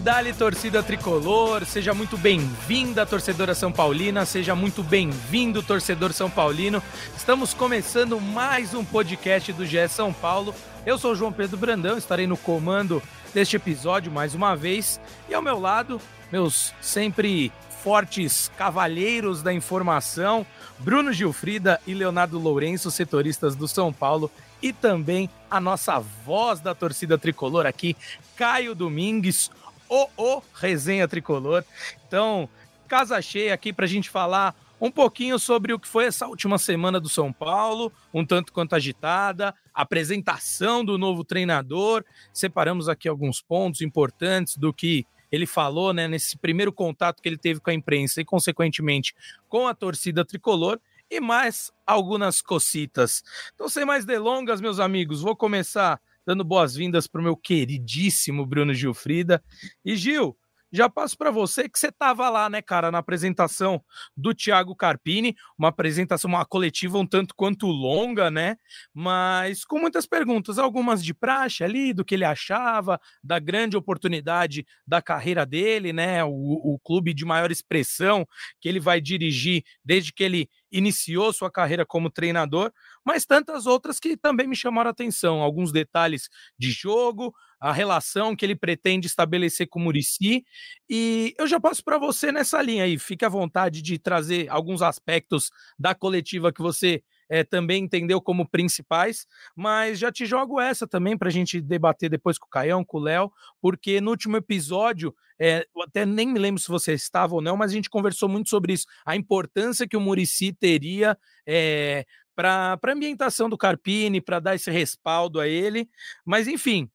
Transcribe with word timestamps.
Dali, 0.00 0.32
torcida 0.32 0.80
tricolor, 0.80 1.64
seja 1.64 1.92
muito 1.92 2.16
bem-vinda, 2.16 3.04
torcedora 3.04 3.54
São 3.54 3.72
Paulina, 3.72 4.24
seja 4.24 4.54
muito 4.54 4.82
bem-vindo, 4.82 5.62
torcedor 5.62 6.12
São 6.12 6.30
Paulino. 6.30 6.80
Estamos 7.16 7.52
começando 7.52 8.20
mais 8.20 8.74
um 8.74 8.84
podcast 8.84 9.52
do 9.52 9.66
GE 9.66 9.88
São 9.88 10.12
Paulo. 10.12 10.54
Eu 10.86 10.98
sou 10.98 11.12
o 11.12 11.14
João 11.16 11.32
Pedro 11.32 11.56
Brandão, 11.56 11.98
estarei 11.98 12.26
no 12.26 12.36
comando 12.36 13.02
deste 13.34 13.56
episódio 13.56 14.12
mais 14.12 14.34
uma 14.34 14.54
vez. 14.54 15.00
E 15.28 15.34
ao 15.34 15.42
meu 15.42 15.58
lado, 15.58 16.00
meus 16.30 16.72
sempre 16.80 17.52
fortes 17.82 18.50
cavalheiros 18.56 19.42
da 19.42 19.52
informação, 19.52 20.46
Bruno 20.78 21.12
Gilfrida 21.12 21.80
e 21.86 21.94
Leonardo 21.94 22.38
Lourenço, 22.38 22.90
setoristas 22.90 23.56
do 23.56 23.66
São 23.66 23.92
Paulo, 23.92 24.30
e 24.60 24.72
também 24.72 25.30
a 25.50 25.60
nossa 25.60 25.98
voz 25.98 26.60
da 26.60 26.74
torcida 26.74 27.16
tricolor 27.16 27.64
aqui, 27.66 27.96
Caio 28.36 28.74
Domingues, 28.74 29.50
o 29.88 30.08
o 30.16 30.42
Resenha 30.54 31.08
Tricolor. 31.08 31.64
Então, 32.06 32.48
casa 32.86 33.20
cheia 33.20 33.54
aqui 33.54 33.72
para 33.72 33.84
a 33.84 33.88
gente 33.88 34.08
falar 34.08 34.54
um 34.80 34.90
pouquinho 34.90 35.38
sobre 35.38 35.72
o 35.72 35.78
que 35.78 35.88
foi 35.88 36.04
essa 36.04 36.26
última 36.26 36.56
semana 36.58 37.00
do 37.00 37.08
São 37.08 37.32
Paulo, 37.32 37.92
um 38.14 38.24
tanto 38.24 38.52
quanto 38.52 38.74
agitada, 38.74 39.54
apresentação 39.74 40.84
do 40.84 40.96
novo 40.96 41.24
treinador. 41.24 42.04
Separamos 42.32 42.88
aqui 42.88 43.08
alguns 43.08 43.40
pontos 43.42 43.80
importantes 43.80 44.56
do 44.56 44.72
que 44.72 45.04
ele 45.30 45.46
falou, 45.46 45.92
né, 45.92 46.08
nesse 46.08 46.38
primeiro 46.38 46.72
contato 46.72 47.20
que 47.20 47.28
ele 47.28 47.36
teve 47.36 47.60
com 47.60 47.70
a 47.70 47.74
imprensa 47.74 48.20
e, 48.20 48.24
consequentemente, 48.24 49.14
com 49.48 49.66
a 49.66 49.74
torcida 49.74 50.24
tricolor 50.24 50.80
e 51.10 51.20
mais 51.20 51.70
algumas 51.86 52.40
cocitas. 52.40 53.22
Então, 53.54 53.68
sem 53.68 53.84
mais 53.84 54.04
delongas, 54.04 54.60
meus 54.60 54.78
amigos, 54.78 55.20
vou 55.20 55.36
começar 55.36 56.00
dando 56.28 56.44
boas-vindas 56.44 57.06
para 57.06 57.22
o 57.22 57.24
meu 57.24 57.34
queridíssimo 57.34 58.44
Bruno 58.44 58.74
Gilfrida. 58.74 59.42
E 59.82 59.96
Gil, 59.96 60.36
já 60.70 60.86
passo 60.86 61.16
para 61.16 61.30
você 61.30 61.66
que 61.66 61.78
você 61.78 61.88
estava 61.88 62.28
lá, 62.28 62.50
né, 62.50 62.60
cara, 62.60 62.90
na 62.90 62.98
apresentação 62.98 63.82
do 64.14 64.34
Thiago 64.34 64.76
Carpini, 64.76 65.34
uma 65.58 65.68
apresentação, 65.68 66.28
uma 66.28 66.44
coletiva 66.44 66.98
um 66.98 67.06
tanto 67.06 67.34
quanto 67.34 67.66
longa, 67.66 68.30
né? 68.30 68.56
Mas 68.92 69.64
com 69.64 69.78
muitas 69.78 70.04
perguntas, 70.04 70.58
algumas 70.58 71.02
de 71.02 71.14
praxe 71.14 71.64
ali, 71.64 71.94
do 71.94 72.04
que 72.04 72.14
ele 72.14 72.26
achava, 72.26 73.00
da 73.24 73.38
grande 73.38 73.78
oportunidade 73.78 74.66
da 74.86 75.00
carreira 75.00 75.46
dele, 75.46 75.94
né? 75.94 76.22
O, 76.22 76.74
o 76.74 76.78
clube 76.84 77.14
de 77.14 77.24
maior 77.24 77.50
expressão 77.50 78.28
que 78.60 78.68
ele 78.68 78.80
vai 78.80 79.00
dirigir 79.00 79.62
desde 79.82 80.12
que 80.12 80.22
ele 80.22 80.50
iniciou 80.70 81.32
sua 81.32 81.50
carreira 81.50 81.84
como 81.86 82.10
treinador, 82.10 82.72
mas 83.04 83.24
tantas 83.24 83.66
outras 83.66 83.98
que 83.98 84.16
também 84.16 84.46
me 84.46 84.56
chamaram 84.56 84.88
a 84.88 84.92
atenção. 84.92 85.40
Alguns 85.40 85.72
detalhes 85.72 86.28
de 86.58 86.70
jogo, 86.70 87.34
a 87.60 87.72
relação 87.72 88.36
que 88.36 88.44
ele 88.44 88.54
pretende 88.56 89.06
estabelecer 89.06 89.68
com 89.68 89.78
o 89.78 89.82
Murici. 89.82 90.44
E 90.88 91.34
eu 91.38 91.46
já 91.46 91.58
passo 91.60 91.82
para 91.82 91.98
você 91.98 92.30
nessa 92.30 92.60
linha 92.62 92.84
aí. 92.84 92.98
Fique 92.98 93.24
à 93.24 93.28
vontade 93.28 93.82
de 93.82 93.98
trazer 93.98 94.48
alguns 94.48 94.82
aspectos 94.82 95.50
da 95.78 95.94
coletiva 95.94 96.52
que 96.52 96.62
você 96.62 97.02
é, 97.28 97.44
também 97.44 97.84
entendeu 97.84 98.20
como 98.20 98.48
principais, 98.48 99.26
mas 99.54 99.98
já 99.98 100.10
te 100.10 100.24
jogo 100.26 100.60
essa 100.60 100.86
também 100.86 101.16
para 101.16 101.28
a 101.28 101.32
gente 101.32 101.60
debater 101.60 102.08
depois 102.10 102.38
com 102.38 102.46
o 102.46 102.50
Caião, 102.50 102.84
com 102.84 102.98
o 102.98 103.00
Léo, 103.00 103.32
porque 103.60 104.00
no 104.00 104.10
último 104.10 104.36
episódio, 104.36 105.14
é, 105.38 105.66
até 105.82 106.04
nem 106.04 106.28
me 106.28 106.38
lembro 106.38 106.60
se 106.60 106.68
você 106.68 106.92
estava 106.94 107.34
ou 107.34 107.40
não, 107.40 107.56
mas 107.56 107.70
a 107.70 107.74
gente 107.74 107.90
conversou 107.90 108.28
muito 108.28 108.48
sobre 108.48 108.72
isso, 108.72 108.86
a 109.04 109.16
importância 109.16 109.86
que 109.86 109.96
o 109.96 110.00
Murici 110.00 110.52
teria 110.52 111.16
é, 111.46 112.04
para 112.34 112.78
a 112.80 112.90
ambientação 112.92 113.48
do 113.48 113.58
Carpini, 113.58 114.20
para 114.20 114.38
dar 114.38 114.54
esse 114.54 114.70
respaldo 114.70 115.40
a 115.40 115.48
ele, 115.48 115.88
mas 116.24 116.46
enfim, 116.46 116.88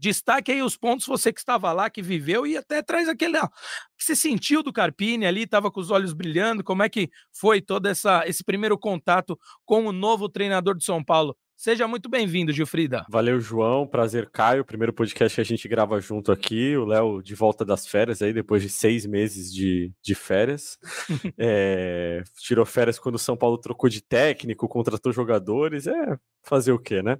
Destaque 0.00 0.50
aí 0.50 0.62
os 0.62 0.78
pontos, 0.78 1.06
você 1.06 1.30
que 1.30 1.40
estava 1.40 1.70
lá, 1.72 1.90
que 1.90 2.00
viveu, 2.00 2.46
e 2.46 2.56
até 2.56 2.82
traz 2.82 3.06
aquele. 3.06 3.36
Ó, 3.36 3.46
que 3.46 4.02
você 4.04 4.16
sentiu 4.16 4.62
do 4.62 4.72
Carpini 4.72 5.26
ali, 5.26 5.42
estava 5.42 5.70
com 5.70 5.78
os 5.78 5.90
olhos 5.90 6.14
brilhando. 6.14 6.64
Como 6.64 6.82
é 6.82 6.88
que 6.88 7.10
foi 7.30 7.60
todo 7.60 7.86
essa, 7.86 8.26
esse 8.26 8.42
primeiro 8.42 8.78
contato 8.78 9.38
com 9.66 9.84
o 9.86 9.92
novo 9.92 10.26
treinador 10.26 10.74
de 10.74 10.84
São 10.84 11.04
Paulo? 11.04 11.36
Seja 11.60 11.86
muito 11.86 12.08
bem-vindo, 12.08 12.54
Gilfrida. 12.54 13.04
Valeu, 13.06 13.38
João. 13.38 13.86
Prazer, 13.86 14.30
Caio. 14.30 14.64
Primeiro 14.64 14.94
podcast 14.94 15.34
que 15.34 15.42
a 15.42 15.44
gente 15.44 15.68
grava 15.68 16.00
junto 16.00 16.32
aqui. 16.32 16.74
O 16.74 16.86
Léo 16.86 17.22
de 17.22 17.34
volta 17.34 17.66
das 17.66 17.86
férias 17.86 18.22
aí, 18.22 18.32
depois 18.32 18.62
de 18.62 18.70
seis 18.70 19.04
meses 19.04 19.52
de, 19.52 19.92
de 20.00 20.14
férias. 20.14 20.78
é, 21.36 22.22
tirou 22.38 22.64
férias 22.64 22.98
quando 22.98 23.16
o 23.16 23.18
São 23.18 23.36
Paulo 23.36 23.58
trocou 23.58 23.90
de 23.90 24.00
técnico, 24.00 24.66
contratou 24.66 25.12
jogadores. 25.12 25.86
É 25.86 26.16
fazer 26.42 26.72
o 26.72 26.78
quê, 26.78 27.02
né? 27.02 27.18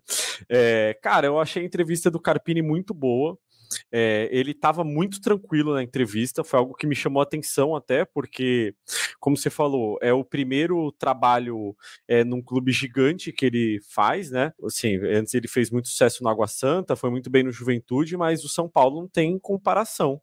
É, 0.48 0.98
cara, 1.02 1.26
eu 1.26 1.38
achei 1.38 1.62
a 1.62 1.66
entrevista 1.66 2.10
do 2.10 2.18
Carpini 2.18 2.62
muito 2.62 2.94
boa. 2.94 3.38
É, 3.92 4.28
ele 4.32 4.52
estava 4.52 4.84
muito 4.84 5.20
tranquilo 5.20 5.74
na 5.74 5.82
entrevista, 5.82 6.44
foi 6.44 6.58
algo 6.58 6.74
que 6.74 6.86
me 6.86 6.94
chamou 6.94 7.20
a 7.20 7.24
atenção 7.24 7.74
até, 7.76 8.04
porque, 8.04 8.74
como 9.18 9.36
você 9.36 9.50
falou, 9.50 9.98
é 10.02 10.12
o 10.12 10.24
primeiro 10.24 10.90
trabalho 10.92 11.76
é, 12.08 12.24
num 12.24 12.42
clube 12.42 12.72
gigante 12.72 13.32
que 13.32 13.46
ele 13.46 13.80
faz, 13.88 14.30
né? 14.30 14.52
Assim, 14.64 14.96
antes 14.96 15.34
ele 15.34 15.48
fez 15.48 15.70
muito 15.70 15.88
sucesso 15.88 16.22
no 16.22 16.28
Água 16.28 16.46
Santa, 16.46 16.96
foi 16.96 17.10
muito 17.10 17.30
bem 17.30 17.42
no 17.42 17.52
Juventude, 17.52 18.16
mas 18.16 18.44
o 18.44 18.48
São 18.48 18.68
Paulo 18.68 19.00
não 19.00 19.08
tem 19.08 19.38
comparação 19.38 20.20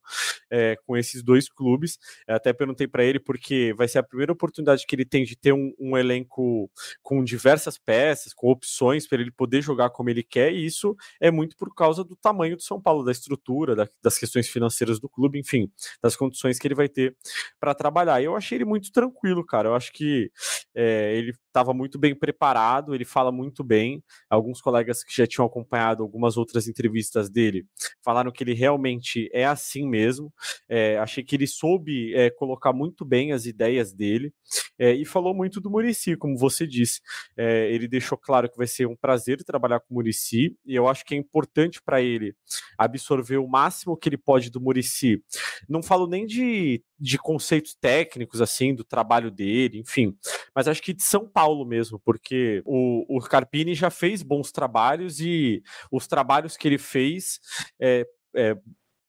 é, 0.50 0.76
com 0.86 0.98
esses 0.98 1.24
dois 1.24 1.50
clubes. 1.50 1.98
Até 2.28 2.52
perguntei 2.54 2.88
para 2.88 3.04
ele 3.04 3.20
porque 3.20 3.74
vai 3.78 3.88
ser 3.88 4.00
a 4.00 4.04
primeira 4.04 4.32
oportunidade 4.32 4.86
que 4.86 4.96
ele 4.96 5.06
tem 5.06 5.24
de 5.24 5.36
ter 5.36 5.54
um, 5.54 5.74
um 5.80 5.98
elenco 5.98 6.70
com 7.02 7.24
diversas 7.24 7.78
peças, 7.78 8.34
com 8.34 8.50
opções 8.50 9.08
para 9.08 9.22
ele 9.22 9.32
poder 9.32 9.62
jogar 9.62 9.90
como 9.90 10.10
ele 10.10 10.24
quer, 10.24 10.54
e 10.54 10.66
isso 10.66 10.96
é 11.20 11.32
muito 11.32 11.56
por 11.56 11.74
causa 11.74 12.04
do 12.04 12.16
tamanho 12.16 12.56
do 12.56 12.64
São 12.64 12.82
Paulo, 12.82 13.04
da 13.04 13.12
estrutura 13.12 13.37
estrutura, 13.38 13.76
da, 13.76 13.88
das 14.04 14.18
questões 14.18 14.48
financeiras 14.48 15.00
do 15.00 15.08
clube, 15.08 15.40
enfim, 15.40 15.72
das 16.02 16.16
condições 16.16 16.60
que 16.60 16.68
ele 16.68 16.76
vai 16.76 16.90
ter 16.90 17.16
para 17.60 17.74
trabalhar. 17.74 18.22
E 18.22 18.26
eu 18.26 18.36
achei 18.36 18.58
ele 18.58 18.66
muito 18.66 18.92
tranquilo, 18.92 19.46
cara. 19.46 19.70
Eu 19.70 19.76
acho 19.76 19.94
que 19.94 20.32
é, 20.76 21.16
ele 21.16 21.34
estava 21.48 21.74
muito 21.74 21.98
bem 21.98 22.16
preparado, 22.16 22.94
ele 22.94 23.06
fala 23.06 23.32
muito 23.32 23.64
bem. 23.64 24.04
Alguns 24.30 24.62
colegas 24.62 25.04
que 25.04 25.16
já 25.16 25.26
tinham 25.26 25.46
acompanhado 25.46 26.04
algumas 26.04 26.38
outras 26.38 26.68
entrevistas 26.68 27.30
dele 27.30 27.66
falaram 28.04 28.32
que 28.32 28.44
ele 28.44 28.54
realmente 28.54 29.30
é 29.34 29.46
assim 29.46 29.88
mesmo. 29.88 30.34
É, 30.68 30.98
achei 30.98 31.24
que 31.24 31.36
ele 31.36 31.48
soube 31.48 32.14
é, 32.16 32.30
colocar 32.30 32.74
muito 32.74 33.06
bem 33.06 33.32
as 33.32 33.46
ideias 33.46 33.94
dele 33.94 34.34
e 34.80 35.06
falou 35.06 35.34
muito 35.34 35.60
do 35.60 35.72
Murici, 35.72 36.16
como 36.16 36.38
você 36.38 36.68
disse. 36.68 37.02
Ele 37.36 37.88
deixou 37.88 38.18
claro 38.18 38.50
que 38.50 38.58
vai 38.58 38.68
ser 38.68 38.88
um 38.88 38.96
prazer 38.96 39.44
trabalhar 39.44 39.80
com 39.80 39.88
o 39.92 39.96
Murici 39.96 40.56
e 40.66 40.76
eu 40.76 40.88
acho 40.88 41.04
que 41.04 41.16
é 41.16 41.18
importante 41.18 41.82
para 41.82 42.02
ele 42.02 42.36
absorver 42.78 43.27
o 43.36 43.48
máximo 43.48 43.98
que 43.98 44.08
ele 44.08 44.18
pode 44.18 44.50
do 44.50 44.62
Murici. 44.62 45.22
Não 45.68 45.82
falo 45.82 46.08
nem 46.08 46.26
de, 46.26 46.84
de 47.00 47.18
conceitos 47.18 47.76
técnicos 47.76 48.42
assim 48.42 48.76
do 48.76 48.84
trabalho 48.84 49.32
dele, 49.32 49.80
enfim, 49.80 50.16
mas 50.56 50.68
acho 50.68 50.82
que 50.82 50.94
de 50.94 51.04
São 51.04 51.28
Paulo 51.28 51.66
mesmo, 51.66 52.00
porque 52.00 52.62
o, 52.66 53.18
o 53.18 53.20
Carpini 53.20 53.74
já 53.74 53.90
fez 53.90 54.24
bons 54.24 54.52
trabalhos 54.52 55.20
e 55.20 55.62
os 55.92 56.08
trabalhos 56.08 56.56
que 56.56 56.68
ele 56.68 56.78
fez 56.78 57.40
é, 57.82 58.06
é, 58.36 58.56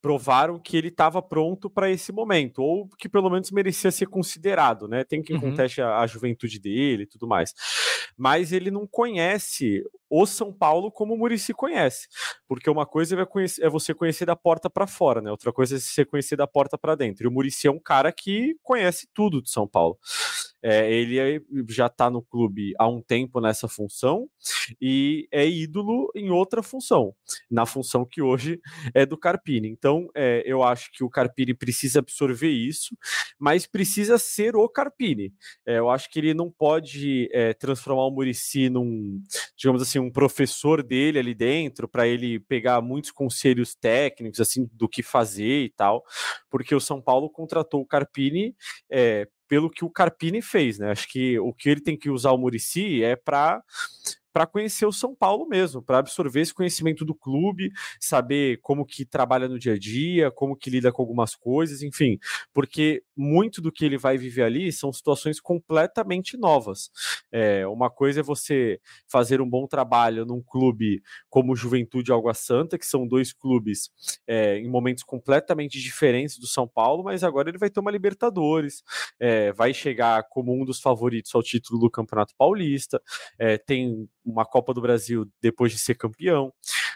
provaram 0.01 0.59
que 0.59 0.77
ele 0.77 0.89
estava 0.89 1.21
pronto 1.21 1.69
para 1.69 1.91
esse 1.91 2.12
momento, 2.12 2.62
ou 2.62 2.89
que 2.89 3.09
pelo 3.09 3.31
menos 3.31 3.50
merecia 3.50 3.91
ser 3.91 4.06
considerado, 4.06 4.87
né? 4.87 5.05
Tem 5.05 5.23
quem 5.23 5.37
uhum. 5.37 5.43
conteste 5.43 5.83
a, 5.83 5.99
a, 5.99 6.06
juventude 6.06 6.59
dele 6.59 7.03
e 7.03 7.06
tudo 7.06 7.27
mais. 7.27 7.53
Mas 8.17 8.53
ele 8.53 8.70
não 8.70 8.87
conhece 8.87 9.85
o 10.10 10.26
São 10.26 10.52
Paulo 10.52 10.90
como 10.90 11.14
o 11.14 11.19
Murici 11.19 11.52
conhece, 11.52 12.08
porque 12.46 12.69
uma 12.70 12.87
coisa 12.87 13.16
é, 13.16 13.26
é 13.60 13.69
você 13.69 13.94
conhecer 13.94 14.26
da 14.26 14.37
porta 14.37 14.70
para 14.70 14.87
fora, 14.87 15.20
né? 15.20 15.31
Outra 15.31 15.52
coisa 15.52 15.76
é 15.76 15.78
você 15.78 16.05
conhecer 16.05 16.37
da 16.37 16.46
porta 16.46 16.78
para 16.78 16.94
dentro. 16.94 17.25
E 17.25 17.28
o 17.28 17.31
Murici 17.31 17.66
é 17.66 17.70
um 17.70 17.78
cara 17.78 18.12
que 18.12 18.56
conhece 18.62 19.08
tudo 19.12 19.43
de 19.43 19.50
São 19.50 19.66
Paulo. 19.66 19.99
É, 20.60 20.93
ele 20.93 21.19
é, 21.19 21.40
já 21.69 21.87
está 21.87 22.10
no 22.10 22.20
clube 22.20 22.75
há 22.78 22.88
um 22.88 23.00
tempo 23.00 23.40
nessa 23.40 23.69
função 23.69 24.28
e 24.81 25.28
é 25.31 25.49
ídolo 25.49 26.10
em 26.16 26.31
outra 26.31 26.64
função, 26.64 27.14
na 27.49 27.64
função 27.64 28.05
que 28.05 28.20
hoje 28.20 28.60
é 28.93 29.06
do 29.06 29.16
Carpini. 29.16 29.69
Então, 29.69 30.08
é, 30.16 30.43
eu 30.44 30.64
acho 30.64 30.90
que 30.93 31.05
o 31.05 31.10
Carpini 31.10 31.55
precisa 31.55 32.00
absorver 32.00 32.50
isso, 32.50 32.96
mas 33.38 33.66
precisa 33.66 34.19
ser 34.19 34.56
o 34.56 34.69
Carpini. 34.69 35.32
É, 35.64 35.78
eu 35.78 35.88
acho 35.88 36.10
que 36.10 36.19
ele 36.19 36.34
não 36.34 36.50
pode 36.50 37.28
é, 37.32 37.55
transformar 37.55 38.06
o 38.06 38.10
Murici 38.10 38.69
num, 38.69 39.22
digamos 39.56 39.81
assim, 39.81 39.98
um 39.99 40.11
professor 40.11 40.83
dele 40.83 41.19
ali 41.19 41.35
dentro 41.35 41.89
para 41.89 42.06
ele 42.06 42.41
pegar 42.41 42.81
muitos 42.81 43.11
conselhos 43.11 43.75
técnicos 43.75 44.41
assim 44.41 44.69
do 44.73 44.89
que 44.89 45.03
fazer 45.03 45.65
e 45.65 45.71
tal, 45.71 46.05
porque 46.50 46.75
o 46.75 46.81
São 46.81 47.00
Paulo 47.00 47.31
contratou 47.31 47.81
o 47.81 47.87
Carpini 47.87 48.55
é, 48.91 49.27
pelo 49.49 49.71
que 49.71 49.85
o 49.85 49.91
Carpini 49.91 50.43
fez, 50.43 50.79
né? 50.79 50.91
Acho 50.91 51.09
que 51.09 51.39
o 51.39 51.53
que 51.53 51.71
ele 51.71 51.81
tem 51.81 51.97
que 51.97 52.11
usar 52.11 52.33
o 52.33 52.39
Murici 52.39 53.03
é 53.03 53.17
para 53.17 53.62
para 54.38 54.46
conhecer 54.46 54.87
o 54.87 54.93
São 54.93 55.17
Paulo 55.17 55.49
mesmo, 55.49 55.82
para 55.82 55.99
absorver 55.99 56.43
esse 56.43 56.55
conhecimento 56.55 57.05
do 57.05 57.12
clube, 57.12 57.73
saber 58.00 58.61
como 58.62 58.87
que 58.87 59.05
trabalha 59.05 59.49
no 59.49 59.58
dia 59.58 59.73
a 59.73 59.79
dia, 59.79 60.31
como 60.31 60.55
que 60.55 60.70
lida 60.70 60.93
com 60.93 61.02
algumas 61.02 61.35
coisas, 61.35 61.82
enfim, 61.82 62.20
porque 62.55 63.02
muito 63.17 63.61
do 63.61 63.73
que 63.73 63.85
ele 63.85 63.99
vai 63.99 64.17
viver 64.17 64.44
ali 64.44 64.70
são 64.70 64.93
situações 64.93 65.40
completamente 65.40 66.37
novas. 66.37 66.88
É, 67.32 67.67
uma 67.67 67.90
coisa 67.90 68.20
é 68.20 68.23
você 68.23 68.81
fazer 69.11 69.40
um 69.40 69.50
bom 69.50 69.67
trabalho 69.67 70.25
num 70.25 70.41
clube 70.41 71.02
como 71.29 71.56
Juventude 71.56 72.12
Água 72.12 72.32
Santa, 72.32 72.79
que 72.79 72.87
são 72.87 73.08
dois 73.08 73.32
clubes 73.32 73.91
é, 74.25 74.56
em 74.58 74.70
momentos 74.70 75.02
completamente 75.02 75.81
diferentes 75.81 76.38
do 76.38 76.46
São 76.46 76.69
Paulo, 76.69 77.02
mas 77.02 77.25
agora 77.25 77.49
ele 77.49 77.58
vai 77.58 77.70
ter 77.70 77.81
uma 77.81 77.91
Libertadores, 77.91 78.84
é, 79.19 79.52
vai 79.52 79.75
chegar 79.75 80.23
como 80.31 80.55
um 80.55 80.64
dos 80.64 80.81
favoritos 80.81 81.34
ao 81.34 81.43
título 81.43 81.81
do 81.81 81.91
Campeonato 81.91 82.34
Paulista, 82.38 83.02
é, 83.37 83.58
tem 83.58 84.08
uma 84.31 84.45
Copa 84.45 84.75
do 84.75 84.81
Brasil 84.81 85.27
depois 85.41 85.73
de 85.73 85.79
ser 85.79 85.95
campeão. 85.95 86.53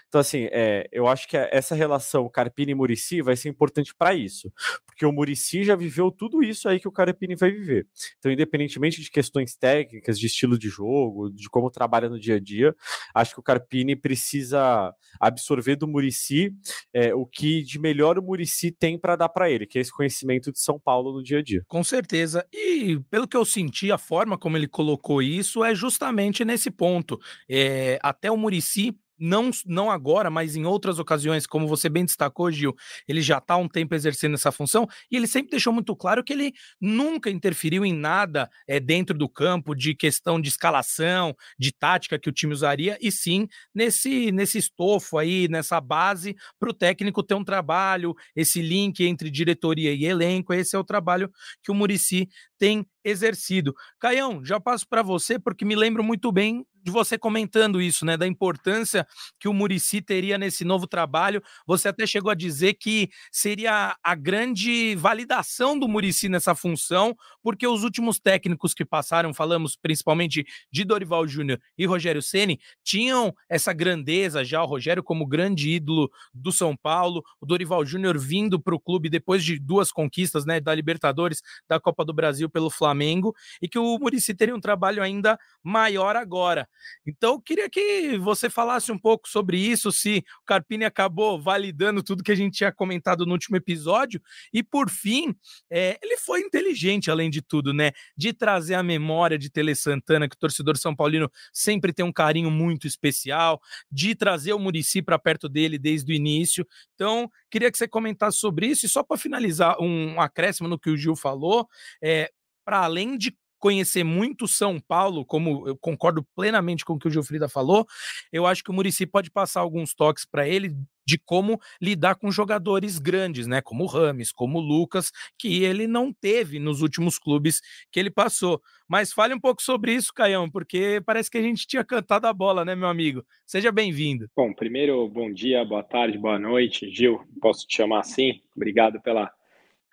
Então, 0.08 0.20
assim, 0.20 0.46
é, 0.52 0.87
eu 0.93 1.08
acho 1.08 1.26
que 1.26 1.37
essa 1.37 1.75
relação 1.75 2.29
Carpini 2.29 2.73
e 2.73 2.75
Murici 2.75 3.23
vai 3.23 3.34
ser 3.34 3.49
importante 3.49 3.94
para 3.94 4.14
isso, 4.14 4.52
porque 4.84 5.06
o 5.06 5.12
Murici 5.12 5.64
já 5.64 5.75
viveu 5.75 6.11
tudo 6.11 6.43
isso 6.43 6.69
aí 6.69 6.79
que 6.79 6.87
o 6.87 6.93
Carpini 6.93 7.34
vai 7.34 7.50
viver. 7.50 7.87
Então, 8.19 8.31
independentemente 8.31 9.00
de 9.00 9.11
questões 9.11 9.55
técnicas, 9.55 10.19
de 10.19 10.26
estilo 10.26 10.58
de 10.58 10.69
jogo, 10.69 11.31
de 11.31 11.49
como 11.49 11.70
trabalha 11.70 12.11
no 12.11 12.20
dia 12.20 12.37
a 12.37 12.40
dia, 12.40 12.75
acho 13.14 13.32
que 13.34 13.40
o 13.40 13.43
Carpini 13.43 13.96
precisa 13.96 14.93
absorver 15.19 15.76
do 15.76 15.88
Murici 15.88 16.52
é, 16.93 17.14
o 17.14 17.25
que 17.25 17.62
de 17.62 17.79
melhor 17.79 18.19
o 18.19 18.23
Murici 18.23 18.70
tem 18.70 18.99
para 18.99 19.17
dar 19.17 19.29
para 19.29 19.50
ele, 19.50 19.67
que 19.67 19.79
é 19.79 19.81
esse 19.81 19.93
conhecimento 19.93 20.52
de 20.52 20.61
São 20.61 20.79
Paulo 20.79 21.12
no 21.12 21.23
dia 21.23 21.38
a 21.38 21.43
dia. 21.43 21.62
Com 21.67 21.82
certeza. 21.82 22.46
E 22.52 22.99
pelo 23.11 23.26
que 23.26 23.37
eu 23.37 23.44
senti, 23.44 23.90
a 23.90 23.99
forma 23.99 24.37
como 24.37 24.56
ele 24.56 24.69
colocou 24.69 25.23
isso 25.23 25.64
é 25.64 25.75
justamente 25.75 26.44
nesse 26.44 26.70
ponto. 26.70 27.19
É, 27.48 27.98
até 28.02 28.30
o 28.30 28.36
Murici 28.36 28.96
não, 29.22 29.50
não 29.64 29.88
agora, 29.88 30.28
mas 30.28 30.56
em 30.56 30.66
outras 30.66 30.98
ocasiões, 30.98 31.46
como 31.46 31.69
você 31.69 31.88
bem 31.88 32.04
destacou, 32.04 32.50
Gil, 32.50 32.74
ele 33.06 33.22
já 33.22 33.38
está 33.38 33.54
há 33.54 33.56
um 33.56 33.69
tempo 33.69 33.94
exercendo 33.94 34.34
essa 34.34 34.50
função 34.50 34.88
e 35.08 35.16
ele 35.16 35.28
sempre 35.28 35.52
deixou 35.52 35.72
muito 35.72 35.94
claro 35.94 36.24
que 36.24 36.32
ele 36.32 36.52
nunca 36.80 37.30
interferiu 37.30 37.84
em 37.84 37.92
nada 37.92 38.50
é, 38.66 38.80
dentro 38.80 39.16
do 39.16 39.28
campo 39.28 39.76
de 39.76 39.94
questão 39.94 40.40
de 40.40 40.48
escalação, 40.48 41.36
de 41.56 41.72
tática 41.72 42.19
que 42.19 42.28
o 42.28 42.32
time 42.32 42.52
usaria, 42.52 42.98
e 43.00 43.12
sim 43.12 43.46
nesse, 43.72 44.32
nesse 44.32 44.58
estofo 44.58 45.16
aí, 45.16 45.46
nessa 45.46 45.80
base, 45.80 46.34
para 46.58 46.70
o 46.70 46.74
técnico 46.74 47.22
ter 47.22 47.34
um 47.34 47.44
trabalho, 47.44 48.14
esse 48.34 48.60
link 48.60 49.04
entre 49.04 49.30
diretoria 49.30 49.92
e 49.92 50.04
elenco. 50.04 50.52
Esse 50.52 50.74
é 50.74 50.78
o 50.78 50.84
trabalho 50.84 51.30
que 51.62 51.70
o 51.70 51.74
Murici 51.74 52.28
tem 52.62 52.86
exercido. 53.04 53.74
Caião, 53.98 54.44
já 54.44 54.60
passo 54.60 54.86
para 54.88 55.02
você, 55.02 55.36
porque 55.36 55.64
me 55.64 55.74
lembro 55.74 56.04
muito 56.04 56.30
bem 56.30 56.64
de 56.84 56.90
você 56.90 57.16
comentando 57.16 57.80
isso, 57.80 58.04
né? 58.04 58.16
Da 58.16 58.26
importância 58.26 59.06
que 59.38 59.48
o 59.48 59.52
Murici 59.52 60.02
teria 60.02 60.36
nesse 60.36 60.64
novo 60.64 60.86
trabalho. 60.86 61.42
Você 61.66 61.88
até 61.88 62.06
chegou 62.06 62.30
a 62.30 62.34
dizer 62.34 62.74
que 62.74 63.08
seria 63.30 63.96
a 64.02 64.14
grande 64.14 64.96
validação 64.96 65.78
do 65.78 65.88
Murici 65.88 66.28
nessa 66.28 66.54
função, 66.54 67.16
porque 67.42 67.66
os 67.66 67.84
últimos 67.84 68.18
técnicos 68.18 68.74
que 68.74 68.84
passaram, 68.84 69.32
falamos 69.32 69.76
principalmente 69.76 70.44
de 70.72 70.84
Dorival 70.84 71.26
Júnior 71.26 71.60
e 71.78 71.86
Rogério 71.86 72.22
Ceni, 72.22 72.60
tinham 72.82 73.32
essa 73.48 73.72
grandeza 73.72 74.44
já, 74.44 74.62
o 74.62 74.66
Rogério 74.66 75.02
como 75.02 75.26
grande 75.26 75.70
ídolo 75.70 76.10
do 76.34 76.50
São 76.50 76.76
Paulo, 76.76 77.22
o 77.40 77.46
Dorival 77.46 77.84
Júnior 77.84 78.18
vindo 78.18 78.60
para 78.60 78.74
o 78.74 78.80
clube 78.80 79.08
depois 79.08 79.44
de 79.44 79.58
duas 79.58 79.92
conquistas, 79.92 80.44
né, 80.44 80.60
da 80.60 80.74
Libertadores, 80.74 81.42
da 81.68 81.78
Copa 81.78 82.04
do 82.04 82.12
Brasil 82.12 82.50
pelo 82.52 82.70
Flamengo, 82.70 83.34
e 83.60 83.69
que 83.69 83.78
o 83.78 83.99
Murici 83.99 84.34
teria 84.34 84.54
um 84.54 84.60
trabalho 84.60 85.02
ainda 85.02 85.38
maior 85.62 86.16
agora. 86.16 86.69
Então, 87.06 87.34
eu 87.34 87.40
queria 87.40 87.70
que 87.70 88.19
você 88.19 88.50
falasse 88.50 88.90
um 88.90 88.99
pouco 88.99 89.28
sobre 89.28 89.58
isso, 89.58 89.90
se 89.93 90.25
o 90.43 90.44
Carpini 90.44 90.84
acabou 90.84 91.40
validando 91.40 92.02
tudo 92.02 92.22
que 92.22 92.32
a 92.32 92.34
gente 92.34 92.56
tinha 92.56 92.72
comentado 92.72 93.25
no 93.25 93.32
último 93.32 93.56
episódio. 93.56 94.20
E, 94.52 94.62
por 94.62 94.90
fim, 94.90 95.34
é, 95.70 95.99
ele 96.02 96.16
foi 96.16 96.40
inteligente, 96.40 97.10
além 97.10 97.31
de 97.31 97.40
tudo, 97.40 97.72
né? 97.72 97.93
De 98.16 98.32
trazer 98.32 98.75
a 98.75 98.82
memória 98.82 99.38
de 99.38 99.50
Tele 99.50 99.75
Santana, 99.75 100.28
que 100.28 100.37
o 100.37 100.38
torcedor 100.38 100.76
São 100.76 100.94
Paulino 100.94 101.31
sempre 101.52 101.93
tem 101.93 102.05
um 102.05 102.12
carinho 102.12 102.50
muito 102.50 102.87
especial, 102.87 103.60
de 103.90 104.14
trazer 104.14 104.52
o 104.52 104.58
Murici 104.58 105.00
para 105.00 105.19
perto 105.19 105.48
dele 105.48 105.78
desde 105.78 106.12
o 106.12 106.14
início. 106.14 106.66
Então, 106.94 107.31
queria 107.50 107.70
que 107.70 107.78
você 107.78 107.88
comentasse 107.88 108.38
sobre 108.38 108.66
isso. 108.66 108.87
E 108.87 108.88
só 108.88 109.02
para 109.02 109.16
finalizar, 109.16 109.76
um 109.81 110.20
acréscimo 110.20 110.69
no 110.69 110.78
que 110.78 110.90
o 110.90 110.96
Gil 110.96 111.16
falou, 111.16 111.69
é, 112.02 112.31
para 112.64 112.78
além 112.80 113.16
de 113.16 113.36
conhecer 113.62 114.02
muito 114.02 114.48
São 114.48 114.80
Paulo, 114.80 115.24
como 115.24 115.68
eu 115.68 115.76
concordo 115.76 116.26
plenamente 116.34 116.84
com 116.84 116.94
o 116.94 116.98
que 116.98 117.06
o 117.06 117.10
Gilfrida 117.10 117.48
falou, 117.48 117.86
eu 118.32 118.44
acho 118.44 118.64
que 118.64 118.72
o 118.72 118.74
Murici 118.74 119.06
pode 119.06 119.30
passar 119.30 119.60
alguns 119.60 119.94
toques 119.94 120.24
para 120.24 120.48
ele 120.48 120.74
de 121.06 121.16
como 121.16 121.60
lidar 121.80 122.16
com 122.16 122.30
jogadores 122.32 122.98
grandes, 122.98 123.46
né, 123.46 123.60
como 123.60 123.84
o 123.84 123.86
Rames, 123.86 124.32
como 124.32 124.58
o 124.58 124.60
Lucas, 124.60 125.12
que 125.38 125.62
ele 125.62 125.86
não 125.86 126.12
teve 126.12 126.58
nos 126.58 126.82
últimos 126.82 127.20
clubes 127.20 127.60
que 127.92 128.00
ele 128.00 128.10
passou. 128.10 128.60
Mas 128.88 129.12
fale 129.12 129.32
um 129.32 129.40
pouco 129.40 129.62
sobre 129.62 129.94
isso, 129.94 130.12
Caião, 130.12 130.50
porque 130.50 131.00
parece 131.06 131.30
que 131.30 131.38
a 131.38 131.42
gente 131.42 131.64
tinha 131.64 131.84
cantado 131.84 132.26
a 132.26 132.32
bola, 132.32 132.64
né, 132.64 132.74
meu 132.74 132.88
amigo? 132.88 133.24
Seja 133.46 133.70
bem-vindo. 133.70 134.28
Bom, 134.34 134.52
primeiro, 134.52 135.08
bom 135.08 135.32
dia, 135.32 135.64
boa 135.64 135.84
tarde, 135.84 136.18
boa 136.18 136.38
noite. 136.38 136.90
Gil, 136.90 137.20
posso 137.40 137.64
te 137.64 137.76
chamar 137.76 138.00
assim? 138.00 138.40
Obrigado 138.56 139.00
pela 139.00 139.30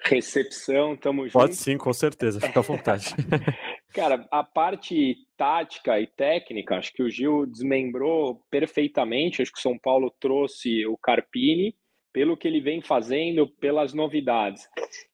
recepção, 0.03 0.95
tamo 0.95 1.23
junto. 1.23 1.33
Pode 1.33 1.55
sim, 1.55 1.77
com 1.77 1.93
certeza, 1.93 2.39
fica 2.39 2.59
à 2.59 2.63
vontade. 2.63 3.13
Cara, 3.93 4.27
a 4.31 4.43
parte 4.43 5.17
tática 5.35 5.99
e 5.99 6.05
técnica, 6.05 6.77
acho 6.77 6.93
que 6.93 7.01
o 7.01 7.09
Gil 7.09 7.45
desmembrou 7.45 8.41
perfeitamente. 8.49 9.41
Acho 9.41 9.51
que 9.51 9.57
o 9.57 9.61
São 9.61 9.77
Paulo 9.77 10.13
trouxe 10.19 10.85
o 10.85 10.95
Carpini 10.95 11.75
pelo 12.13 12.37
que 12.37 12.47
ele 12.47 12.59
vem 12.59 12.81
fazendo, 12.81 13.47
pelas 13.47 13.93
novidades. 13.93 14.67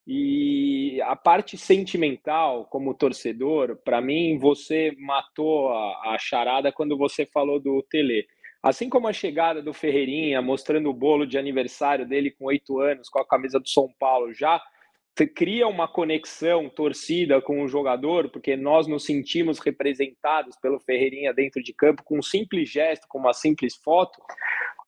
E 0.07 1.01
a 1.03 1.15
parte 1.15 1.57
sentimental, 1.57 2.65
como 2.65 2.93
torcedor, 2.93 3.77
para 3.83 4.01
mim, 4.01 4.37
você 4.37 4.93
matou 4.99 5.69
a, 5.69 6.13
a 6.13 6.17
charada 6.19 6.71
quando 6.71 6.97
você 6.97 7.25
falou 7.25 7.59
do 7.59 7.83
Tele. 7.89 8.25
Assim 8.63 8.89
como 8.89 9.07
a 9.07 9.13
chegada 9.13 9.61
do 9.61 9.73
Ferreirinha, 9.73 10.41
mostrando 10.41 10.89
o 10.89 10.93
bolo 10.93 11.25
de 11.25 11.37
aniversário 11.37 12.07
dele 12.07 12.31
com 12.31 12.45
oito 12.45 12.79
anos, 12.79 13.09
com 13.09 13.19
a 13.19 13.27
camisa 13.27 13.59
do 13.59 13.69
São 13.69 13.89
Paulo, 13.99 14.33
já 14.33 14.61
cria 15.23 15.67
uma 15.67 15.87
conexão 15.87 16.67
torcida 16.67 17.41
com 17.41 17.63
o 17.63 17.67
jogador, 17.67 18.29
porque 18.29 18.57
nós 18.57 18.87
nos 18.87 19.05
sentimos 19.05 19.59
representados 19.59 20.57
pelo 20.57 20.79
Ferreirinha 20.79 21.33
dentro 21.33 21.63
de 21.63 21.73
campo 21.73 22.03
com 22.03 22.17
um 22.17 22.21
simples 22.21 22.69
gesto, 22.69 23.07
com 23.07 23.19
uma 23.19 23.31
simples 23.31 23.75
foto. 23.75 24.19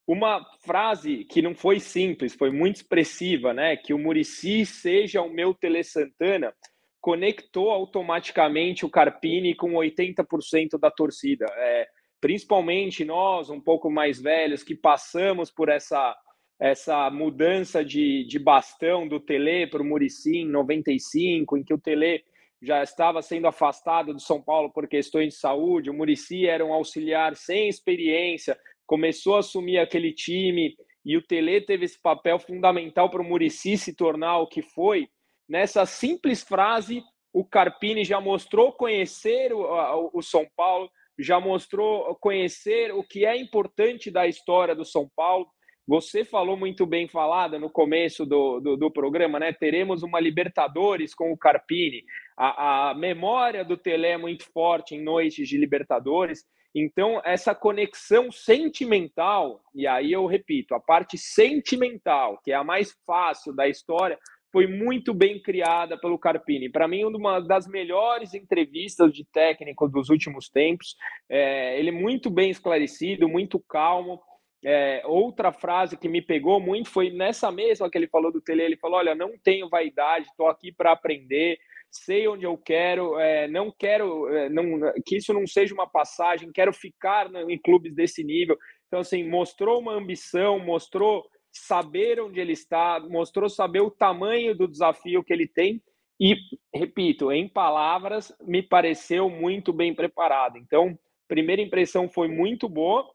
Uma 0.06 0.46
frase 0.66 1.24
que 1.26 1.42
não 1.42 1.56
foi 1.56 1.80
simples, 1.80 2.34
foi 2.34 2.52
muito 2.52 2.78
expressiva, 2.78 3.54
né? 3.54 3.78
Que 3.78 3.94
o 3.94 4.00
Murici 4.00 4.66
seja 4.66 5.22
o 5.22 5.30
meu 5.30 5.54
Tele 5.54 5.84
Santana, 5.84 6.54
conectou 7.00 7.72
automaticamente 7.72 8.86
o 8.86 8.90
Carpini 8.90 9.56
com 9.56 9.74
80% 9.74 10.78
da 10.78 10.92
torcida. 10.92 11.46
É, 11.56 11.88
principalmente 12.20 13.06
nós, 13.06 13.50
um 13.50 13.62
pouco 13.62 13.90
mais 13.90 14.22
velhos, 14.22 14.64
que 14.64 14.76
passamos 14.76 15.50
por 15.50 15.70
essa 15.70 16.16
essa 16.60 17.10
mudança 17.10 17.86
de, 17.86 18.24
de 18.26 18.40
bastão 18.40 19.08
do 19.08 19.20
Tele 19.20 19.68
para 19.68 19.82
o 19.82 19.86
Murici 19.86 20.38
em 20.38 20.50
95, 20.50 21.58
em 21.58 21.64
que 21.64 21.74
o 21.74 21.80
Tele 21.80 22.24
já 22.62 22.82
estava 22.82 23.22
sendo 23.22 23.48
afastado 23.48 24.14
do 24.14 24.20
São 24.20 24.42
Paulo 24.42 24.72
por 24.72 24.88
questões 24.88 25.34
de 25.34 25.40
saúde, 25.40 25.90
o 25.90 25.94
Murici 25.94 26.48
era 26.48 26.66
um 26.66 26.74
auxiliar 26.74 27.36
sem 27.36 27.70
experiência, 27.70 28.58
começou 28.86 29.36
a 29.36 29.40
assumir 29.40 29.78
aquele 29.78 30.12
time 30.12 30.76
e 31.06 31.16
o 31.16 31.22
Tele 31.22 31.62
teve 31.62 31.86
esse 31.86 32.02
papel 32.02 32.40
fundamental 32.40 33.10
para 33.10 33.22
o 33.22 33.26
Murici 33.26 33.78
se 33.78 33.94
tornar 33.94 34.40
o 34.40 34.48
que 34.48 34.62
foi. 34.62 35.08
Nessa 35.48 35.86
simples 35.86 36.44
frase, 36.44 37.04
o 37.32 37.46
Carpini 37.46 38.04
já 38.04 38.20
mostrou 38.20 38.74
conhecer 38.74 39.54
o, 39.54 39.62
o, 39.62 40.10
o 40.16 40.22
São 40.24 40.46
Paulo, 40.56 40.90
já 41.20 41.40
mostrou 41.40 42.16
conhecer 42.16 42.92
o 42.92 43.04
que 43.04 43.26
é 43.26 43.38
importante 43.38 44.10
da 44.10 44.28
história 44.28 44.76
do 44.76 44.84
São 44.84 45.10
Paulo, 45.16 45.48
você 45.88 46.26
falou 46.26 46.58
muito 46.58 46.86
bem 46.86 47.08
falada 47.08 47.58
no 47.58 47.70
começo 47.70 48.26
do, 48.26 48.60
do, 48.60 48.76
do, 48.76 48.92
programa, 48.92 49.40
né? 49.40 49.54
Teremos 49.54 50.04
uma 50.04 50.20
Libertadores 50.20 51.16
com 51.16 51.32
o 51.32 51.38
Carpini. 51.38 52.04
A, 52.36 52.90
a 52.90 52.94
memória 52.94 53.64
do 53.64 53.78
Tele 53.78 54.08
é 54.08 54.18
muito 54.18 54.44
forte 54.52 54.96
em 54.96 55.02
noites 55.02 55.48
de 55.48 55.58
Libertadores. 55.58 56.46
Então, 56.76 57.22
essa 57.24 57.56
conexão 57.56 58.32
sentimental, 58.32 59.62
e 59.74 59.88
aí 59.88 60.12
eu 60.12 60.26
repito, 60.26 60.76
a 60.76 60.80
parte 60.80 61.18
sentimental, 61.18 62.40
que 62.44 62.52
é 62.52 62.56
a 62.56 62.64
mais 62.64 62.94
fácil 63.06 63.56
da 63.56 63.68
história, 63.68 64.20
foi 64.52 64.68
muito 64.68 65.14
bem 65.14 65.42
criada 65.42 65.98
pelo 65.98 66.20
Carpini. 66.20 66.70
Para 66.70 66.88
mim, 66.88 67.04
uma 67.04 67.40
das 67.40 67.68
melhores 67.68 68.34
entrevistas 68.34 69.14
de 69.14 69.26
técnico 69.26 69.88
dos 69.88 70.10
últimos 70.10 70.50
tempos. 70.50 70.96
É, 71.30 71.80
ele 71.80 71.90
é 71.90 71.94
muito 71.94 72.30
bem 72.30 72.50
esclarecido, 72.50 73.28
muito 73.28 73.60
calmo. 73.60 74.22
É, 74.70 75.02
outra 75.06 75.54
frase 75.54 75.96
que 75.96 76.10
me 76.10 76.22
pegou 76.22 76.60
muito 76.60 76.90
foi 76.90 77.10
nessa 77.10 77.50
mesma 77.50 77.90
que 77.90 77.98
ele 77.98 78.10
falou 78.10 78.34
do 78.34 78.42
Tele. 78.42 78.64
Ele 78.64 78.76
falou: 78.76 78.98
Olha, 78.98 79.16
não 79.16 79.38
tenho 79.42 79.70
vaidade, 79.70 80.26
estou 80.28 80.50
aqui 80.50 80.74
para 80.74 80.92
aprender. 80.92 81.58
sei 81.90 82.28
onde 82.28 82.44
eu 82.44 82.58
quero, 82.58 83.18
é, 83.18 83.48
não 83.48 83.72
quero 83.72 84.28
é, 84.28 84.50
não, 84.50 84.92
que 85.06 85.16
isso 85.16 85.34
não 85.34 85.48
seja 85.48 85.74
uma 85.74 85.88
passagem, 85.90 86.52
quero 86.52 86.74
ficar 86.74 87.34
em 87.50 87.58
clubes 87.58 87.96
desse 87.96 88.26
nível. 88.26 88.58
Então, 88.88 89.00
assim, 89.00 89.24
mostrou 89.24 89.80
uma 89.80 89.94
ambição, 89.94 90.60
mostrou 90.60 91.24
saber 91.50 92.20
onde 92.20 92.42
ele 92.42 92.52
está, 92.52 93.00
mostrou 93.00 93.50
saber 93.50 93.80
o 93.80 93.90
tamanho 93.90 94.54
do 94.54 94.68
desafio 94.68 95.24
que 95.24 95.32
ele 95.32 95.48
tem 95.48 95.82
e, 96.20 96.36
repito, 96.76 97.32
em 97.32 97.48
palavras, 97.48 98.36
me 98.42 98.62
pareceu 98.62 99.30
muito 99.30 99.72
bem 99.72 99.96
preparado. 99.96 100.58
Então, 100.58 101.00
primeira 101.26 101.62
impressão 101.62 102.10
foi 102.10 102.28
muito 102.28 102.68
boa 102.68 103.10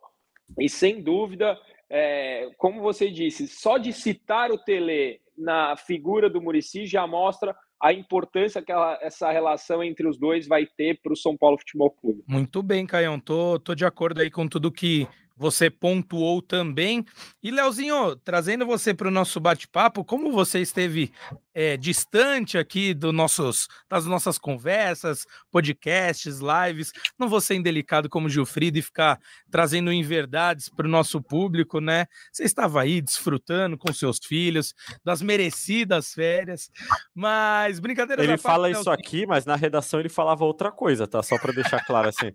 e, 0.59 0.68
sem 0.68 1.02
dúvida, 1.02 1.59
é, 1.90 2.50
como 2.56 2.80
você 2.80 3.11
disse, 3.11 3.47
só 3.47 3.78
de 3.78 3.92
citar 3.92 4.50
o 4.50 4.59
Tele 4.59 5.21
na 5.37 5.76
figura 5.76 6.28
do 6.28 6.40
Murici 6.40 6.87
já 6.87 7.06
mostra 7.06 7.54
a 7.82 7.92
importância 7.92 8.62
que 8.62 8.71
ela, 8.71 8.97
essa 9.02 9.30
relação 9.32 9.82
entre 9.82 10.06
os 10.06 10.16
dois 10.16 10.47
vai 10.47 10.64
ter 10.64 11.00
para 11.02 11.12
o 11.12 11.16
São 11.16 11.37
Paulo 11.37 11.59
Futebol 11.59 11.90
Clube. 11.90 12.23
Muito 12.28 12.62
bem, 12.62 12.87
Caião. 12.87 13.18
Tô, 13.18 13.59
tô 13.59 13.75
de 13.75 13.85
acordo 13.85 14.21
aí 14.21 14.30
com 14.30 14.47
tudo 14.47 14.71
que 14.71 15.06
você 15.42 15.68
pontuou 15.68 16.40
também. 16.40 17.04
E, 17.42 17.50
Leozinho, 17.50 18.14
trazendo 18.14 18.64
você 18.64 18.94
para 18.94 19.08
o 19.08 19.11
nosso 19.11 19.40
bate-papo, 19.40 20.04
como 20.04 20.30
você 20.30 20.61
esteve 20.61 21.12
é, 21.52 21.76
distante 21.76 22.56
aqui 22.56 22.94
do 22.94 23.12
nossos, 23.12 23.66
das 23.90 24.06
nossas 24.06 24.38
conversas, 24.38 25.26
podcasts, 25.50 26.38
lives, 26.38 26.92
não 27.18 27.28
vou 27.28 27.40
ser 27.40 27.56
indelicado 27.56 28.08
como 28.08 28.28
Gilfrido 28.28 28.78
e 28.78 28.82
ficar 28.82 29.18
trazendo 29.50 29.92
inverdades 29.92 30.68
para 30.68 30.87
o 30.87 30.90
nosso 30.90 31.20
público, 31.20 31.80
né? 31.80 32.06
Você 32.32 32.44
estava 32.44 32.80
aí 32.80 33.02
desfrutando 33.02 33.76
com 33.76 33.92
seus 33.92 34.18
filhos 34.25 34.72
das 35.04 35.20
merecidas 35.20 36.12
férias, 36.14 36.70
mas 37.12 37.80
brincadeira. 37.80 38.22
Ele 38.22 38.38
fala 38.38 38.68
parte, 38.68 38.78
isso 38.78 38.88
Leozinho. 38.88 39.08
aqui, 39.08 39.26
mas 39.26 39.44
na 39.44 39.56
redação 39.56 39.99
ele 39.99 40.08
falava 40.08 40.44
outra 40.44 40.70
coisa, 40.70 41.08
tá? 41.08 41.20
Só 41.20 41.37
para 41.37 41.52
deixar 41.52 41.84
claro 41.84 42.08
assim. 42.08 42.32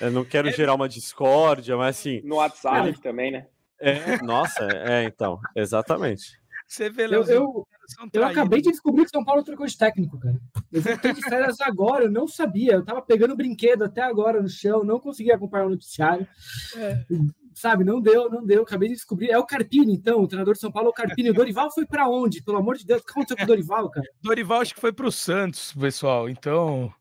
Eu 0.00 0.10
não 0.10 0.24
quero 0.24 0.48
é... 0.48 0.52
gerar 0.52 0.74
uma 0.74 0.88
discórdia, 0.88 1.76
mas 1.76 1.96
assim. 1.98 2.20
No 2.24 2.40
WhatsApp 2.48 2.88
ele... 2.88 2.98
também, 2.98 3.30
né? 3.30 3.46
É, 3.80 4.20
nossa, 4.22 4.64
é, 4.64 5.04
então, 5.04 5.38
exatamente. 5.54 6.38
Você 6.68 6.90
vê, 6.90 7.06
eu, 7.06 7.24
eu, 7.24 7.66
eu 8.12 8.24
acabei 8.24 8.60
de 8.60 8.70
descobrir 8.70 9.04
que 9.04 9.10
São 9.10 9.24
Paulo 9.24 9.42
trocou 9.42 9.66
de 9.66 9.78
técnico, 9.78 10.18
cara. 10.18 10.38
Eu 10.70 10.82
voltei 10.82 11.14
de 11.14 11.22
férias 11.22 11.60
agora, 11.62 12.04
eu 12.04 12.10
não 12.10 12.28
sabia. 12.28 12.74
Eu 12.74 12.84
tava 12.84 13.00
pegando 13.00 13.34
brinquedo 13.34 13.84
até 13.84 14.02
agora 14.02 14.42
no 14.42 14.48
chão, 14.50 14.84
não 14.84 15.00
conseguia 15.00 15.36
acompanhar 15.36 15.64
o 15.64 15.70
noticiário. 15.70 16.28
É. 16.76 17.04
Sabe, 17.54 17.84
não 17.84 18.02
deu, 18.02 18.28
não 18.28 18.44
deu. 18.44 18.62
Acabei 18.62 18.90
de 18.90 18.96
descobrir. 18.96 19.30
É 19.30 19.38
o 19.38 19.46
Carpini, 19.46 19.94
então, 19.94 20.20
o 20.20 20.28
treinador 20.28 20.52
de 20.52 20.60
São 20.60 20.70
Paulo, 20.70 20.88
é 20.88 20.90
o 20.90 20.94
Carpini. 20.94 21.30
O 21.30 21.34
Dorival 21.34 21.72
foi 21.72 21.86
para 21.86 22.06
onde? 22.06 22.42
Pelo 22.42 22.58
amor 22.58 22.76
de 22.76 22.84
Deus, 22.84 23.00
o 23.00 23.04
que 23.04 23.12
aconteceu 23.12 23.36
com 23.38 23.44
o 23.44 23.46
Dorival, 23.46 23.90
cara? 23.90 24.06
Dorival 24.22 24.60
acho 24.60 24.74
que 24.74 24.80
foi 24.80 24.92
pro 24.92 25.10
Santos, 25.10 25.72
pessoal. 25.72 26.28
Então, 26.28 26.92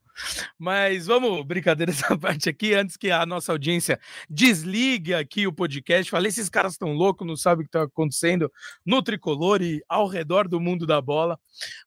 mas 0.57 1.07
vamos, 1.07 1.45
brincadeira 1.45 1.91
essa 1.91 2.15
parte 2.17 2.50
aqui, 2.50 2.74
antes 2.74 2.97
que 2.97 3.12
a 3.12 3.25
nossa 3.25 3.51
audiência 3.51 4.00
desligue 4.29 5.13
aqui 5.13 5.47
o 5.47 5.53
podcast. 5.53 6.09
Falei, 6.09 6.29
esses 6.29 6.50
caras 6.50 6.74
estão 6.74 6.93
loucos, 6.93 7.27
não 7.27 7.36
sabem 7.36 7.62
o 7.62 7.69
que 7.69 7.69
está 7.69 7.83
acontecendo 7.83 8.51
no 8.86 9.01
tricolor 9.01 9.62
e 9.62 9.81
ao 9.88 10.07
redor 10.07 10.47
do 10.47 10.59
mundo 10.59 10.86
da 10.86 11.01
bola. 11.01 11.39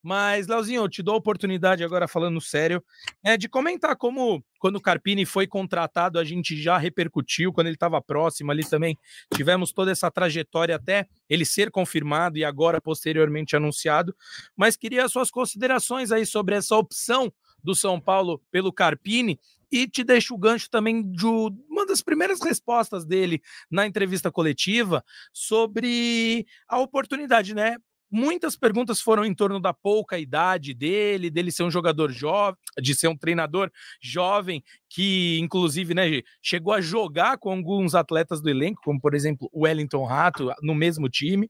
Mas, 0.02 0.46
Leozinho, 0.46 0.82
eu 0.82 0.88
te 0.88 1.02
dou 1.02 1.14
a 1.14 1.18
oportunidade 1.18 1.84
agora, 1.84 2.08
falando 2.08 2.40
sério, 2.40 2.82
é, 3.22 3.36
de 3.36 3.48
comentar 3.48 3.96
como 3.96 4.42
quando 4.60 4.76
o 4.76 4.80
Carpini 4.80 5.24
foi 5.24 5.46
contratado, 5.46 6.18
a 6.18 6.24
gente 6.24 6.60
já 6.60 6.76
repercutiu, 6.76 7.50
quando 7.50 7.68
ele 7.68 7.76
estava 7.76 8.00
próximo 8.00 8.52
ali 8.52 8.62
também, 8.62 8.96
tivemos 9.34 9.72
toda 9.72 9.90
essa 9.90 10.10
trajetória 10.10 10.76
até 10.76 11.06
ele 11.30 11.46
ser 11.46 11.70
confirmado 11.70 12.36
e 12.36 12.44
agora 12.44 12.78
posteriormente 12.78 13.56
anunciado. 13.56 14.14
Mas 14.54 14.76
queria 14.76 15.06
as 15.06 15.12
suas 15.12 15.30
considerações 15.30 16.12
aí 16.12 16.26
sobre 16.26 16.54
essa 16.54 16.76
opção 16.76 17.32
do 17.62 17.74
São 17.74 18.00
Paulo 18.00 18.40
pelo 18.50 18.72
Carpini. 18.72 19.38
E 19.72 19.86
te 19.86 20.02
deixo 20.02 20.34
o 20.34 20.38
gancho 20.38 20.68
também 20.68 21.00
de 21.12 21.26
uma 21.26 21.86
das 21.86 22.02
primeiras 22.02 22.40
respostas 22.42 23.04
dele 23.04 23.40
na 23.70 23.86
entrevista 23.86 24.30
coletiva 24.30 25.04
sobre 25.32 26.44
a 26.68 26.78
oportunidade, 26.78 27.54
né? 27.54 27.76
Muitas 28.10 28.56
perguntas 28.56 29.00
foram 29.00 29.24
em 29.24 29.32
torno 29.32 29.60
da 29.60 29.72
pouca 29.72 30.18
idade 30.18 30.74
dele, 30.74 31.30
dele 31.30 31.52
ser 31.52 31.62
um 31.62 31.70
jogador 31.70 32.10
jovem, 32.10 32.58
de 32.82 32.92
ser 32.92 33.06
um 33.06 33.16
treinador 33.16 33.70
jovem 34.02 34.64
que 34.90 35.38
inclusive 35.38 35.94
né, 35.94 36.20
chegou 36.42 36.74
a 36.74 36.80
jogar 36.80 37.38
com 37.38 37.52
alguns 37.52 37.94
atletas 37.94 38.40
do 38.42 38.50
elenco, 38.50 38.82
como 38.84 39.00
por 39.00 39.14
exemplo 39.14 39.48
o 39.52 39.62
Wellington 39.62 40.04
Rato, 40.04 40.52
no 40.60 40.74
mesmo 40.74 41.08
time. 41.08 41.48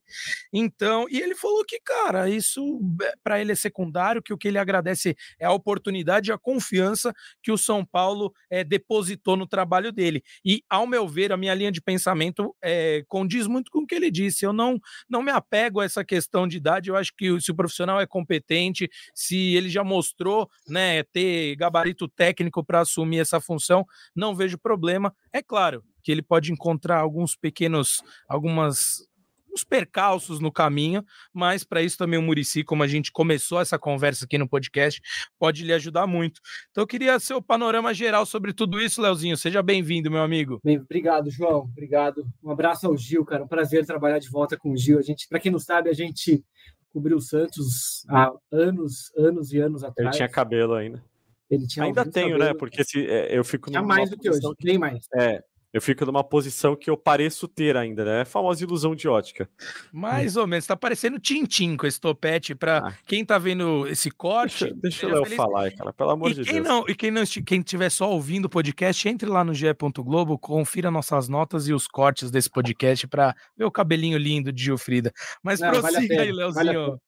Então, 0.53 1.07
e 1.09 1.19
ele 1.19 1.35
falou 1.35 1.65
que, 1.65 1.81
cara, 1.81 2.29
isso 2.29 2.79
é, 3.03 3.15
para 3.25 3.41
ele 3.41 3.53
é 3.53 3.55
secundário, 3.55 4.23
que 4.23 4.33
o 4.33 4.39
que 4.39 4.49
ele 4.49 4.59
agradece 4.59 5.17
é 5.39 5.47
a 5.47 5.53
oportunidade 5.53 6.31
e 6.31 6.33
a 6.33 6.39
confiança 6.39 7.15
que 7.43 7.51
o 7.51 7.57
São 7.57 7.85
Paulo 7.85 8.33
é, 8.51 8.63
depositou 8.63 9.37
no 9.37 9.47
trabalho 9.47 9.91
dele. 9.91 10.23
E, 10.45 10.63
ao 10.69 10.87
meu 10.87 11.09
ver, 11.09 11.33
a 11.33 11.37
minha 11.37 11.55
linha 11.55 11.73
de 11.73 11.81
pensamento 11.81 12.55
é, 12.63 13.03
condiz 13.09 13.47
muito 13.47 13.71
com 13.71 13.81
o 13.81 13.87
que 13.87 13.95
ele 13.95 14.11
disse. 14.11 14.45
Eu 14.45 14.53
não, 14.53 14.79
não 15.09 15.23
me 15.23 15.31
apego 15.31 15.81
a 15.81 15.85
essa 15.85 16.05
questão 16.05 16.47
de 16.47 16.59
idade, 16.59 16.91
eu 16.91 16.97
acho 16.97 17.13
que 17.17 17.41
se 17.41 17.51
o 17.51 17.55
profissional 17.55 18.01
é 18.01 18.07
competente, 18.07 18.91
se 19.15 19.55
ele 19.55 19.71
já 19.71 19.83
mostrou 19.83 20.51
né, 20.69 21.03
ter 21.05 21.57
gabarito 21.57 22.07
técnico 22.07 22.63
para 22.63 22.81
assumir 22.81 23.21
essa 23.21 23.30
função, 23.39 23.85
não 24.17 24.35
vejo 24.35 24.57
problema. 24.57 25.15
É 25.31 25.43
claro 25.43 25.85
que 26.03 26.11
ele 26.11 26.23
pode 26.23 26.51
encontrar 26.51 26.99
alguns 26.99 27.37
pequenos, 27.37 28.03
algumas 28.27 29.07
uns 29.53 29.65
percalços 29.65 30.41
no 30.41 30.53
caminho, 30.53 31.05
mas 31.33 31.65
para 31.65 31.83
isso 31.83 31.99
também 31.99 32.19
o 32.19 32.23
Murici, 32.23 32.63
como 32.63 32.83
a 32.83 32.87
gente 32.87 33.11
começou 33.11 33.61
essa 33.61 33.79
conversa 33.79 34.25
aqui 34.25 34.39
no 34.39 34.49
podcast, 34.49 35.01
pode 35.39 35.65
lhe 35.65 35.73
ajudar 35.73 36.07
muito. 36.07 36.41
Então 36.71 36.83
eu 36.83 36.87
queria 36.87 37.19
seu 37.19 37.43
panorama 37.43 37.93
geral 37.93 38.25
sobre 38.25 38.53
tudo 38.53 38.81
isso, 38.81 39.03
Leozinho. 39.03 39.37
Seja 39.37 39.63
bem-vindo, 39.63 40.11
meu 40.11 40.23
amigo. 40.23 40.61
Bem, 40.65 40.79
obrigado, 40.79 41.31
João. 41.31 41.63
Obrigado. 41.63 42.27
Um 42.43 42.51
abraço 42.51 42.87
ao 42.87 42.97
Gil, 42.97 43.25
cara. 43.25 43.45
Um 43.45 43.49
prazer 43.49 43.85
trabalhar 43.85 44.19
de 44.19 44.31
volta 44.31 44.57
com 44.57 44.73
o 44.73 44.77
Gil. 44.77 44.99
A 44.99 45.03
gente, 45.03 45.27
para 45.29 45.41
quem 45.41 45.53
não 45.53 45.59
sabe, 45.59 45.91
a 45.91 45.95
gente 45.95 46.45
cobriu 46.91 47.17
o 47.17 47.21
Santos 47.21 48.05
há 48.09 48.33
anos, 48.51 49.13
anos 49.17 49.53
e 49.53 49.59
anos 49.59 49.83
atrás. 49.83 50.09
Ele 50.09 50.17
tinha 50.17 50.29
cabelo 50.29 50.75
ainda. 50.75 51.03
Ele 51.51 51.67
tinha 51.67 51.85
Ainda 51.85 52.09
tenho, 52.09 52.39
né? 52.39 52.55
Porque 52.55 52.85
se, 52.85 53.05
é, 53.07 53.37
eu 53.37 53.45
fico. 53.45 53.71
Tinha 53.71 53.83
mais 53.83 54.09
do 54.09 54.17
que 54.17 54.31
hoje, 54.31 54.41
que, 54.59 54.65
nem 54.65 54.79
mais. 54.79 55.07
É, 55.15 55.43
eu 55.73 55.81
fico 55.81 56.05
numa 56.05 56.25
posição 56.25 56.75
que 56.75 56.91
eu 56.91 56.97
pareço 56.97 57.47
ter 57.47 57.77
ainda, 57.77 58.05
né? 58.05 58.19
É 58.19 58.21
a 58.23 58.25
famosa 58.25 58.63
ilusão 58.65 58.95
de 58.95 59.07
ótica. 59.07 59.49
Mais 59.93 60.37
ou 60.37 60.47
menos, 60.47 60.67
tá 60.67 60.77
parecendo 60.77 61.19
Tintim 61.19 61.77
com 61.77 61.87
esse 61.87 62.01
topete 62.01 62.55
para 62.55 62.79
ah. 62.79 62.95
quem 63.07 63.25
tá 63.25 63.39
vendo 63.39 63.87
esse 63.87 64.11
corte. 64.11 64.65
Deixa, 64.65 64.77
deixa 64.81 65.07
eu 65.07 65.23
feliz... 65.23 65.37
falar, 65.37 65.71
cara, 65.73 65.93
pelo 65.93 66.11
amor 66.11 66.33
e 66.33 66.35
de 66.35 66.45
quem 66.45 66.55
Deus. 66.55 66.67
Não, 66.67 66.85
e 66.89 66.95
quem 66.95 67.11
não 67.11 67.23
quem 67.47 67.63
tiver 67.63 67.91
só 67.91 68.11
ouvindo 68.11 68.47
o 68.47 68.49
podcast, 68.49 69.09
entre 69.09 69.29
lá 69.29 69.45
no 69.45 69.55
ge 69.55 69.71
Globo, 69.99 70.39
confira 70.39 70.91
nossas 70.91 71.29
notas 71.29 71.69
e 71.69 71.73
os 71.73 71.87
cortes 71.87 72.31
desse 72.31 72.51
podcast 72.51 73.07
para 73.07 73.35
ver 73.57 73.65
o 73.65 73.71
cabelinho 73.71 74.19
lindo 74.19 74.53
de 74.53 74.65
Gilfrida. 74.65 75.13
Mas 75.43 75.61
não, 75.61 75.71
prossiga 75.71 76.17
vale 76.17 76.19
aí, 76.19 76.33
Leozinho. 76.33 76.99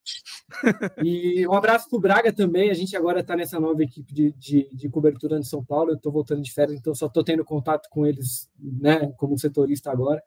Vale 0.63 0.83
e 1.03 1.47
um 1.49 1.55
abraço 1.55 1.89
pro 1.89 1.99
Braga 1.99 2.33
também. 2.33 2.71
A 2.71 2.75
gente 2.75 2.97
agora 2.97 3.25
tá 3.25 3.35
nessa 3.35 3.59
nova 3.59 3.83
equipe 3.83 4.13
de, 4.13 4.33
de, 4.33 4.69
de 4.73 4.89
cobertura 4.89 5.41
de 5.41 5.49
São 5.49 5.65
Paulo. 5.65 5.91
Eu 5.91 5.99
tô 5.99 6.11
voltando 6.11 6.43
de 6.43 6.53
férias, 6.53 6.79
então 6.79 6.95
só 6.95 7.09
tô 7.09 7.25
tendo 7.25 7.45
contato 7.45 7.89
com 7.91 8.07
eles 8.07 8.49
né, 8.63 9.13
como 9.17 9.39
setorista 9.39 9.91
agora. 9.91 10.23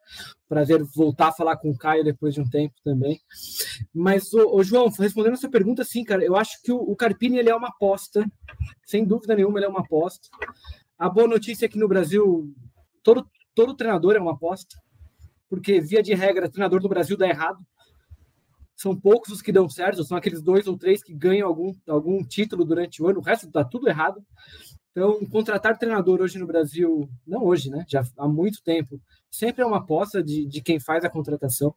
Prazer 0.48 0.82
voltar 0.94 1.28
a 1.28 1.32
falar 1.32 1.56
com 1.56 1.70
o 1.70 1.76
Caio 1.76 2.04
depois 2.04 2.34
de 2.34 2.40
um 2.40 2.48
tempo 2.48 2.74
também. 2.84 3.20
Mas, 3.94 4.32
o 4.32 4.62
João, 4.62 4.88
respondendo 4.88 5.34
a 5.34 5.36
sua 5.36 5.50
pergunta, 5.50 5.84
sim, 5.84 6.04
cara, 6.04 6.24
eu 6.24 6.36
acho 6.36 6.60
que 6.62 6.70
o, 6.70 6.76
o 6.76 6.94
Carpini 6.94 7.38
ele 7.38 7.50
é 7.50 7.54
uma 7.54 7.68
aposta, 7.68 8.24
sem 8.84 9.04
dúvida 9.04 9.34
nenhuma, 9.34 9.58
ele 9.58 9.66
é 9.66 9.68
uma 9.68 9.80
aposta. 9.80 10.28
A 10.98 11.08
boa 11.08 11.26
notícia 11.26 11.66
é 11.66 11.68
que 11.68 11.78
no 11.78 11.88
Brasil 11.88 12.54
todo, 13.02 13.28
todo 13.54 13.76
treinador 13.76 14.16
é 14.16 14.20
uma 14.20 14.32
aposta, 14.32 14.76
porque, 15.48 15.80
via 15.80 16.02
de 16.02 16.14
regra, 16.14 16.50
treinador 16.50 16.80
do 16.80 16.88
Brasil 16.88 17.16
dá 17.16 17.28
errado. 17.28 17.58
São 18.76 18.94
poucos 18.94 19.32
os 19.32 19.42
que 19.42 19.50
dão 19.50 19.68
certo, 19.68 20.04
são 20.04 20.16
aqueles 20.16 20.42
dois 20.42 20.66
ou 20.66 20.76
três 20.76 21.02
que 21.02 21.14
ganham 21.14 21.48
algum, 21.48 21.74
algum 21.88 22.22
título 22.22 22.64
durante 22.64 23.02
o 23.02 23.08
ano, 23.08 23.20
o 23.20 23.22
resto 23.22 23.50
dá 23.50 23.64
tudo 23.64 23.88
errado. 23.88 24.22
Então, 24.90 25.18
contratar 25.26 25.78
treinador 25.78 26.20
hoje 26.20 26.38
no 26.38 26.46
Brasil, 26.46 27.08
não 27.26 27.42
hoje, 27.44 27.70
né? 27.70 27.84
Já 27.88 28.04
há 28.16 28.28
muito 28.28 28.62
tempo, 28.62 29.00
sempre 29.30 29.62
é 29.62 29.66
uma 29.66 29.78
aposta 29.78 30.22
de, 30.22 30.46
de 30.46 30.60
quem 30.60 30.78
faz 30.78 31.04
a 31.04 31.10
contratação. 31.10 31.74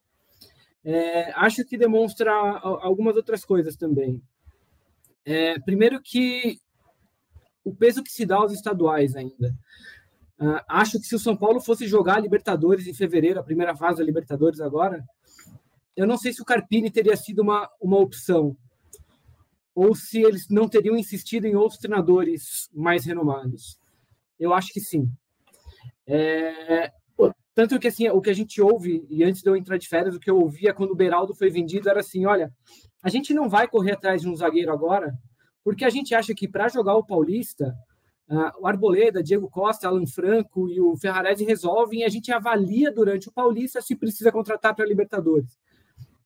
É, 0.84 1.32
acho 1.34 1.66
que 1.66 1.78
demonstra 1.78 2.32
algumas 2.32 3.16
outras 3.16 3.44
coisas 3.44 3.76
também. 3.76 4.22
É, 5.26 5.60
primeiro 5.60 6.02
que 6.02 6.60
o 7.64 7.74
peso 7.74 8.04
que 8.04 8.12
se 8.12 8.26
dá 8.26 8.38
aos 8.38 8.52
estaduais 8.52 9.16
ainda. 9.16 9.56
Uh, 10.40 10.64
acho 10.70 11.00
que 11.00 11.06
se 11.06 11.16
o 11.16 11.20
São 11.20 11.36
Paulo 11.36 11.60
fosse 11.60 11.86
jogar 11.86 12.16
a 12.16 12.22
Libertadores 12.22 12.88
em 12.88 12.94
fevereiro, 12.94 13.40
a 13.40 13.44
primeira 13.44 13.76
fase 13.76 14.00
da 14.00 14.06
Libertadores 14.06 14.62
agora, 14.62 15.04
eu 15.96 16.08
não 16.08 16.18
sei 16.18 16.34
se 16.34 16.42
o 16.42 16.46
Carpini 16.46 16.90
teria 16.90 17.16
sido 17.16 17.42
uma, 17.42 17.70
uma 17.82 17.98
opção 17.98 18.56
ou 19.76 19.96
se 19.96 20.22
eles 20.22 20.48
não 20.50 20.68
teriam 20.68 20.98
insistido 20.98 21.46
em 21.46 21.56
outros 21.56 21.80
treinadores 21.80 22.70
mais 22.74 23.06
renomados. 23.06 23.80
Eu 24.38 24.54
acho 24.54 24.74
que 24.74 24.82
sim. 24.82 25.10
É, 26.06 26.92
tanto 27.60 27.78
que 27.78 27.90
assim, 27.90 28.08
o 28.08 28.22
que 28.22 28.30
a 28.30 28.34
gente 28.34 28.62
ouve, 28.62 29.06
e 29.10 29.22
antes 29.22 29.42
de 29.42 29.50
eu 29.50 29.54
entrar 29.54 29.78
de 29.78 29.86
férias, 29.86 30.16
o 30.16 30.20
que 30.20 30.30
eu 30.30 30.40
ouvia 30.40 30.74
quando 30.74 30.92
o 30.92 30.96
Beraldo 30.96 31.36
foi 31.36 31.50
vendido 31.50 31.90
era 31.90 32.00
assim: 32.00 32.26
olha, 32.26 32.54
a 33.04 33.10
gente 33.10 33.34
não 33.34 33.50
vai 33.50 33.68
correr 33.68 33.92
atrás 33.92 34.22
de 34.22 34.30
um 34.30 34.36
zagueiro 34.36 34.72
agora, 34.72 35.14
porque 35.62 35.84
a 35.84 35.90
gente 35.90 36.16
acha 36.16 36.34
que 36.34 36.48
para 36.48 36.70
jogar 36.70 36.96
o 36.96 37.06
Paulista, 37.06 37.76
uh, 38.30 38.62
o 38.62 38.66
Arboleda, 38.66 39.22
Diego 39.22 39.50
Costa, 39.50 39.90
Alan 39.90 40.08
Franco 40.08 40.70
e 40.70 40.80
o 40.80 40.96
Ferrarese 40.96 41.44
resolvem 41.44 42.00
e 42.00 42.04
a 42.06 42.10
gente 42.10 42.32
avalia 42.32 42.94
durante 42.94 43.28
o 43.28 43.32
Paulista 43.34 43.82
se 43.82 43.94
precisa 43.94 44.32
contratar 44.32 44.74
para 44.74 44.86
a 44.86 44.88
Libertadores. 44.88 45.58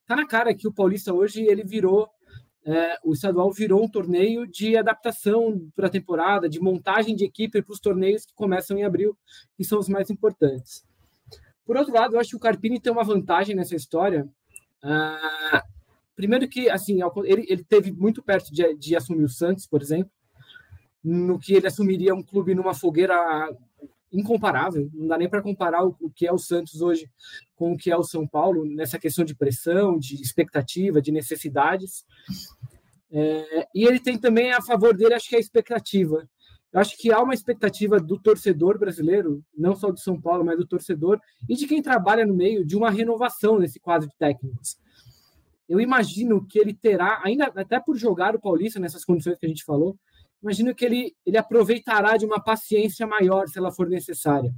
Tá 0.06 0.16
na 0.16 0.26
cara 0.26 0.54
que 0.54 0.68
o 0.68 0.72
Paulista 0.72 1.12
hoje 1.12 1.42
ele 1.42 1.64
virou 1.64 2.10
é, 2.66 2.98
o 3.04 3.12
estadual 3.12 3.52
virou 3.52 3.84
um 3.84 3.88
torneio 3.88 4.46
de 4.46 4.74
adaptação 4.74 5.70
para 5.76 5.86
a 5.86 5.90
temporada, 5.90 6.48
de 6.48 6.58
montagem 6.58 7.14
de 7.14 7.24
equipe 7.24 7.60
para 7.60 7.72
os 7.72 7.78
torneios 7.78 8.24
que 8.24 8.34
começam 8.34 8.78
em 8.78 8.84
abril, 8.84 9.16
que 9.54 9.64
são 9.64 9.78
os 9.78 9.88
mais 9.88 10.08
importantes. 10.08 10.82
Por 11.66 11.76
outro 11.76 11.92
lado, 11.92 12.14
eu 12.14 12.20
acho 12.20 12.30
que 12.30 12.36
o 12.36 12.40
Carpini 12.40 12.80
tem 12.80 12.92
uma 12.92 13.04
vantagem 13.04 13.54
nessa 13.54 13.76
história. 13.76 14.26
Ah, 14.82 15.62
primeiro 16.16 16.48
que, 16.48 16.70
assim, 16.70 17.00
ele, 17.24 17.44
ele 17.48 17.64
teve 17.64 17.92
muito 17.92 18.22
perto 18.22 18.50
de, 18.50 18.74
de 18.76 18.96
assumir 18.96 19.24
o 19.24 19.28
Santos, 19.28 19.66
por 19.66 19.82
exemplo, 19.82 20.10
no 21.02 21.38
que 21.38 21.52
ele 21.52 21.66
assumiria 21.66 22.14
um 22.14 22.22
clube 22.22 22.54
numa 22.54 22.72
fogueira 22.72 23.14
incomparável. 24.14 24.88
Não 24.94 25.08
dá 25.08 25.18
nem 25.18 25.28
para 25.28 25.42
comparar 25.42 25.84
o, 25.84 26.10
que 26.14 26.26
é 26.26 26.32
o 26.32 26.38
Santos 26.38 26.80
hoje 26.80 27.10
com 27.56 27.72
o 27.72 27.76
que 27.76 27.90
é 27.90 27.96
o 27.96 28.04
São 28.04 28.26
Paulo 28.26 28.64
nessa 28.64 28.98
questão 28.98 29.24
de 29.24 29.34
pressão, 29.34 29.98
de 29.98 30.14
expectativa, 30.22 31.02
de 31.02 31.10
necessidades. 31.10 32.04
É, 33.10 33.66
e 33.74 33.84
ele 33.84 33.98
tem 33.98 34.16
também 34.18 34.52
a 34.52 34.62
favor 34.62 34.96
dele, 34.96 35.14
acho 35.14 35.28
que 35.28 35.34
é 35.34 35.38
a 35.38 35.40
expectativa. 35.40 36.28
Eu 36.72 36.80
acho 36.80 36.96
que 36.96 37.12
há 37.12 37.22
uma 37.22 37.34
expectativa 37.34 38.00
do 38.00 38.18
torcedor 38.18 38.78
brasileiro, 38.78 39.44
não 39.56 39.76
só 39.76 39.92
do 39.92 40.00
São 40.00 40.20
Paulo, 40.20 40.44
mas 40.44 40.56
do 40.56 40.66
torcedor 40.66 41.20
e 41.48 41.54
de 41.54 41.66
quem 41.66 41.80
trabalha 41.82 42.26
no 42.26 42.34
meio, 42.34 42.64
de 42.64 42.76
uma 42.76 42.90
renovação 42.90 43.58
nesse 43.58 43.78
quadro 43.78 44.08
de 44.08 44.16
técnicos. 44.16 44.76
Eu 45.68 45.80
imagino 45.80 46.44
que 46.46 46.58
ele 46.58 46.74
terá, 46.74 47.20
ainda 47.24 47.46
até 47.46 47.80
por 47.80 47.96
jogar 47.96 48.34
o 48.34 48.40
Paulista 48.40 48.80
nessas 48.80 49.04
condições 49.04 49.38
que 49.38 49.46
a 49.46 49.48
gente 49.48 49.64
falou, 49.64 49.96
imagino 50.44 50.74
que 50.74 50.84
ele, 50.84 51.16
ele 51.24 51.38
aproveitará 51.38 52.18
de 52.18 52.26
uma 52.26 52.38
paciência 52.38 53.06
maior 53.06 53.48
se 53.48 53.58
ela 53.58 53.72
for 53.72 53.88
necessária. 53.88 54.54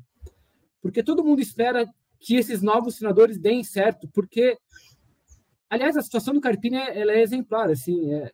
Porque 0.82 1.02
todo 1.02 1.24
mundo 1.24 1.40
espera 1.40 1.88
que 2.18 2.34
esses 2.34 2.60
novos 2.60 2.96
senadores 2.96 3.38
deem 3.38 3.62
certo, 3.62 4.08
porque, 4.12 4.58
aliás, 5.70 5.96
a 5.96 6.02
situação 6.02 6.34
do 6.34 6.40
Carpini 6.40 6.76
é, 6.76 7.00
ela 7.00 7.12
é 7.12 7.22
exemplar. 7.22 7.70
Assim, 7.70 8.12
é, 8.12 8.32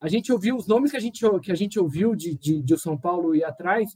a 0.00 0.08
gente 0.08 0.32
ouviu 0.32 0.56
os 0.56 0.66
nomes 0.66 0.90
que 0.90 0.96
a 0.96 1.00
gente, 1.00 1.20
que 1.42 1.52
a 1.52 1.54
gente 1.54 1.78
ouviu 1.78 2.14
de, 2.14 2.34
de, 2.34 2.62
de 2.62 2.78
São 2.78 2.96
Paulo 2.96 3.34
e 3.34 3.44
atrás, 3.44 3.90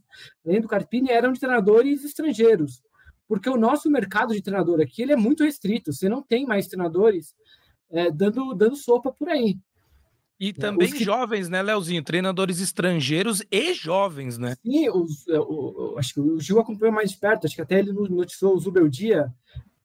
além 0.45 0.61
do 0.61 0.69
Carpini, 0.69 1.11
eram 1.11 1.33
de 1.33 1.41
treinadores 1.41 2.05
estrangeiros. 2.05 2.83
Porque 3.27 3.49
o 3.49 3.57
nosso 3.57 3.89
mercado 3.91 4.35
de 4.35 4.43
treinador 4.43 4.81
aqui 4.81 5.01
ele 5.01 5.13
é 5.13 5.17
muito 5.17 5.43
restrito. 5.43 5.91
Você 5.91 6.09
não 6.09 6.21
tem 6.21 6.45
mais 6.45 6.67
treinadores 6.67 7.35
é, 7.91 8.11
dando, 8.11 8.53
dando 8.55 8.77
sopa 8.77 9.11
por 9.11 9.29
aí. 9.29 9.59
E 10.41 10.55
também 10.55 10.91
que... 10.91 11.05
jovens, 11.05 11.51
né, 11.51 11.61
Leozinho? 11.61 12.03
Treinadores 12.03 12.61
estrangeiros 12.61 13.45
e 13.51 13.75
jovens, 13.75 14.39
né? 14.39 14.57
Sim, 14.65 14.89
os, 14.89 15.29
é, 15.29 15.39
o, 15.39 15.93
o, 15.93 15.99
acho 15.99 16.15
que 16.15 16.21
o 16.21 16.41
Gil 16.41 16.59
acompanhou 16.59 16.95
mais 16.95 17.11
de 17.11 17.19
perto, 17.19 17.47
acho 17.47 17.55
que 17.55 17.61
até 17.61 17.79
ele 17.79 17.93
noticiou 17.93 18.55
o 18.55 18.59
Zubeldia, 18.59 19.31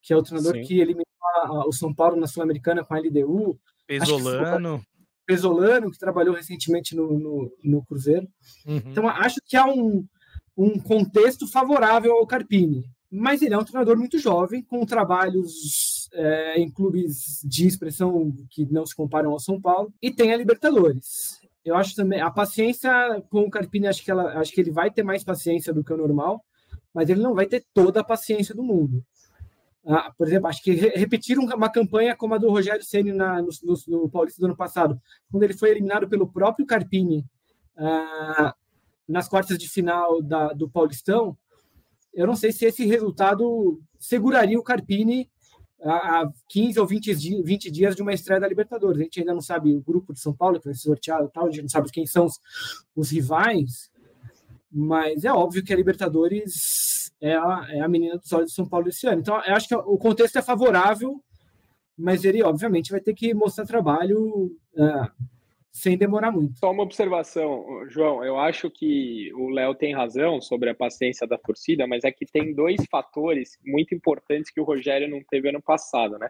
que 0.01 0.13
é 0.13 0.15
o 0.17 0.23
treinador 0.23 0.53
Sim. 0.53 0.61
que 0.61 0.79
eliminou 0.79 1.05
a, 1.43 1.67
o 1.67 1.73
São 1.73 1.93
Paulo 1.93 2.15
na 2.15 2.25
Sul-Americana 2.25 2.85
com 2.85 2.93
a 2.93 2.99
LDU. 2.99 3.59
Pesolano. 3.85 4.81
Pesolano, 5.25 5.91
que 5.91 5.99
trabalhou 5.99 6.33
recentemente 6.33 6.95
no, 6.95 7.19
no, 7.19 7.51
no 7.61 7.85
Cruzeiro. 7.85 8.27
Uhum. 8.65 8.77
Então, 8.77 9.09
acho 9.09 9.41
que 9.45 9.57
há 9.57 9.65
um, 9.65 10.07
um 10.55 10.79
contexto 10.79 11.47
favorável 11.47 12.13
ao 12.13 12.27
Carpini. 12.27 12.85
Mas 13.11 13.41
ele 13.41 13.53
é 13.53 13.57
um 13.57 13.63
treinador 13.63 13.97
muito 13.97 14.17
jovem, 14.19 14.61
com 14.61 14.85
trabalhos 14.85 15.94
é, 16.15 16.59
em 16.59 16.69
clubes 16.69 17.41
de 17.43 17.67
expressão 17.67 18.31
que 18.49 18.65
não 18.65 18.85
se 18.85 18.95
comparam 18.95 19.31
ao 19.31 19.39
São 19.39 19.61
Paulo, 19.61 19.93
e 20.01 20.11
tem 20.11 20.33
a 20.33 20.37
Libertadores. 20.37 21.39
Eu 21.63 21.75
acho 21.75 21.95
também 21.95 22.21
a 22.21 22.29
paciência 22.29 22.91
com 23.29 23.41
o 23.41 23.49
Carpini, 23.49 23.87
acho 23.87 24.03
que, 24.03 24.11
ela, 24.11 24.39
acho 24.39 24.51
que 24.51 24.61
ele 24.61 24.71
vai 24.71 24.91
ter 24.91 25.03
mais 25.03 25.23
paciência 25.23 25.73
do 25.73 25.83
que 25.83 25.91
o 25.91 25.97
normal, 25.97 26.43
mas 26.93 27.09
ele 27.09 27.21
não 27.21 27.33
vai 27.33 27.45
ter 27.45 27.65
toda 27.73 27.99
a 27.99 28.03
paciência 28.03 28.53
do 28.55 28.63
mundo. 28.63 29.03
Ah, 29.87 30.11
por 30.17 30.25
exemplo, 30.25 30.47
acho 30.47 30.63
que 30.63 30.71
repetir 30.71 31.37
uma 31.37 31.69
campanha 31.69 32.15
como 32.15 32.33
a 32.33 32.37
do 32.39 32.49
Rogério 32.49 32.83
Ceni 32.83 33.11
no, 33.11 33.49
no, 33.63 33.75
no, 33.87 34.09
Paulista 34.09 34.39
do 34.39 34.45
ano 34.45 34.55
passado, 34.55 34.99
quando 35.29 35.43
ele 35.43 35.53
foi 35.53 35.69
eliminado 35.69 36.07
pelo 36.07 36.27
próprio 36.27 36.65
Carpini 36.65 37.23
ah, 37.77 38.55
nas 39.07 39.27
quartas 39.27 39.57
de 39.57 39.69
final 39.69 40.23
da, 40.23 40.53
do 40.53 40.67
Paulistão, 40.67 41.37
eu 42.13 42.25
não 42.25 42.35
sei 42.35 42.51
se 42.51 42.65
esse 42.65 42.85
resultado 42.85 43.79
seguraria 43.99 44.57
o 44.57 44.63
Carpini 44.63 45.29
a 45.83 46.29
15 46.49 46.79
ou 46.79 46.87
20, 46.87 47.13
20 47.43 47.71
dias 47.71 47.95
de 47.95 48.01
uma 48.01 48.13
estreia 48.13 48.39
da 48.39 48.47
Libertadores. 48.47 48.99
A 48.99 49.03
gente 49.03 49.19
ainda 49.19 49.33
não 49.33 49.41
sabe 49.41 49.73
o 49.73 49.81
grupo 49.81 50.13
de 50.13 50.19
São 50.19 50.33
Paulo 50.33 50.59
que 50.59 50.65
vai 50.65 50.73
ser 50.73 50.81
sorteado, 50.81 51.29
tal, 51.33 51.47
a 51.47 51.51
gente 51.51 51.63
não 51.63 51.69
sabe 51.69 51.91
quem 51.91 52.05
são 52.05 52.25
os, 52.25 52.39
os 52.95 53.11
rivais, 53.11 53.91
mas 54.71 55.23
é 55.23 55.31
óbvio 55.31 55.63
que 55.63 55.73
a 55.73 55.75
Libertadores 55.77 57.11
é 57.21 57.35
a, 57.35 57.65
é 57.69 57.81
a 57.81 57.87
menina 57.87 58.17
dos 58.17 58.31
olhos 58.33 58.49
de 58.49 58.55
São 58.55 58.67
Paulo 58.67 58.89
esse 58.89 59.07
ano. 59.07 59.21
Então, 59.21 59.41
eu 59.43 59.55
acho 59.55 59.67
que 59.67 59.75
o 59.75 59.97
contexto 59.97 60.37
é 60.37 60.41
favorável, 60.41 61.21
mas 61.97 62.25
ele, 62.25 62.43
obviamente, 62.43 62.91
vai 62.91 62.99
ter 62.99 63.13
que 63.13 63.33
mostrar 63.33 63.65
trabalho. 63.65 64.51
Uh, 64.73 65.25
sem 65.75 65.97
demorar 65.97 66.31
muito. 66.31 66.57
Só 66.57 66.71
uma 66.71 66.83
observação, 66.83 67.85
João. 67.89 68.23
Eu 68.23 68.39
acho 68.39 68.71
que 68.71 69.29
o 69.33 69.49
Léo 69.49 69.75
tem 69.75 69.93
razão 69.93 70.39
sobre 70.39 70.69
a 70.69 70.73
paciência 70.73 71.27
da 71.27 71.37
torcida, 71.37 71.85
mas 71.85 72.05
é 72.05 72.11
que 72.13 72.25
tem 72.25 72.55
dois 72.55 72.85
fatores 72.89 73.59
muito 73.65 73.93
importantes 73.93 74.49
que 74.49 74.61
o 74.61 74.63
Rogério 74.63 75.09
não 75.09 75.21
teve 75.29 75.49
ano 75.49 75.61
passado, 75.61 76.17
né? 76.17 76.29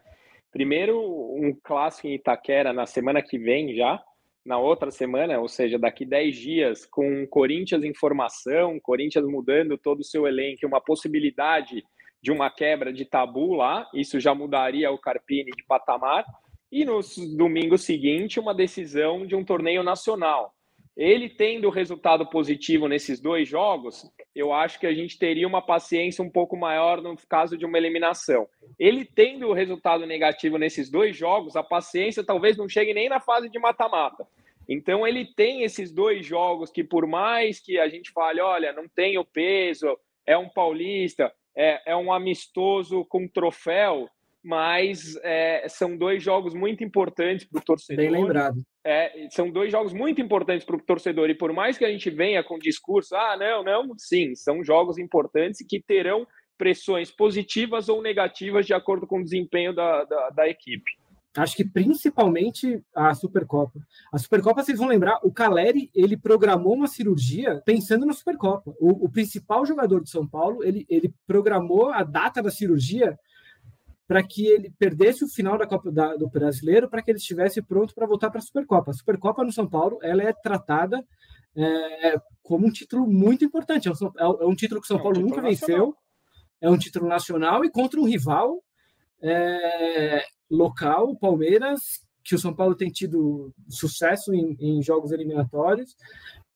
Primeiro, 0.51 0.99
um 0.99 1.55
clássico 1.63 2.07
em 2.07 2.15
Itaquera 2.15 2.73
na 2.73 2.87
semana 2.87 3.21
que 3.21 3.37
vem 3.37 3.75
já, 3.75 4.01
na 4.43 4.57
outra 4.57 4.89
semana, 4.89 5.39
ou 5.39 5.47
seja, 5.47 5.77
daqui 5.77 6.05
10 6.05 6.35
dias, 6.35 6.85
com 6.87 7.27
Corinthians 7.27 7.83
em 7.83 7.93
formação, 7.93 8.79
Corinthians 8.79 9.27
mudando 9.27 9.77
todo 9.77 9.99
o 9.99 10.03
seu 10.03 10.25
elenco, 10.25 10.65
uma 10.65 10.81
possibilidade 10.81 11.83
de 12.19 12.31
uma 12.31 12.49
quebra 12.49 12.91
de 12.91 13.05
tabu 13.05 13.53
lá, 13.53 13.87
isso 13.93 14.19
já 14.19 14.33
mudaria 14.33 14.91
o 14.91 14.97
Carpini 14.97 15.51
de 15.51 15.63
patamar 15.63 16.25
e 16.75 16.83
no 16.83 16.99
domingo 17.37 17.77
seguinte 17.77 18.37
uma 18.37 18.53
decisão 18.53 19.25
de 19.25 19.33
um 19.33 19.45
torneio 19.45 19.81
nacional. 19.81 20.53
Ele 20.97 21.29
tendo 21.29 21.69
resultado 21.69 22.25
positivo 22.29 22.89
nesses 22.89 23.21
dois 23.21 23.47
jogos, 23.47 24.11
eu 24.35 24.51
acho 24.51 24.77
que 24.77 24.85
a 24.85 24.93
gente 24.93 25.17
teria 25.17 25.47
uma 25.47 25.61
paciência 25.61 26.21
um 26.21 26.29
pouco 26.29 26.57
maior 26.57 27.01
no 27.01 27.15
caso 27.29 27.57
de 27.57 27.65
uma 27.65 27.77
eliminação. 27.77 28.45
Ele 28.77 29.05
tendo 29.05 29.47
o 29.47 29.53
resultado 29.53 30.05
negativo 30.05 30.57
nesses 30.57 30.89
dois 30.89 31.15
jogos, 31.15 31.55
a 31.55 31.63
paciência 31.63 32.25
talvez 32.25 32.57
não 32.57 32.67
chegue 32.67 32.93
nem 32.93 33.07
na 33.07 33.21
fase 33.21 33.47
de 33.47 33.57
mata-mata. 33.57 34.27
Então 34.67 35.07
ele 35.07 35.25
tem 35.33 35.63
esses 35.63 35.93
dois 35.93 36.25
jogos 36.25 36.71
que, 36.71 36.83
por 36.83 37.07
mais 37.07 37.57
que 37.57 37.79
a 37.79 37.87
gente 37.87 38.11
fale, 38.11 38.41
olha, 38.41 38.73
não 38.73 38.89
tem 38.89 39.17
o 39.17 39.23
peso, 39.23 39.97
é 40.25 40.37
um 40.37 40.49
paulista, 40.49 41.31
é, 41.55 41.93
é 41.93 41.95
um 41.95 42.11
amistoso 42.11 43.05
com 43.05 43.29
troféu, 43.29 44.09
mas 44.45 45.17
é, 45.23 45.67
são 45.67 45.97
dois 45.97 46.21
jogos 46.21 46.53
muito 46.53 46.83
importantes 46.83 47.47
para 47.47 47.59
o 47.59 47.63
torcedor. 47.63 48.05
Bem 48.05 48.11
lembrado. 48.11 48.61
É, 48.85 49.27
são 49.31 49.49
dois 49.49 49.71
jogos 49.71 49.91
muito 49.91 50.21
importantes 50.21 50.63
para 50.63 50.75
o 50.75 50.81
torcedor, 50.81 51.31
e 51.31 51.35
por 51.35 51.51
mais 51.51 51.79
que 51.79 51.83
a 51.83 51.89
gente 51.89 52.11
venha 52.11 52.43
com 52.43 52.59
discurso, 52.59 53.15
ah, 53.15 53.35
não, 53.35 53.63
não, 53.63 53.97
sim, 53.97 54.35
são 54.35 54.63
jogos 54.63 54.99
importantes 54.99 55.65
que 55.67 55.81
terão 55.81 56.27
pressões 56.59 57.09
positivas 57.09 57.89
ou 57.89 58.03
negativas 58.03 58.67
de 58.67 58.73
acordo 58.75 59.07
com 59.07 59.19
o 59.19 59.23
desempenho 59.23 59.73
da, 59.73 60.03
da, 60.03 60.29
da 60.29 60.47
equipe. 60.47 60.91
Acho 61.35 61.55
que 61.55 61.65
principalmente 61.65 62.81
a 62.95 63.13
Supercopa. 63.15 63.79
A 64.13 64.17
Supercopa, 64.19 64.63
vocês 64.63 64.77
vão 64.77 64.87
lembrar, 64.87 65.19
o 65.23 65.33
Caleri, 65.33 65.89
ele 65.93 66.15
programou 66.15 66.75
uma 66.75 66.87
cirurgia 66.87 67.61
pensando 67.65 68.05
na 68.05 68.13
Supercopa. 68.13 68.73
O, 68.79 69.05
o 69.05 69.09
principal 69.09 69.65
jogador 69.65 70.01
de 70.01 70.09
São 70.09 70.25
Paulo, 70.25 70.63
ele, 70.63 70.85
ele 70.87 71.13
programou 71.25 71.89
a 71.89 72.03
data 72.03 72.43
da 72.43 72.51
cirurgia 72.51 73.17
para 74.07 74.21
que 74.23 74.45
ele 74.45 74.71
perdesse 74.77 75.23
o 75.23 75.27
final 75.27 75.57
da 75.57 75.65
Copa 75.65 75.91
da, 75.91 76.15
do 76.15 76.29
Brasileiro, 76.29 76.89
para 76.89 77.01
que 77.01 77.11
ele 77.11 77.17
estivesse 77.17 77.61
pronto 77.61 77.93
para 77.93 78.05
voltar 78.05 78.29
para 78.29 78.39
a 78.39 78.43
Supercopa. 78.43 78.91
A 78.91 78.93
Supercopa 78.93 79.43
no 79.43 79.51
São 79.51 79.67
Paulo 79.67 79.97
ela 80.03 80.23
é 80.23 80.31
tratada 80.31 81.03
é, 81.55 82.15
como 82.43 82.67
um 82.67 82.71
título 82.71 83.07
muito 83.07 83.43
importante. 83.43 83.87
É 83.87 83.91
um, 83.91 84.39
é 84.41 84.45
um 84.45 84.53
é 84.53 84.55
título 84.55 84.81
que 84.81 84.85
o 84.85 84.87
São 84.87 84.97
é 84.97 84.99
um 84.99 85.03
Paulo 85.03 85.19
nunca 85.19 85.41
nacional. 85.41 85.51
venceu, 85.51 85.95
é 86.61 86.69
um 86.69 86.77
título 86.77 87.07
nacional 87.07 87.65
e 87.65 87.71
contra 87.71 87.99
um 87.99 88.05
rival 88.05 88.63
é, 89.21 90.23
local, 90.49 91.09
o 91.09 91.17
Palmeiras, 91.17 91.81
que 92.23 92.35
o 92.35 92.39
São 92.39 92.53
Paulo 92.53 92.75
tem 92.75 92.89
tido 92.89 93.53
sucesso 93.69 94.33
em, 94.33 94.55
em 94.59 94.81
jogos 94.83 95.11
eliminatórios 95.11 95.95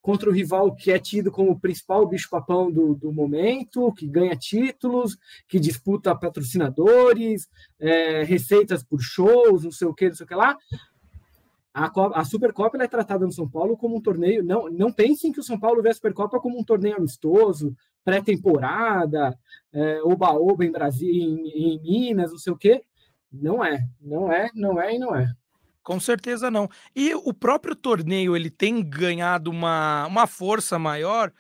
contra 0.02 0.30
o 0.30 0.34
rival 0.34 0.74
que 0.76 0.92
é 0.92 1.00
tido 1.00 1.32
como 1.32 1.52
o 1.52 1.60
principal 1.60 2.08
bicho-papão 2.08 2.72
do, 2.72 2.96
do 2.96 3.12
momento, 3.12 3.92
que 3.94 4.08
ganha 4.08 4.36
títulos, 4.36 5.18
que 5.48 5.60
disputa 5.60 6.16
patrocinadores, 6.16 7.48
é, 7.80 8.24
receitas 8.24 8.84
por 8.84 9.02
shows, 9.02 9.64
não 9.64 9.72
sei 9.72 9.88
o 9.88 9.94
que, 9.94 10.08
não 10.08 10.16
sei 10.16 10.26
o 10.26 10.28
que 10.28 10.36
lá. 10.36 10.58
A, 11.74 11.92
a 12.20 12.26
Supercopa 12.26 12.82
é 12.82 12.88
tratada 12.88 13.26
no 13.26 13.32
São 13.32 13.48
Paulo 13.48 13.78
como 13.78 13.98
um 13.98 14.02
torneio. 14.02 14.44
Não, 14.44 14.70
não 14.70 14.92
pensem 14.92 15.32
que 15.32 15.40
o 15.40 15.44
São 15.44 15.60
Paulo 15.60 15.82
vê 15.82 15.90
a 15.90 15.94
Supercopa 15.94 16.40
como 16.40 16.60
um 16.60 16.64
torneio 16.64 16.98
amistoso, 16.98 17.76
pré-temporada, 18.04 19.38
é, 19.72 20.02
oba-oba 20.04 20.66
em 20.66 20.72
Brasil, 20.72 21.10
em, 21.10 21.76
em 21.76 21.82
Minas, 21.82 22.32
não 22.32 22.40
sei 22.40 22.54
o 22.54 22.58
quê. 22.58 22.84
Não 23.32 23.64
é, 23.64 23.86
não 24.02 24.32
é, 24.32 24.50
não 24.56 24.82
é 24.82 24.96
e 24.96 25.00
não 25.00 25.16
é. 25.16 25.32
Com 25.90 26.00
certeza 26.00 26.52
não. 26.52 26.70
E 26.96 27.16
o 27.16 27.34
próprio 27.34 27.76
torneio 27.76 28.36
ele 28.36 28.52
tem 28.52 28.88
ganhado 28.88 29.50
uma, 29.50 30.06
uma 30.06 30.28
força 30.28 30.78
maior, 30.78 31.34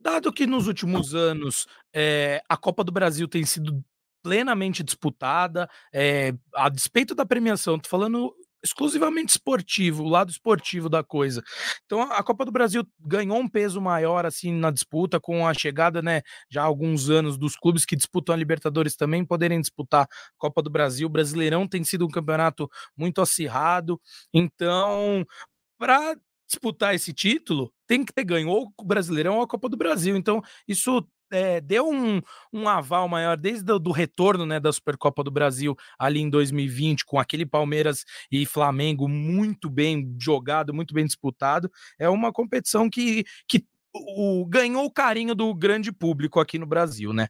dado 0.00 0.32
que 0.32 0.46
nos 0.46 0.68
últimos 0.68 1.12
anos 1.12 1.66
é, 1.92 2.40
a 2.48 2.56
Copa 2.56 2.84
do 2.84 2.92
Brasil 2.92 3.26
tem 3.26 3.44
sido 3.44 3.84
plenamente 4.22 4.84
disputada, 4.84 5.68
é, 5.92 6.32
a 6.54 6.68
despeito 6.68 7.16
da 7.16 7.26
premiação, 7.26 7.80
tô 7.80 7.88
falando 7.88 8.32
exclusivamente 8.66 9.30
esportivo, 9.30 10.04
o 10.04 10.08
lado 10.08 10.30
esportivo 10.30 10.88
da 10.88 11.02
coisa. 11.02 11.42
Então 11.84 12.02
a 12.02 12.22
Copa 12.22 12.44
do 12.44 12.52
Brasil 12.52 12.84
ganhou 13.00 13.38
um 13.38 13.48
peso 13.48 13.80
maior 13.80 14.26
assim 14.26 14.52
na 14.52 14.70
disputa 14.70 15.18
com 15.20 15.46
a 15.46 15.54
chegada, 15.54 16.02
né, 16.02 16.22
já 16.50 16.62
há 16.62 16.64
alguns 16.64 17.08
anos 17.08 17.38
dos 17.38 17.56
clubes 17.56 17.84
que 17.84 17.96
disputam 17.96 18.34
a 18.34 18.38
Libertadores 18.38 18.96
também 18.96 19.24
poderem 19.24 19.60
disputar 19.60 20.04
a 20.04 20.08
Copa 20.38 20.62
do 20.62 20.70
Brasil. 20.70 21.06
O 21.06 21.10
Brasileirão 21.10 21.66
tem 21.66 21.84
sido 21.84 22.04
um 22.06 22.10
campeonato 22.10 22.68
muito 22.96 23.20
acirrado. 23.20 24.00
Então, 24.32 25.24
para 25.78 26.16
disputar 26.46 26.94
esse 26.94 27.12
título, 27.12 27.72
tem 27.86 28.04
que 28.04 28.12
ter 28.12 28.24
ganho 28.24 28.48
ou 28.48 28.72
o 28.78 28.84
Brasileirão 28.84 29.36
ou 29.36 29.42
a 29.42 29.48
Copa 29.48 29.68
do 29.68 29.76
Brasil. 29.76 30.16
Então, 30.16 30.42
isso 30.66 31.06
é, 31.30 31.60
deu 31.60 31.88
um, 31.88 32.20
um 32.52 32.68
aval 32.68 33.08
maior 33.08 33.36
desde 33.36 33.70
o 33.72 33.78
do 33.78 33.90
retorno 33.90 34.46
né, 34.46 34.60
da 34.60 34.72
Supercopa 34.72 35.22
do 35.22 35.30
Brasil 35.30 35.76
ali 35.98 36.20
em 36.20 36.30
2020, 36.30 37.04
com 37.04 37.18
aquele 37.18 37.46
Palmeiras 37.46 38.04
e 38.30 38.46
Flamengo 38.46 39.08
muito 39.08 39.68
bem 39.68 40.14
jogado, 40.18 40.74
muito 40.74 40.94
bem 40.94 41.04
disputado. 41.04 41.70
É 41.98 42.08
uma 42.08 42.32
competição 42.32 42.88
que, 42.88 43.24
que 43.48 43.64
o, 43.92 44.44
ganhou 44.46 44.84
o 44.84 44.90
carinho 44.90 45.34
do 45.34 45.54
grande 45.54 45.92
público 45.92 46.40
aqui 46.40 46.58
no 46.58 46.66
Brasil, 46.66 47.12
né? 47.12 47.28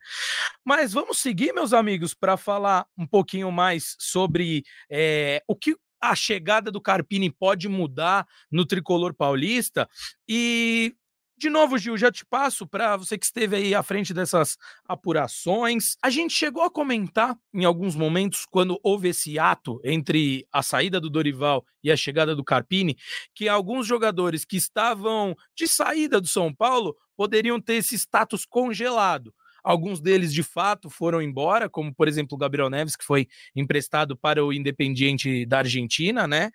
Mas 0.65 0.93
vamos 0.93 1.19
seguir, 1.19 1.53
meus 1.53 1.73
amigos, 1.73 2.15
para 2.15 2.37
falar 2.37 2.87
um 2.97 3.07
pouquinho 3.07 3.51
mais 3.53 3.97
sobre 3.99 4.65
é, 4.91 5.43
o 5.47 5.55
que 5.55 5.77
a 6.01 6.15
chegada 6.15 6.71
do 6.71 6.81
Carpini 6.81 7.31
pode 7.31 7.69
mudar 7.69 8.27
no 8.51 8.67
tricolor 8.67 9.15
paulista. 9.15 9.89
E 10.29 10.95
de 11.39 11.51
novo, 11.51 11.77
Gil, 11.77 11.99
já 11.99 12.11
te 12.11 12.25
passo 12.25 12.67
para 12.67 12.97
você 12.97 13.19
que 13.19 13.27
esteve 13.27 13.57
aí 13.57 13.75
à 13.75 13.83
frente 13.83 14.15
dessas 14.15 14.57
apurações. 14.89 15.97
A 16.03 16.09
gente 16.09 16.33
chegou 16.33 16.63
a 16.63 16.71
comentar 16.71 17.37
em 17.53 17.65
alguns 17.65 17.95
momentos, 17.95 18.47
quando 18.47 18.81
houve 18.83 19.09
esse 19.09 19.39
ato 19.39 19.79
entre 19.85 20.47
a 20.51 20.63
saída 20.63 20.99
do 20.99 21.11
Dorival 21.11 21.65
e 21.85 21.93
a 21.93 21.97
chegada 21.97 22.35
do 22.35 22.43
Carpini, 22.43 22.97
que 23.35 23.49
alguns 23.49 23.87
jogadores 23.87 24.45
que 24.45 24.57
estavam 24.57 25.37
de 25.55 25.69
saída 25.69 26.21
do 26.21 26.27
São 26.27 26.55
Paulo 26.55 26.97
poderiam 27.15 27.61
ter 27.61 27.75
esse 27.75 27.95
status 27.95 28.47
congelado. 28.47 29.35
Alguns 29.67 30.01
deles, 30.01 30.33
de 30.33 30.45
fato, 30.45 30.89
foram 30.89 31.21
embora, 31.21 31.69
como, 31.69 31.93
por 31.93 32.07
exemplo, 32.07 32.37
o 32.37 32.39
Gabriel 32.39 32.71
Neves, 32.71 32.95
que 32.95 33.05
foi 33.05 33.27
emprestado 33.55 34.17
para 34.17 34.45
o 34.45 34.53
Independiente 34.53 35.45
da 35.45 35.59
Argentina, 35.59 36.25
né? 36.29 36.53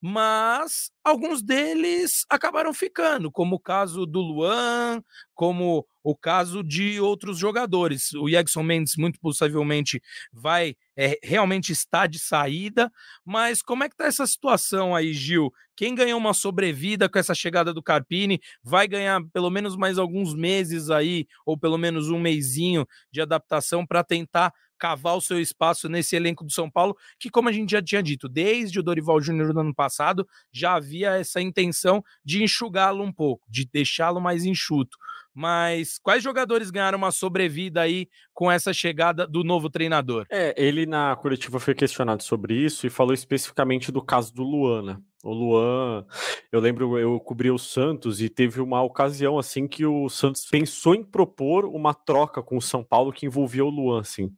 Mas 0.00 0.90
alguns 1.08 1.42
deles 1.42 2.24
acabaram 2.28 2.72
ficando, 2.72 3.30
como 3.30 3.56
o 3.56 3.60
caso 3.60 4.06
do 4.06 4.20
Luan, 4.20 5.02
como 5.34 5.86
o 6.02 6.16
caso 6.16 6.62
de 6.62 7.00
outros 7.00 7.38
jogadores. 7.38 8.12
O 8.14 8.28
Jackson 8.28 8.62
Mendes, 8.62 8.96
muito 8.96 9.18
possivelmente, 9.20 10.00
vai 10.32 10.74
é, 10.96 11.18
realmente 11.22 11.72
estar 11.72 12.06
de 12.06 12.18
saída, 12.18 12.90
mas 13.24 13.60
como 13.60 13.84
é 13.84 13.88
que 13.88 13.96
tá 13.96 14.06
essa 14.06 14.26
situação 14.26 14.94
aí, 14.94 15.12
Gil? 15.12 15.52
Quem 15.76 15.94
ganhou 15.94 16.18
uma 16.18 16.34
sobrevida 16.34 17.08
com 17.08 17.18
essa 17.18 17.34
chegada 17.34 17.72
do 17.72 17.82
Carpini 17.82 18.40
vai 18.62 18.88
ganhar 18.88 19.22
pelo 19.32 19.50
menos 19.50 19.76
mais 19.76 19.98
alguns 19.98 20.34
meses 20.34 20.90
aí, 20.90 21.26
ou 21.46 21.56
pelo 21.56 21.78
menos 21.78 22.10
um 22.10 22.18
mêsinho 22.18 22.86
de 23.12 23.20
adaptação 23.20 23.86
para 23.86 24.02
tentar 24.02 24.52
cavar 24.78 25.16
o 25.16 25.20
seu 25.20 25.40
espaço 25.40 25.88
nesse 25.88 26.16
elenco 26.16 26.44
do 26.44 26.52
São 26.52 26.70
Paulo, 26.70 26.96
que, 27.18 27.30
como 27.30 27.48
a 27.48 27.52
gente 27.52 27.72
já 27.72 27.82
tinha 27.82 28.02
dito, 28.02 28.28
desde 28.28 28.78
o 28.78 28.82
Dorival 28.82 29.20
Júnior 29.20 29.52
do 29.52 29.60
ano 29.60 29.74
passado, 29.74 30.26
já 30.52 30.74
havia 30.74 31.18
essa 31.18 31.40
intenção 31.40 32.02
de 32.24 32.42
enxugá-lo 32.42 33.02
um 33.02 33.12
pouco, 33.12 33.44
de 33.48 33.68
deixá-lo 33.70 34.20
mais 34.20 34.44
enxuto. 34.44 34.96
Mas 35.34 35.98
quais 35.98 36.22
jogadores 36.22 36.70
ganharam 36.70 36.98
uma 36.98 37.12
sobrevida 37.12 37.82
aí 37.82 38.08
com 38.34 38.50
essa 38.50 38.72
chegada 38.72 39.26
do 39.26 39.44
novo 39.44 39.70
treinador? 39.70 40.26
É, 40.30 40.52
ele 40.56 40.84
na 40.84 41.14
coletiva 41.14 41.60
foi 41.60 41.74
questionado 41.74 42.22
sobre 42.24 42.54
isso 42.54 42.86
e 42.86 42.90
falou 42.90 43.14
especificamente 43.14 43.92
do 43.92 44.02
caso 44.02 44.34
do 44.34 44.42
Luana. 44.42 44.94
Né? 44.94 45.00
O 45.22 45.32
Luan, 45.32 46.06
eu 46.50 46.60
lembro, 46.60 46.96
eu 46.96 47.18
cobri 47.18 47.50
o 47.50 47.58
Santos 47.58 48.20
e 48.20 48.28
teve 48.28 48.60
uma 48.60 48.82
ocasião 48.82 49.38
assim 49.38 49.66
que 49.66 49.84
o 49.84 50.08
Santos 50.08 50.46
pensou 50.46 50.94
em 50.94 51.04
propor 51.04 51.64
uma 51.64 51.92
troca 51.92 52.42
com 52.42 52.56
o 52.56 52.62
São 52.62 52.84
Paulo 52.84 53.12
que 53.12 53.26
envolvia 53.26 53.64
o 53.64 53.70
Luan, 53.70 54.00
assim. 54.00 54.32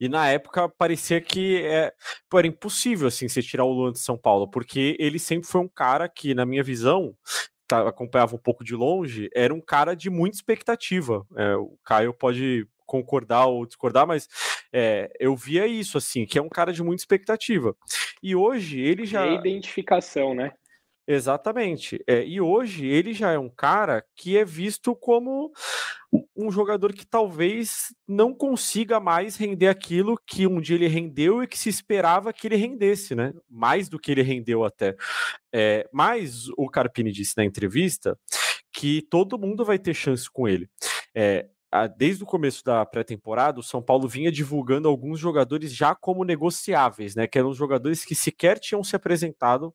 E 0.00 0.08
na 0.08 0.28
época 0.28 0.68
parecia 0.68 1.20
que 1.20 1.62
é, 1.62 1.92
pô, 2.28 2.38
era 2.38 2.48
impossível 2.48 3.06
assim 3.06 3.28
você 3.28 3.42
tirar 3.42 3.64
o 3.64 3.72
Luan 3.72 3.92
de 3.92 3.98
São 3.98 4.16
Paulo, 4.16 4.48
porque 4.48 4.96
ele 4.98 5.18
sempre 5.18 5.46
foi 5.46 5.60
um 5.60 5.68
cara 5.68 6.08
que, 6.08 6.34
na 6.34 6.46
minha 6.46 6.62
visão, 6.62 7.14
tá, 7.68 7.86
acompanhava 7.86 8.34
um 8.34 8.38
pouco 8.38 8.64
de 8.64 8.74
longe, 8.74 9.28
era 9.34 9.52
um 9.52 9.60
cara 9.60 9.94
de 9.94 10.08
muita 10.08 10.36
expectativa. 10.36 11.26
É, 11.36 11.54
o 11.54 11.78
Caio 11.84 12.14
pode 12.14 12.66
concordar 12.86 13.46
ou 13.46 13.64
discordar, 13.64 14.04
mas 14.04 14.26
é, 14.72 15.08
eu 15.20 15.36
via 15.36 15.66
isso 15.66 15.96
assim, 15.96 16.26
que 16.26 16.38
é 16.38 16.42
um 16.42 16.48
cara 16.48 16.72
de 16.72 16.82
muita 16.82 17.02
expectativa. 17.02 17.76
E 18.22 18.34
hoje 18.34 18.80
ele 18.80 19.06
já. 19.06 19.24
É 19.26 19.34
identificação, 19.34 20.34
né? 20.34 20.52
Exatamente. 21.12 22.00
É, 22.06 22.24
e 22.24 22.40
hoje 22.40 22.86
ele 22.86 23.12
já 23.12 23.32
é 23.32 23.38
um 23.38 23.48
cara 23.48 24.04
que 24.14 24.38
é 24.38 24.44
visto 24.44 24.94
como 24.94 25.50
um 26.36 26.52
jogador 26.52 26.92
que 26.92 27.04
talvez 27.04 27.92
não 28.06 28.32
consiga 28.32 29.00
mais 29.00 29.36
render 29.36 29.66
aquilo 29.66 30.16
que 30.24 30.46
um 30.46 30.60
dia 30.60 30.76
ele 30.76 30.86
rendeu 30.86 31.42
e 31.42 31.48
que 31.48 31.58
se 31.58 31.68
esperava 31.68 32.32
que 32.32 32.46
ele 32.46 32.54
rendesse, 32.54 33.16
né? 33.16 33.32
Mais 33.48 33.88
do 33.88 33.98
que 33.98 34.12
ele 34.12 34.22
rendeu 34.22 34.64
até. 34.64 34.94
É, 35.52 35.88
mas 35.92 36.48
o 36.56 36.68
Carpini 36.68 37.10
disse 37.10 37.36
na 37.36 37.44
entrevista 37.44 38.16
que 38.72 39.02
todo 39.10 39.36
mundo 39.36 39.64
vai 39.64 39.80
ter 39.80 39.94
chance 39.94 40.30
com 40.30 40.46
ele. 40.46 40.70
É, 41.12 41.48
desde 41.96 42.24
o 42.24 42.26
começo 42.26 42.64
da 42.64 42.84
pré-temporada, 42.84 43.60
o 43.60 43.62
São 43.62 43.80
Paulo 43.80 44.08
vinha 44.08 44.30
divulgando 44.32 44.88
alguns 44.88 45.20
jogadores 45.20 45.72
já 45.72 45.94
como 45.94 46.24
negociáveis, 46.24 47.14
né? 47.14 47.26
Que 47.26 47.38
eram 47.38 47.54
jogadores 47.54 48.04
que 48.04 48.14
sequer 48.14 48.58
tinham 48.58 48.82
se 48.82 48.96
apresentado 48.96 49.72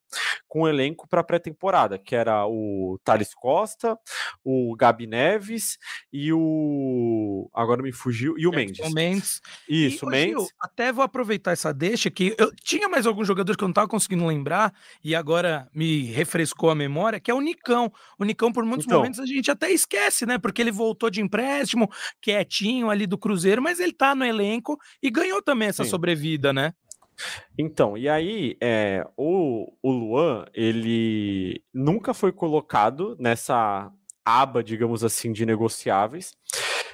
com 0.47 0.61
o 0.61 0.67
elenco 0.67 1.07
para 1.07 1.21
a 1.21 1.23
pré-temporada, 1.23 1.97
que 1.97 2.15
era 2.15 2.45
o 2.45 2.99
Thales 3.03 3.33
Costa, 3.33 3.97
o 4.43 4.75
Gabi 4.75 5.07
Neves 5.07 5.77
e 6.11 6.33
o. 6.33 7.49
Agora 7.53 7.81
me 7.81 7.93
fugiu. 7.93 8.37
E 8.37 8.45
o 8.45 8.51
Mendes. 8.51 8.85
O 8.85 8.93
Mendes. 8.93 9.41
Isso, 9.67 10.05
e, 10.05 10.09
Mendes. 10.09 10.47
Até 10.59 10.91
vou 10.91 11.03
aproveitar 11.03 11.51
essa 11.51 11.73
deixa 11.73 12.11
que 12.11 12.35
eu 12.37 12.53
tinha 12.55 12.89
mais 12.89 13.05
alguns 13.05 13.27
jogadores 13.27 13.55
que 13.55 13.63
eu 13.63 13.67
não 13.67 13.71
estava 13.71 13.87
conseguindo 13.87 14.25
lembrar 14.25 14.73
e 15.03 15.15
agora 15.15 15.69
me 15.73 16.03
refrescou 16.11 16.69
a 16.69 16.75
memória, 16.75 17.19
que 17.19 17.31
é 17.31 17.33
o 17.33 17.41
Nicão. 17.41 17.91
O 18.19 18.25
Nicão, 18.25 18.51
por 18.51 18.65
muitos 18.65 18.85
então, 18.85 18.97
momentos, 18.97 19.19
a 19.19 19.25
gente 19.25 19.49
até 19.49 19.71
esquece, 19.71 20.25
né? 20.25 20.37
Porque 20.37 20.61
ele 20.61 20.71
voltou 20.71 21.09
de 21.09 21.21
empréstimo 21.21 21.84
quietinho 22.21 22.89
ali 22.89 23.07
do 23.07 23.17
Cruzeiro, 23.17 23.61
mas 23.61 23.79
ele 23.79 23.93
tá 23.93 24.15
no 24.15 24.25
elenco 24.25 24.77
e 25.01 25.09
ganhou 25.09 25.41
também 25.41 25.69
essa 25.69 25.83
Sim. 25.83 25.89
sobrevida, 25.89 26.51
né? 26.51 26.73
Então, 27.57 27.97
e 27.97 28.09
aí, 28.09 28.57
é, 28.61 29.05
o, 29.15 29.73
o 29.81 29.91
Luan, 29.91 30.45
ele 30.53 31.63
nunca 31.73 32.13
foi 32.13 32.31
colocado 32.31 33.15
nessa 33.19 33.89
aba, 34.23 34.63
digamos 34.63 35.03
assim, 35.03 35.31
de 35.31 35.45
negociáveis. 35.45 36.33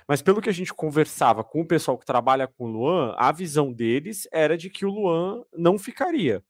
Mas 0.07 0.21
pelo 0.21 0.41
que 0.41 0.49
a 0.49 0.53
gente 0.53 0.73
conversava 0.73 1.43
com 1.43 1.61
o 1.61 1.67
pessoal 1.67 1.97
que 1.97 2.05
trabalha 2.05 2.47
com 2.47 2.65
o 2.65 2.67
Luan, 2.67 3.15
a 3.17 3.31
visão 3.31 3.71
deles 3.71 4.27
era 4.31 4.57
de 4.57 4.69
que 4.69 4.85
o 4.85 4.89
Luan 4.89 5.43
não 5.55 5.79
ficaria. 5.79 6.43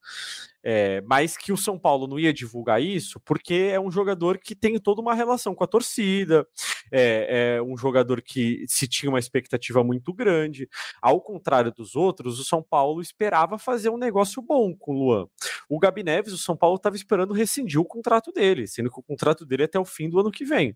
É, 0.63 1.01
mas 1.01 1.35
que 1.35 1.51
o 1.51 1.57
São 1.57 1.77
Paulo 1.77 2.07
não 2.07 2.19
ia 2.19 2.31
divulgar 2.31 2.81
isso 2.81 3.19
porque 3.25 3.71
é 3.71 3.79
um 3.79 3.89
jogador 3.89 4.37
que 4.37 4.55
tem 4.55 4.79
toda 4.79 5.01
uma 5.01 5.15
relação 5.15 5.55
com 5.55 5.63
a 5.63 5.67
torcida, 5.67 6.47
é, 6.91 7.55
é, 7.57 7.61
um 7.61 7.75
jogador 7.75 8.21
que 8.21 8.63
se 8.67 8.87
tinha 8.87 9.09
uma 9.09 9.19
expectativa 9.19 9.83
muito 9.83 10.13
grande. 10.13 10.69
Ao 11.01 11.19
contrário 11.19 11.71
dos 11.71 11.95
outros, 11.95 12.39
o 12.39 12.43
São 12.43 12.61
Paulo 12.61 13.01
esperava 13.01 13.57
fazer 13.57 13.89
um 13.89 13.97
negócio 13.97 14.41
bom 14.41 14.75
com 14.75 14.93
o 14.93 14.99
Luan. 14.99 15.27
O 15.69 15.79
Gabi 15.79 16.03
Neves, 16.03 16.33
o 16.33 16.37
São 16.37 16.55
Paulo 16.55 16.75
estava 16.75 16.95
esperando 16.95 17.33
rescindir 17.33 17.79
o 17.79 17.85
contrato 17.85 18.31
dele, 18.31 18.67
sendo 18.67 18.91
que 18.91 18.99
o 18.99 19.03
contrato 19.03 19.45
dele 19.45 19.63
é 19.63 19.65
até 19.65 19.79
o 19.79 19.85
fim 19.85 20.09
do 20.09 20.19
ano 20.19 20.31
que 20.31 20.45
vem. 20.45 20.75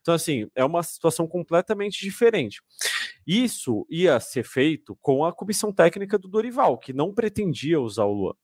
Então, 0.00 0.12
assim, 0.12 0.48
é 0.54 0.64
uma 0.64 0.82
situação 0.82 1.26
completamente 1.26 2.00
diferente. 2.00 2.60
Isso 3.26 3.86
ia 3.90 4.18
ser 4.20 4.44
feito 4.44 4.96
com 5.00 5.24
a 5.24 5.32
comissão 5.32 5.72
técnica 5.72 6.18
do 6.18 6.28
Dorival, 6.28 6.78
que 6.78 6.92
não 6.92 7.12
pretendia 7.12 7.80
usar 7.80 8.04
o 8.04 8.12
Luan. 8.12 8.34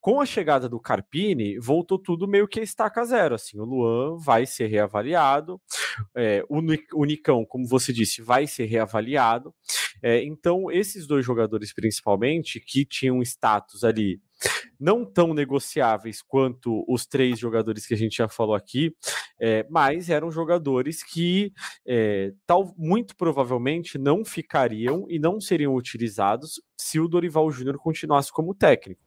Com 0.00 0.20
a 0.20 0.26
chegada 0.26 0.68
do 0.68 0.80
Carpini, 0.80 1.58
voltou 1.58 1.98
tudo 1.98 2.26
meio 2.26 2.48
que 2.48 2.60
a 2.60 2.62
estaca 2.62 3.04
zero. 3.04 3.34
Assim, 3.34 3.58
o 3.58 3.64
Luan 3.64 4.16
vai 4.16 4.46
ser 4.46 4.66
reavaliado, 4.66 5.60
é, 6.16 6.44
o 6.48 7.04
Nicão, 7.04 7.44
como 7.44 7.66
você 7.66 7.92
disse, 7.92 8.22
vai 8.22 8.46
ser 8.46 8.64
reavaliado. 8.64 9.54
É, 10.02 10.22
então, 10.24 10.70
esses 10.70 11.06
dois 11.06 11.24
jogadores, 11.24 11.72
principalmente, 11.72 12.58
que 12.60 12.84
tinham 12.84 13.22
status 13.22 13.84
ali 13.84 14.20
não 14.78 15.04
tão 15.04 15.32
negociáveis 15.32 16.22
quanto 16.22 16.84
os 16.88 17.06
três 17.06 17.38
jogadores 17.38 17.86
que 17.86 17.94
a 17.94 17.96
gente 17.96 18.16
já 18.16 18.28
falou 18.28 18.54
aqui, 18.54 18.94
é, 19.40 19.66
mas 19.70 20.10
eram 20.10 20.30
jogadores 20.30 21.02
que 21.02 21.52
é, 21.86 22.32
tal, 22.46 22.74
muito 22.76 23.16
provavelmente 23.16 23.98
não 23.98 24.24
ficariam 24.24 25.06
e 25.08 25.18
não 25.18 25.40
seriam 25.40 25.74
utilizados 25.74 26.60
se 26.76 26.98
o 26.98 27.08
Dorival 27.08 27.50
Júnior 27.50 27.78
continuasse 27.78 28.32
como 28.32 28.54
técnico. 28.54 29.00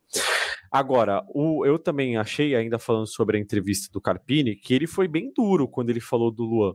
Agora, 0.75 1.23
o, 1.29 1.65
eu 1.65 1.79
também 1.79 2.17
achei, 2.17 2.53
ainda 2.53 2.77
falando 2.77 3.07
sobre 3.07 3.37
a 3.37 3.39
entrevista 3.39 3.87
do 3.93 4.01
Carpini, 4.01 4.57
que 4.57 4.73
ele 4.73 4.85
foi 4.85 5.07
bem 5.07 5.31
duro 5.33 5.69
quando 5.69 5.89
ele 5.89 6.01
falou 6.01 6.29
do 6.29 6.43
Luan. 6.43 6.73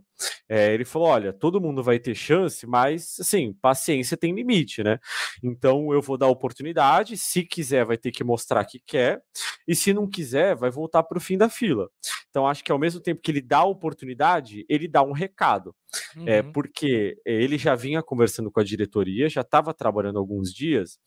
É, 0.49 0.73
ele 0.73 0.87
falou: 0.87 1.09
olha, 1.09 1.35
todo 1.35 1.61
mundo 1.61 1.83
vai 1.83 1.99
ter 1.99 2.15
chance, 2.15 2.67
mas 2.67 3.17
assim, 3.21 3.53
paciência 3.61 4.17
tem 4.17 4.35
limite, 4.35 4.83
né? 4.83 4.99
Então 5.45 5.93
eu 5.93 6.01
vou 6.01 6.17
dar 6.17 6.29
oportunidade. 6.29 7.19
Se 7.19 7.45
quiser, 7.45 7.85
vai 7.85 7.99
ter 7.99 8.11
que 8.11 8.25
mostrar 8.25 8.65
que 8.65 8.81
quer, 8.87 9.21
e 9.69 9.77
se 9.77 9.93
não 9.93 10.09
quiser, 10.09 10.57
vai 10.57 10.71
voltar 10.71 11.03
para 11.03 11.19
o 11.19 11.21
fim 11.21 11.37
da 11.37 11.51
fila. 11.51 11.87
Então 12.31 12.47
acho 12.47 12.63
que 12.65 12.71
ao 12.71 12.79
mesmo 12.79 13.01
tempo 13.01 13.21
que 13.21 13.31
ele 13.31 13.43
dá 13.43 13.59
a 13.59 13.65
oportunidade, 13.65 14.65
ele 14.69 14.87
dá 14.87 15.03
um 15.03 15.13
recado. 15.13 15.75
É, 16.15 16.19
uhum. 16.19 16.29
É, 16.29 16.43
porque 16.43 17.17
ele 17.25 17.59
já 17.59 17.75
vinha 17.75 18.03
conversando 18.03 18.51
com 18.51 18.61
a 18.61 18.65
diretoria, 18.65 19.29
já 19.29 19.41
estava 19.41 19.75
trabalhando 19.75 20.19
alguns 20.19 20.55
dias. 20.55 20.99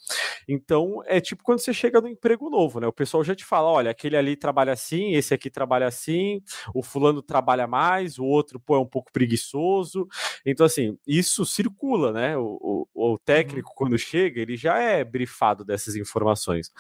Então, 0.48 1.02
é 1.06 1.22
tipo 1.22 1.42
quando 1.44 1.60
você 1.60 1.74
chega 1.74 2.02
no 2.02 2.08
emprego 2.08 2.50
novo, 2.50 2.80
né? 2.80 2.88
O 2.88 2.94
pessoal 2.94 3.24
já 3.24 3.34
te 3.34 3.46
fala: 3.46 3.70
olha, 3.70 3.92
aquele 3.92 4.18
ali 4.18 4.36
trabalha 4.36 4.74
assim, 4.74 5.14
esse 5.14 5.34
aqui 5.34 5.50
trabalha 5.50 5.88
assim, 5.88 6.42
o 6.74 6.84
fulano 6.84 7.22
trabalha 7.22 7.66
mais, 7.66 8.20
o 8.20 8.26
outro 8.26 8.60
pô, 8.60 8.76
é 8.76 8.80
um 8.80 8.86
pouco 8.86 9.12
preguiçoso. 9.12 10.08
Então, 10.46 10.66
assim, 10.66 10.98
isso 11.08 11.46
circula, 11.46 12.12
né? 12.12 12.38
O, 12.38 12.88
o, 12.94 13.14
o 13.14 13.18
técnico, 13.20 13.70
uhum. 13.70 13.76
quando 13.76 13.98
chega, 13.98 14.42
ele 14.42 14.58
já 14.58 14.80
é 14.80 15.04
brifado 15.04 15.64
dessas 15.64 15.96
informações. 15.96 16.72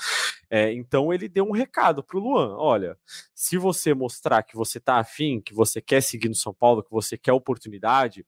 É, 0.49 0.71
então 0.71 1.13
ele 1.13 1.27
deu 1.27 1.45
um 1.45 1.51
recado 1.51 2.03
para 2.03 2.17
o 2.17 2.21
Luan: 2.21 2.55
olha, 2.57 2.97
se 3.33 3.57
você 3.57 3.93
mostrar 3.93 4.32
que 4.41 4.55
você 4.55 4.77
está 4.77 4.95
afim, 4.95 5.41
que 5.41 5.53
você 5.53 5.81
quer 5.81 6.01
seguir 6.01 6.29
no 6.29 6.35
São 6.35 6.53
Paulo, 6.53 6.83
que 6.83 6.91
você 6.91 7.17
quer 7.17 7.33
oportunidade, 7.33 8.25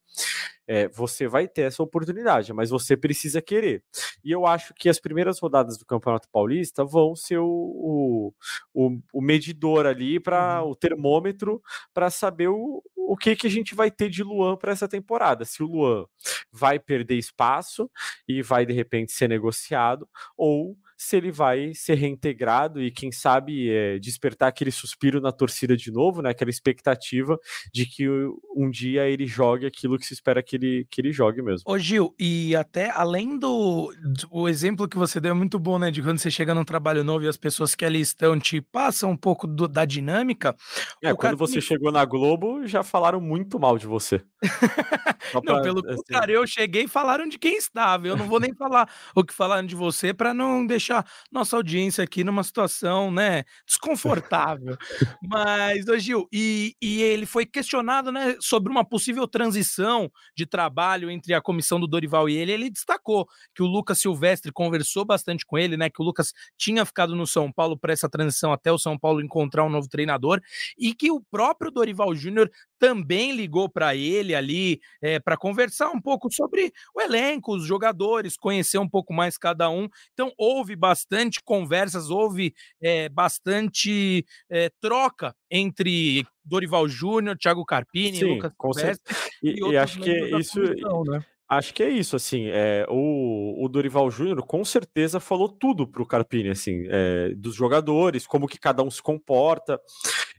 é, 0.67 0.87
você 0.89 1.27
vai 1.27 1.47
ter 1.47 1.63
essa 1.63 1.81
oportunidade, 1.83 2.51
mas 2.53 2.69
você 2.69 2.97
precisa 2.97 3.41
querer. 3.41 3.83
E 4.23 4.31
eu 4.31 4.45
acho 4.45 4.73
que 4.73 4.89
as 4.89 4.99
primeiras 4.99 5.39
rodadas 5.39 5.77
do 5.77 5.85
Campeonato 5.85 6.27
Paulista 6.29 6.83
vão 6.83 7.15
ser 7.15 7.37
o, 7.37 8.33
o, 8.73 8.99
o 9.13 9.21
medidor 9.21 9.85
ali 9.85 10.19
para 10.19 10.63
uhum. 10.63 10.71
o 10.71 10.75
termômetro 10.75 11.61
para 11.93 12.09
saber 12.09 12.47
o, 12.47 12.83
o 12.95 13.15
que, 13.15 13.35
que 13.35 13.47
a 13.47 13.49
gente 13.49 13.75
vai 13.75 13.91
ter 13.91 14.09
de 14.09 14.23
Luan 14.23 14.57
para 14.57 14.71
essa 14.71 14.87
temporada. 14.87 15.45
Se 15.45 15.61
o 15.61 15.67
Luan 15.67 16.05
vai 16.51 16.79
perder 16.79 17.15
espaço 17.15 17.89
e 18.27 18.41
vai 18.41 18.65
de 18.65 18.73
repente 18.73 19.11
ser 19.11 19.29
negociado, 19.29 20.07
ou 20.35 20.75
se 20.97 21.17
ele 21.17 21.31
vai 21.31 21.73
ser 21.73 21.95
reintegrado 21.95 22.81
e, 22.81 22.89
quem 22.89 23.11
sabe, 23.11 23.69
é, 23.69 23.99
despertar 23.99 24.49
aquele 24.49 24.71
suspiro 24.71 25.19
na 25.19 25.31
torcida 25.31 25.75
de 25.75 25.91
novo, 25.91 26.21
né? 26.21 26.29
Aquela 26.29 26.49
expectativa 26.49 27.37
de 27.73 27.85
que 27.85 28.07
um 28.55 28.69
dia 28.69 29.07
ele 29.09 29.25
jogue 29.27 29.65
aquilo 29.65 29.97
que 29.97 30.05
se 30.05 30.13
espera 30.13 30.41
que 30.41 30.55
ele, 30.55 30.87
que 30.89 31.01
ele 31.01 31.11
jogue 31.11 31.41
mesmo. 31.41 31.63
Ô, 31.65 31.77
Gil, 31.77 32.15
e 32.19 32.55
até 32.55 32.89
além 32.89 33.37
do. 33.37 33.91
O 34.31 34.47
exemplo 34.47 34.87
que 34.87 34.97
você 34.97 35.19
deu 35.19 35.31
é 35.31 35.33
muito 35.33 35.59
bom, 35.59 35.77
né? 35.77 35.91
De 35.91 36.01
quando 36.01 36.19
você 36.19 36.31
chega 36.31 36.55
num 36.55 36.63
trabalho 36.63 37.03
novo 37.03 37.25
e 37.25 37.27
as 37.27 37.37
pessoas 37.37 37.75
que 37.75 37.83
ali 37.83 37.99
estão 37.99 38.39
te 38.39 38.61
passam 38.61 39.11
um 39.11 39.17
pouco 39.17 39.47
do, 39.47 39.67
da 39.67 39.85
dinâmica. 39.85 40.55
É, 41.03 41.09
quando 41.09 41.19
cara... 41.19 41.35
você 41.35 41.59
chegou 41.59 41.91
na 41.91 42.05
Globo, 42.05 42.65
já 42.65 42.83
falaram 42.83 43.19
muito 43.19 43.59
mal 43.59 43.77
de 43.77 43.85
você. 43.85 44.21
pra, 45.31 45.41
não, 45.43 45.61
pelo 45.61 45.79
assim... 45.79 45.95
contrário, 45.97 46.35
eu 46.35 46.47
cheguei 46.47 46.83
e 46.83 46.87
falaram 46.87 47.27
de 47.27 47.37
quem 47.37 47.57
estava. 47.57 48.07
Eu 48.07 48.15
não 48.15 48.27
vou 48.27 48.39
nem 48.39 48.53
falar 48.53 48.89
o 49.13 49.23
que 49.23 49.33
falaram 49.33 49.65
de 49.65 49.75
você 49.75 50.13
para 50.13 50.33
não 50.33 50.65
deixar 50.65 50.84
deixar 50.85 51.05
nossa 51.31 51.55
audiência 51.55 52.03
aqui 52.03 52.23
numa 52.23 52.43
situação, 52.43 53.09
né, 53.11 53.43
desconfortável. 53.65 54.77
Mas, 55.23 55.87
ô 55.87 55.97
Gil, 55.97 56.27
e, 56.31 56.75
e 56.81 57.01
ele 57.01 57.25
foi 57.25 57.45
questionado, 57.45 58.11
né, 58.11 58.35
sobre 58.39 58.71
uma 58.71 58.85
possível 58.85 59.27
transição 59.27 60.11
de 60.35 60.45
trabalho 60.45 61.09
entre 61.09 61.33
a 61.33 61.41
comissão 61.41 61.79
do 61.79 61.87
Dorival 61.87 62.29
e 62.29 62.35
ele. 62.35 62.51
Ele 62.51 62.69
destacou 62.69 63.27
que 63.53 63.63
o 63.63 63.65
Lucas 63.65 63.99
Silvestre 63.99 64.51
conversou 64.51 65.03
bastante 65.03 65.45
com 65.45 65.57
ele, 65.57 65.75
né, 65.75 65.89
que 65.89 66.01
o 66.01 66.05
Lucas 66.05 66.33
tinha 66.57 66.85
ficado 66.85 67.15
no 67.15 67.25
São 67.25 67.51
Paulo 67.51 67.77
para 67.77 67.93
essa 67.93 68.09
transição 68.09 68.53
até 68.53 68.71
o 68.71 68.77
São 68.77 68.97
Paulo 68.97 69.21
encontrar 69.21 69.63
um 69.65 69.69
novo 69.69 69.87
treinador 69.89 70.39
e 70.77 70.93
que 70.93 71.11
o 71.11 71.21
próprio 71.31 71.71
Dorival 71.71 72.13
Júnior 72.15 72.49
também 72.79 73.35
ligou 73.35 73.69
para 73.69 73.95
ele 73.95 74.35
ali 74.35 74.79
é, 75.01 75.15
eh, 75.15 75.19
para 75.19 75.37
conversar 75.37 75.89
um 75.91 76.01
pouco 76.01 76.31
sobre 76.31 76.71
o 76.93 77.01
elenco, 77.01 77.55
os 77.55 77.65
jogadores, 77.65 78.37
conhecer 78.37 78.77
um 78.77 78.89
pouco 78.89 79.13
mais 79.13 79.37
cada 79.37 79.69
um. 79.69 79.87
Então, 80.13 80.31
houve 80.37 80.75
bastante 80.75 81.41
conversas, 81.43 82.09
houve 82.09 82.53
é, 82.81 83.09
bastante 83.09 84.25
é, 84.49 84.69
troca 84.81 85.35
entre 85.49 86.25
Dorival 86.43 86.87
Júnior, 86.87 87.37
Thiago 87.37 87.65
Carpini, 87.65 88.17
Sim, 88.17 88.35
Lucas 88.35 88.51
Silvestre 88.59 89.15
e, 89.41 89.49
e, 89.49 89.71
e 89.71 89.77
acho 89.77 89.99
que 89.99 90.37
isso. 90.37 90.61
Comissão, 90.61 91.03
né? 91.03 91.25
Acho 91.47 91.75
que 91.75 91.83
é 91.83 91.89
isso, 91.89 92.15
assim, 92.15 92.47
é, 92.47 92.87
o, 92.89 93.63
o 93.63 93.69
Dorival 93.69 94.09
Júnior 94.09 94.41
com 94.47 94.65
certeza 94.65 95.19
falou 95.19 95.47
tudo 95.47 95.87
para 95.87 96.01
o 96.01 96.05
Carpini, 96.05 96.49
assim, 96.49 96.85
é, 96.89 97.35
dos 97.35 97.53
jogadores, 97.53 98.25
como 98.25 98.47
que 98.47 98.57
cada 98.57 98.81
um 98.81 98.89
se 98.89 98.99
comporta, 98.99 99.79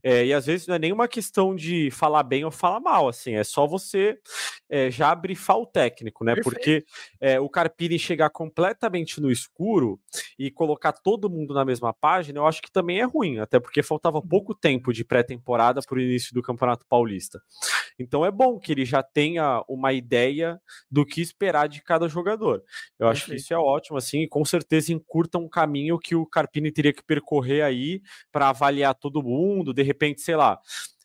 é, 0.08 0.24
e 0.24 0.32
às 0.32 0.46
vezes 0.46 0.68
não 0.68 0.76
é 0.76 0.78
nenhuma 0.78 1.08
questão 1.08 1.52
de 1.52 1.90
falar 1.90 2.22
bem 2.22 2.44
ou 2.44 2.50
falar 2.52 2.78
mal, 2.78 3.08
assim, 3.08 3.34
é 3.34 3.42
só 3.42 3.66
você 3.66 4.16
é, 4.70 4.88
já 4.88 5.12
brifar 5.12 5.58
o 5.58 5.66
técnico, 5.66 6.24
né? 6.24 6.36
Perfeito. 6.36 6.54
Porque 6.54 6.84
é, 7.20 7.40
o 7.40 7.48
Carpini 7.48 7.98
chegar 7.98 8.30
completamente 8.30 9.20
no 9.20 9.32
escuro 9.32 9.98
e 10.38 10.48
colocar 10.48 10.92
todo 10.92 11.28
mundo 11.28 11.52
na 11.52 11.64
mesma 11.64 11.92
página, 11.92 12.38
eu 12.38 12.46
acho 12.46 12.62
que 12.62 12.70
também 12.70 13.00
é 13.00 13.04
ruim, 13.04 13.40
até 13.40 13.58
porque 13.58 13.82
faltava 13.82 14.18
uhum. 14.18 14.28
pouco 14.28 14.54
tempo 14.54 14.92
de 14.92 15.04
pré-temporada 15.04 15.80
para 15.84 15.98
o 15.98 16.00
início 16.00 16.32
do 16.32 16.40
Campeonato 16.40 16.86
Paulista. 16.88 17.42
Então 17.98 18.24
é 18.24 18.30
bom 18.30 18.58
que 18.58 18.72
ele 18.72 18.84
já 18.84 19.02
tenha 19.02 19.64
uma 19.68 19.92
ideia 19.92 20.60
do 20.90 21.04
que 21.04 21.20
esperar 21.20 21.68
de 21.68 21.82
cada 21.82 22.08
jogador. 22.08 22.62
Eu 22.98 23.08
acho 23.08 23.26
que 23.26 23.36
isso 23.36 23.52
é 23.54 23.58
ótimo, 23.58 23.96
assim, 23.96 24.22
e 24.22 24.28
com 24.28 24.44
certeza 24.44 24.92
encurta 24.92 25.38
um 25.38 25.48
caminho 25.48 25.98
que 25.98 26.14
o 26.14 26.26
Carpini 26.26 26.70
teria 26.70 26.92
que 26.92 27.02
percorrer 27.02 27.62
aí 27.62 28.02
para 28.30 28.50
avaliar 28.50 28.94
todo 28.94 29.22
mundo, 29.22 29.72
de 29.72 29.82
repente, 29.82 30.20
sei 30.20 30.36
lá, 30.36 30.58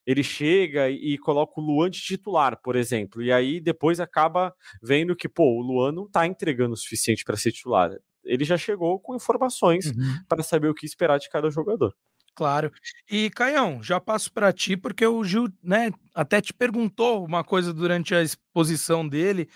ele 0.05 0.23
chega 0.23 0.89
e 0.89 1.17
coloca 1.17 1.59
o 1.59 1.63
Luan 1.63 1.89
de 1.89 2.01
titular, 2.01 2.59
por 2.61 2.75
exemplo, 2.75 3.21
e 3.21 3.31
aí 3.31 3.59
depois 3.59 3.99
acaba 3.99 4.53
vendo 4.81 5.15
que, 5.15 5.29
pô, 5.29 5.43
o 5.43 5.61
Luan 5.61 5.91
não 5.91 6.09
tá 6.09 6.25
entregando 6.25 6.73
o 6.73 6.77
suficiente 6.77 7.23
para 7.23 7.37
ser 7.37 7.51
titular. 7.51 7.91
Ele 8.23 8.43
já 8.43 8.57
chegou 8.57 8.99
com 8.99 9.15
informações 9.15 9.87
uhum. 9.87 10.23
para 10.27 10.43
saber 10.43 10.69
o 10.69 10.73
que 10.73 10.85
esperar 10.85 11.17
de 11.19 11.29
cada 11.29 11.49
jogador. 11.49 11.95
Claro. 12.35 12.71
E 13.09 13.29
Caião, 13.29 13.83
já 13.83 13.99
passo 13.99 14.31
para 14.31 14.53
ti, 14.53 14.77
porque 14.77 15.05
o 15.05 15.23
Gil, 15.23 15.47
né, 15.61 15.91
até 16.15 16.39
te 16.41 16.53
perguntou 16.53 17.25
uma 17.25 17.43
coisa 17.43 17.73
durante 17.73 18.15
a 18.15 18.21
exposição 18.23 19.07
dele, 19.07 19.49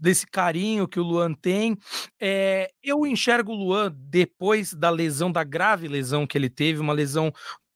desse 0.00 0.26
carinho 0.26 0.88
que 0.88 0.98
o 0.98 1.02
Luan 1.02 1.34
tem. 1.34 1.76
É, 2.20 2.70
eu 2.82 3.06
enxergo 3.06 3.52
o 3.52 3.54
Luan 3.54 3.94
depois 3.96 4.72
da 4.72 4.88
lesão, 4.90 5.30
da 5.30 5.44
grave 5.44 5.86
lesão 5.86 6.26
que 6.26 6.36
ele 6.38 6.48
teve, 6.48 6.80
uma 6.80 6.92
lesão 6.94 7.30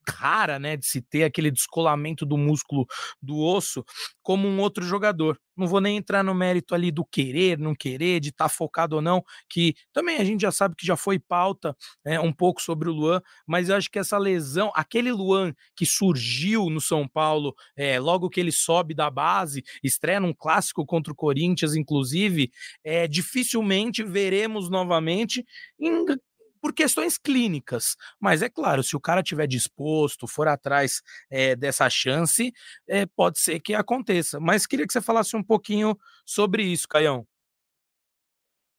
rara, 0.09 0.59
né, 0.59 0.77
de 0.77 0.87
se 0.87 1.01
ter 1.01 1.25
aquele 1.25 1.51
descolamento 1.51 2.25
do 2.27 2.37
músculo 2.37 2.87
do 3.21 3.38
osso, 3.38 3.85
como 4.23 4.49
um 4.49 4.61
outro 4.61 4.85
jogador. 4.85 5.38
Não 5.57 5.66
vou 5.66 5.81
nem 5.81 5.97
entrar 5.97 6.23
no 6.23 6.35
mérito 6.35 6.75
ali 6.75 6.90
do 6.92 7.05
querer, 7.05 7.59
não 7.59 7.75
querer, 7.75 8.21
de 8.21 8.29
estar 8.29 8.44
tá 8.44 8.49
focado 8.49 8.97
ou 8.97 9.03
não, 9.03 9.25
que 9.49 9.75
também 9.92 10.18
a 10.18 10.25
gente 10.25 10.42
já 10.42 10.53
sabe 10.53 10.77
que 10.77 10.87
já 10.87 10.97
foi 10.97 11.18
pauta 11.18 11.77
né, 12.05 12.21
um 12.21 12.33
pouco 12.33 12.62
sobre 12.62 12.88
o 12.88 12.92
Luan, 12.92 13.21
mas 13.47 13.68
eu 13.68 13.77
acho 13.77 13.90
que 13.90 13.99
essa 13.99 14.16
lesão, 14.18 14.71
aquele 14.75 15.11
Luan 15.11 15.53
que 15.75 15.85
surgiu 15.85 16.71
no 16.71 16.81
São 16.81 17.09
Paulo 17.09 17.55
é, 17.77 17.99
logo 17.99 18.31
que 18.31 18.38
ele 18.38 18.53
sobe 18.53 18.94
da 18.94 19.11
base, 19.11 19.64
estreia 19.83 20.21
num 20.21 20.33
clássico 20.33 20.87
contra 20.87 21.12
o 21.12 21.16
Corinthians, 21.16 21.75
inclusive, 21.75 22.51
é, 22.85 23.09
dificilmente 23.09 24.05
veremos 24.05 24.71
novamente 24.71 25.44
em 25.79 26.05
por 26.61 26.73
questões 26.73 27.18
clínicas. 27.18 27.97
Mas 28.21 28.42
é 28.42 28.49
claro, 28.49 28.83
se 28.83 28.97
o 28.97 29.01
cara 29.01 29.23
tiver 29.23 29.47
disposto, 29.47 30.27
for 30.27 30.49
atrás 30.49 31.01
é, 31.31 31.57
dessa 31.57 31.88
chance, 31.88 32.53
é, 32.87 33.07
pode 33.07 33.38
ser 33.38 33.61
que 33.61 33.75
aconteça. 33.75 34.38
Mas 34.40 34.66
queria 34.66 34.87
que 34.87 34.92
você 34.92 35.01
falasse 35.01 35.37
um 35.37 35.42
pouquinho 35.42 35.97
sobre 36.25 36.62
isso, 36.62 36.88
Caião. 36.88 37.27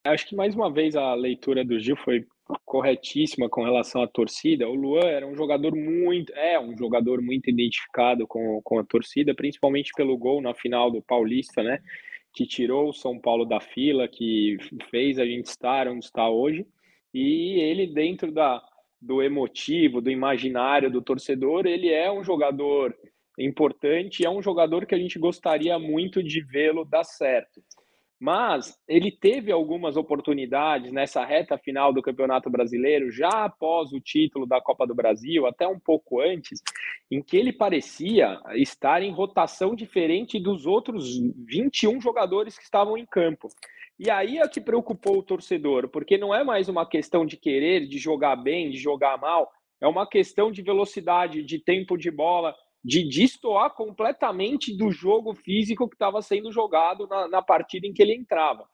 Acho 0.06 0.28
que 0.28 0.36
mais 0.36 0.56
uma 0.56 0.72
vez 0.72 0.96
a 0.96 1.14
leitura 1.14 1.64
do 1.64 1.80
Gil 1.80 1.98
foi 1.98 2.26
corretíssima 2.66 3.50
com 3.50 3.64
relação 3.64 4.02
à 4.02 4.08
torcida. 4.08 4.68
O 4.68 4.74
Luan 4.74 5.06
era 5.06 5.28
um 5.28 5.36
jogador 5.36 5.76
muito, 5.76 6.34
é 6.34 6.60
um 6.60 6.76
jogador 6.78 7.22
muito 7.22 7.50
identificado 7.50 8.26
com, 8.26 8.62
com 8.64 8.80
a 8.80 8.84
torcida, 8.84 9.36
principalmente 9.36 9.92
pelo 9.96 10.18
gol 10.18 10.42
na 10.42 10.54
final 10.54 10.90
do 10.90 11.02
Paulista, 11.02 11.62
né? 11.62 11.80
Que 12.34 12.46
tirou 12.46 12.90
o 12.90 12.94
São 12.94 13.20
Paulo 13.20 13.46
da 13.46 13.60
fila, 13.60 14.08
que 14.08 14.58
fez 14.90 15.20
a 15.20 15.26
gente 15.26 15.48
estar 15.48 15.88
onde 15.88 16.06
está 16.06 16.30
hoje 16.30 16.66
e 17.14 17.60
ele 17.60 17.88
dentro 17.88 18.32
da, 18.32 18.62
do 19.02 19.22
emotivo, 19.22 20.02
do 20.02 20.12
imaginário 20.12 20.92
do 20.92 21.02
torcedor, 21.02 21.66
ele 21.66 21.90
é 21.90 22.12
um 22.12 22.24
jogador 22.24 22.96
importante, 23.38 24.26
é 24.26 24.30
um 24.30 24.42
jogador 24.42 24.86
que 24.86 24.94
a 24.94 24.98
gente 24.98 25.18
gostaria 25.18 25.80
muito 25.80 26.22
de 26.22 26.42
vê-lo 26.42 26.84
dar 26.84 27.04
certo. 27.04 27.62
mas 28.20 28.78
ele 28.86 29.10
teve 29.10 29.50
algumas 29.50 29.96
oportunidades 29.96 30.92
nessa 30.92 31.24
reta 31.24 31.58
final 31.58 31.94
do 31.94 32.02
Campeonato 32.02 32.50
Brasileiro, 32.50 33.10
já 33.10 33.46
após 33.46 33.94
o 33.94 34.02
título 34.02 34.46
da 34.46 34.60
Copa 34.60 34.86
do 34.86 34.94
Brasil, 34.94 35.48
até 35.48 35.66
um 35.66 35.80
pouco 35.80 36.20
antes, 36.20 36.62
em 37.10 37.24
que 37.24 37.38
ele 37.38 37.54
parecia 37.54 38.38
estar 38.56 39.02
em 39.02 39.14
rotação 39.14 39.74
diferente 39.74 40.38
dos 40.38 40.66
outros 40.66 41.18
21 41.48 42.02
jogadores 42.02 42.58
que 42.58 42.66
estavam 42.66 42.98
em 42.98 43.06
campo. 43.06 43.48
E 44.00 44.10
aí 44.10 44.38
é 44.38 44.48
que 44.48 44.62
preocupou 44.62 45.18
o 45.18 45.24
torcedor, 45.24 45.90
porque 45.90 46.18
não 46.18 46.34
é 46.34 46.42
mais 46.42 46.70
uma 46.70 46.88
questão 46.88 47.26
de 47.26 47.36
querer, 47.36 47.86
de 47.86 47.98
jogar 47.98 48.38
bem, 48.38 48.70
de 48.70 48.78
jogar 48.78 49.18
mal, 49.18 49.52
é 49.82 49.88
uma 49.88 50.08
questão 50.08 50.52
de 50.52 50.62
velocidade, 50.62 51.44
de 51.44 51.60
tempo 51.60 51.98
de 51.98 52.10
bola, 52.10 52.56
de 52.84 53.08
destoar 53.10 53.74
completamente 53.74 54.76
do 54.76 54.90
jogo 54.90 55.36
físico 55.36 55.90
que 55.90 55.96
estava 55.96 56.22
sendo 56.22 56.50
jogado 56.50 57.08
na, 57.08 57.28
na 57.28 57.42
partida 57.42 57.88
em 57.88 57.94
que 57.94 58.02
ele 58.02 58.16
entrava. 58.16 58.66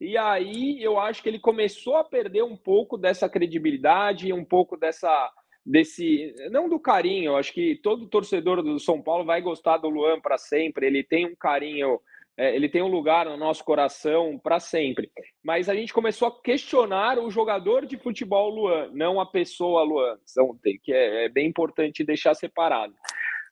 E 0.00 0.18
aí 0.18 0.82
eu 0.82 0.98
acho 0.98 1.22
que 1.22 1.28
ele 1.28 1.38
começou 1.38 1.96
a 1.96 2.02
perder 2.02 2.42
um 2.42 2.56
pouco 2.56 2.98
dessa 2.98 3.28
credibilidade, 3.28 4.32
um 4.32 4.44
pouco 4.44 4.76
dessa 4.76 5.30
desse 5.64 6.34
não 6.50 6.68
do 6.68 6.80
carinho, 6.80 7.26
eu 7.26 7.36
acho 7.36 7.52
que 7.52 7.76
todo 7.76 8.08
torcedor 8.08 8.64
do 8.64 8.80
São 8.80 9.00
Paulo 9.00 9.24
vai 9.24 9.40
gostar 9.40 9.76
do 9.76 9.88
Luan 9.88 10.20
para 10.20 10.36
sempre, 10.36 10.88
ele 10.88 11.04
tem 11.04 11.24
um 11.24 11.36
carinho, 11.36 12.00
é, 12.36 12.54
ele 12.54 12.68
tem 12.68 12.82
um 12.82 12.88
lugar 12.88 13.26
no 13.26 13.36
nosso 13.36 13.62
coração 13.64 14.38
para 14.38 14.58
sempre. 14.58 15.10
Mas 15.44 15.68
a 15.68 15.74
gente 15.74 15.92
começou 15.92 16.28
a 16.28 16.42
questionar 16.42 17.18
o 17.18 17.30
jogador 17.30 17.84
de 17.86 17.96
futebol 17.98 18.48
Luan, 18.48 18.90
não 18.92 19.20
a 19.20 19.26
pessoa 19.26 19.82
Luan, 19.82 20.18
então, 20.30 20.58
que 20.82 20.92
é, 20.92 21.26
é 21.26 21.28
bem 21.28 21.46
importante 21.46 22.04
deixar 22.04 22.34
separado. 22.34 22.94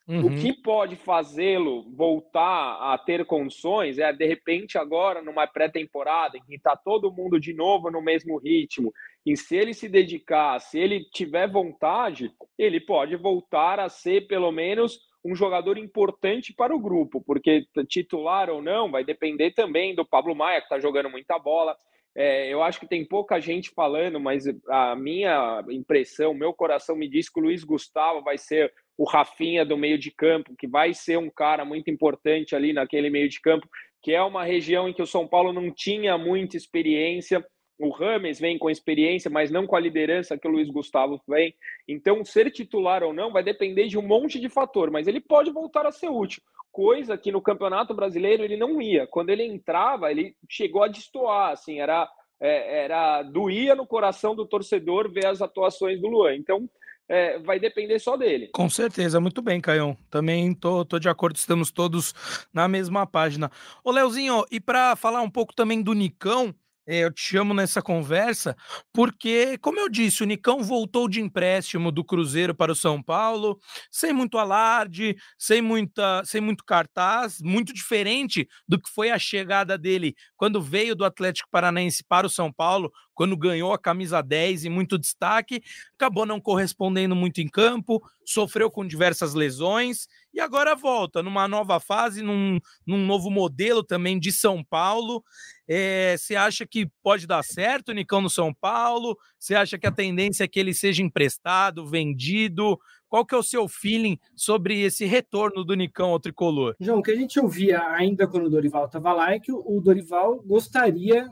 Uhum. 0.07 0.25
O 0.25 0.35
que 0.35 0.51
pode 0.51 0.95
fazê-lo 0.95 1.83
voltar 1.95 2.91
a 2.91 2.97
ter 2.97 3.23
condições 3.23 3.99
é, 3.99 4.11
de 4.11 4.25
repente, 4.25 4.77
agora, 4.77 5.21
numa 5.21 5.45
pré-temporada, 5.45 6.37
em 6.37 6.43
que 6.43 6.55
está 6.55 6.75
todo 6.75 7.11
mundo 7.11 7.39
de 7.39 7.53
novo 7.53 7.91
no 7.91 8.01
mesmo 8.01 8.37
ritmo, 8.37 8.91
e 9.25 9.37
se 9.37 9.55
ele 9.55 9.73
se 9.73 9.87
dedicar, 9.87 10.59
se 10.59 10.79
ele 10.79 11.05
tiver 11.11 11.47
vontade, 11.47 12.31
ele 12.57 12.79
pode 12.79 13.15
voltar 13.15 13.79
a 13.79 13.87
ser, 13.87 14.27
pelo 14.27 14.51
menos, 14.51 14.99
um 15.23 15.35
jogador 15.35 15.77
importante 15.77 16.53
para 16.53 16.75
o 16.75 16.79
grupo, 16.79 17.21
porque 17.21 17.65
titular 17.87 18.49
ou 18.49 18.61
não 18.61 18.89
vai 18.89 19.03
depender 19.03 19.51
também 19.51 19.93
do 19.93 20.05
Pablo 20.05 20.35
Maia, 20.35 20.59
que 20.59 20.65
está 20.65 20.79
jogando 20.79 21.09
muita 21.09 21.37
bola. 21.37 21.75
É, 22.13 22.49
eu 22.49 22.61
acho 22.61 22.79
que 22.79 22.87
tem 22.87 23.05
pouca 23.05 23.39
gente 23.39 23.69
falando, 23.69 24.19
mas 24.19 24.43
a 24.67 24.95
minha 24.95 25.63
impressão, 25.69 26.33
meu 26.33 26.53
coração 26.53 26.95
me 26.95 27.07
diz 27.07 27.29
que 27.29 27.39
o 27.39 27.43
Luiz 27.43 27.63
Gustavo 27.63 28.21
vai 28.21 28.37
ser 28.37 28.73
o 28.97 29.05
Rafinha 29.05 29.65
do 29.65 29.77
meio 29.77 29.97
de 29.97 30.11
campo, 30.11 30.55
que 30.57 30.67
vai 30.67 30.93
ser 30.93 31.17
um 31.17 31.29
cara 31.29 31.63
muito 31.63 31.89
importante 31.89 32.55
ali 32.55 32.73
naquele 32.73 33.09
meio 33.09 33.29
de 33.29 33.39
campo, 33.39 33.67
que 34.01 34.13
é 34.13 34.21
uma 34.21 34.43
região 34.43 34.89
em 34.89 34.93
que 34.93 35.01
o 35.01 35.07
São 35.07 35.27
Paulo 35.27 35.53
não 35.53 35.71
tinha 35.71 36.17
muita 36.17 36.57
experiência. 36.57 37.45
O 37.81 37.89
Rames 37.89 38.39
vem 38.39 38.59
com 38.59 38.69
experiência, 38.69 39.29
mas 39.29 39.49
não 39.49 39.65
com 39.65 39.75
a 39.75 39.79
liderança 39.79 40.37
que 40.37 40.47
o 40.47 40.51
Luiz 40.51 40.69
Gustavo 40.69 41.19
vem. 41.27 41.55
Então, 41.87 42.23
ser 42.23 42.51
titular 42.51 43.01
ou 43.01 43.11
não 43.11 43.31
vai 43.31 43.43
depender 43.43 43.87
de 43.87 43.97
um 43.97 44.03
monte 44.03 44.39
de 44.39 44.47
fator, 44.49 44.91
mas 44.91 45.07
ele 45.07 45.19
pode 45.19 45.49
voltar 45.49 45.87
a 45.87 45.91
ser 45.91 46.09
útil. 46.09 46.43
Coisa 46.71 47.17
que 47.17 47.31
no 47.31 47.41
Campeonato 47.41 47.95
Brasileiro 47.95 48.43
ele 48.43 48.55
não 48.55 48.79
ia. 48.79 49.07
Quando 49.07 49.31
ele 49.31 49.43
entrava, 49.43 50.11
ele 50.11 50.35
chegou 50.47 50.83
a 50.83 50.87
destoar, 50.87 51.53
assim, 51.53 51.79
era, 51.79 52.07
é, 52.39 52.83
era 52.83 53.23
doía 53.23 53.73
no 53.73 53.87
coração 53.87 54.35
do 54.35 54.45
torcedor 54.45 55.11
ver 55.11 55.25
as 55.25 55.41
atuações 55.41 55.99
do 55.99 56.07
Luan. 56.07 56.35
Então, 56.35 56.69
é, 57.09 57.39
vai 57.39 57.59
depender 57.59 57.97
só 57.97 58.15
dele. 58.15 58.49
Com 58.53 58.69
certeza, 58.69 59.19
muito 59.19 59.41
bem, 59.41 59.59
Caião. 59.59 59.97
Também 60.09 60.53
tô, 60.53 60.85
tô 60.85 60.99
de 60.99 61.09
acordo, 61.09 61.35
estamos 61.35 61.71
todos 61.71 62.13
na 62.53 62.67
mesma 62.67 63.07
página. 63.07 63.51
Ô, 63.83 63.91
Leozinho, 63.91 64.45
e 64.51 64.59
para 64.59 64.95
falar 64.95 65.21
um 65.21 65.29
pouco 65.29 65.53
também 65.53 65.81
do 65.81 65.93
Nicão, 65.93 66.55
eu 66.85 67.11
te 67.11 67.21
chamo 67.21 67.53
nessa 67.53 67.81
conversa 67.81 68.55
porque, 68.91 69.57
como 69.59 69.79
eu 69.79 69.87
disse, 69.89 70.23
o 70.23 70.25
Nicão 70.25 70.63
voltou 70.63 71.07
de 71.07 71.21
empréstimo 71.21 71.91
do 71.91 72.03
Cruzeiro 72.03 72.55
para 72.55 72.71
o 72.71 72.75
São 72.75 73.01
Paulo, 73.01 73.59
sem 73.91 74.11
muito 74.11 74.37
alarde, 74.37 75.15
sem, 75.37 75.61
muita, 75.61 76.23
sem 76.25 76.41
muito 76.41 76.63
cartaz, 76.65 77.39
muito 77.41 77.73
diferente 77.73 78.47
do 78.67 78.79
que 78.79 78.89
foi 78.89 79.11
a 79.11 79.19
chegada 79.19 79.77
dele 79.77 80.15
quando 80.35 80.61
veio 80.61 80.95
do 80.95 81.05
Atlético 81.05 81.49
Paranaense 81.51 82.03
para 82.07 82.27
o 82.27 82.29
São 82.29 82.51
Paulo, 82.51 82.91
quando 83.13 83.37
ganhou 83.37 83.73
a 83.73 83.79
camisa 83.79 84.21
10 84.21 84.65
e 84.65 84.69
muito 84.69 84.97
destaque, 84.97 85.61
acabou 85.93 86.25
não 86.25 86.41
correspondendo 86.41 87.15
muito 87.15 87.39
em 87.39 87.47
campo, 87.47 88.01
sofreu 88.25 88.71
com 88.71 88.85
diversas 88.87 89.33
lesões 89.33 90.07
e 90.33 90.39
agora 90.39 90.75
volta 90.75 91.21
numa 91.21 91.47
nova 91.47 91.79
fase, 91.79 92.21
num, 92.21 92.59
num 92.85 93.05
novo 93.05 93.29
modelo 93.29 93.83
também 93.83 94.17
de 94.19 94.31
São 94.31 94.63
Paulo. 94.63 95.23
É, 95.67 96.15
você 96.17 96.35
acha 96.35 96.65
que 96.65 96.87
pode 97.03 97.27
dar 97.27 97.43
certo 97.43 97.89
o 97.89 97.93
Nicão 97.93 98.21
no 98.21 98.29
São 98.29 98.53
Paulo? 98.53 99.17
Você 99.37 99.55
acha 99.55 99.77
que 99.77 99.87
a 99.87 99.91
tendência 99.91 100.45
é 100.45 100.47
que 100.47 100.59
ele 100.59 100.73
seja 100.73 101.03
emprestado, 101.03 101.85
vendido? 101.85 102.79
Qual 103.09 103.25
que 103.25 103.35
é 103.35 103.37
o 103.37 103.43
seu 103.43 103.67
feeling 103.67 104.17
sobre 104.35 104.81
esse 104.81 105.05
retorno 105.05 105.65
do 105.65 105.73
Nicão 105.73 106.11
ao 106.11 106.19
tricolor? 106.19 106.75
João, 106.79 106.99
o 106.99 107.03
que 107.03 107.11
a 107.11 107.15
gente 107.15 107.39
ouvia 107.39 107.81
ainda 107.89 108.25
quando 108.25 108.45
o 108.45 108.49
Dorival 108.49 108.85
estava 108.85 109.11
lá 109.11 109.33
é 109.33 109.39
que 109.39 109.51
o 109.51 109.81
Dorival 109.81 110.41
gostaria 110.43 111.29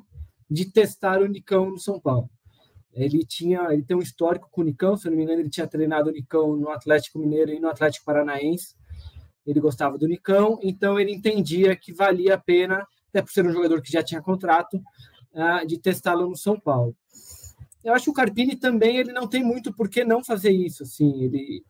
de 0.49 0.69
testar 0.69 1.21
o 1.21 1.27
Nicão 1.27 1.69
no 1.69 1.79
São 1.79 1.99
Paulo. 1.99 2.29
Ele 2.91 3.23
tinha, 3.23 3.71
ele 3.71 3.83
tem 3.83 3.95
um 3.95 4.01
histórico 4.01 4.49
com 4.51 4.61
o 4.61 4.63
Nicão, 4.63 4.97
se 4.97 5.09
não 5.09 5.15
me 5.15 5.23
engano, 5.23 5.39
ele 5.39 5.49
tinha 5.49 5.67
treinado 5.67 6.09
o 6.09 6.11
Nicão 6.11 6.57
no 6.57 6.69
Atlético 6.69 7.19
Mineiro 7.19 7.51
e 7.51 7.59
no 7.59 7.69
Atlético 7.69 8.03
Paranaense 8.03 8.78
ele 9.49 9.59
gostava 9.59 9.97
do 9.97 10.07
Nicão, 10.07 10.59
então 10.61 10.99
ele 10.99 11.11
entendia 11.11 11.75
que 11.75 11.91
valia 11.91 12.35
a 12.35 12.37
pena, 12.37 12.85
até 13.09 13.21
por 13.21 13.31
ser 13.31 13.45
um 13.45 13.51
jogador 13.51 13.81
que 13.81 13.91
já 13.91 14.03
tinha 14.03 14.21
contrato, 14.21 14.77
uh, 15.33 15.65
de 15.65 15.79
testá-lo 15.79 16.29
no 16.29 16.35
São 16.35 16.59
Paulo. 16.59 16.95
Eu 17.83 17.93
acho 17.93 18.05
que 18.05 18.11
o 18.11 18.13
Carpini 18.13 18.55
também 18.55 18.97
ele 18.97 19.11
não 19.11 19.27
tem 19.27 19.43
muito 19.43 19.73
por 19.73 19.89
que 19.89 20.03
não 20.03 20.23
fazer 20.23 20.51
isso. 20.51 20.83
Assim, 20.83 21.23
ele, 21.23 21.63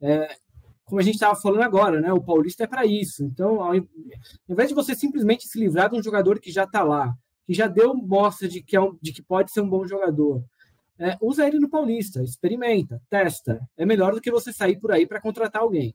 é, 0.00 0.36
como 0.84 1.00
a 1.00 1.04
gente 1.04 1.14
estava 1.14 1.38
falando 1.38 1.62
agora, 1.62 2.00
né, 2.00 2.12
o 2.12 2.22
Paulista 2.22 2.64
é 2.64 2.66
para 2.66 2.84
isso. 2.84 3.22
Então, 3.22 3.62
ao 3.62 3.74
invés 4.48 4.68
de 4.68 4.74
você 4.74 4.94
simplesmente 4.94 5.46
se 5.46 5.58
livrar 5.58 5.90
de 5.90 5.96
um 5.96 6.02
jogador 6.02 6.40
que 6.40 6.50
já 6.50 6.64
está 6.64 6.82
lá, 6.82 7.14
que 7.46 7.54
já 7.54 7.68
deu 7.68 7.94
mostra 7.94 8.48
de 8.48 8.62
que, 8.62 8.74
é 8.74 8.80
um, 8.80 8.96
de 9.00 9.12
que 9.12 9.22
pode 9.22 9.52
ser 9.52 9.60
um 9.60 9.68
bom 9.68 9.86
jogador, 9.86 10.42
é, 10.98 11.16
usa 11.20 11.46
ele 11.46 11.58
no 11.58 11.68
Paulista, 11.68 12.22
experimenta, 12.22 13.00
testa. 13.08 13.60
É 13.76 13.86
melhor 13.86 14.14
do 14.14 14.20
que 14.20 14.30
você 14.30 14.52
sair 14.52 14.78
por 14.78 14.92
aí 14.92 15.06
para 15.06 15.20
contratar 15.20 15.62
alguém 15.62 15.94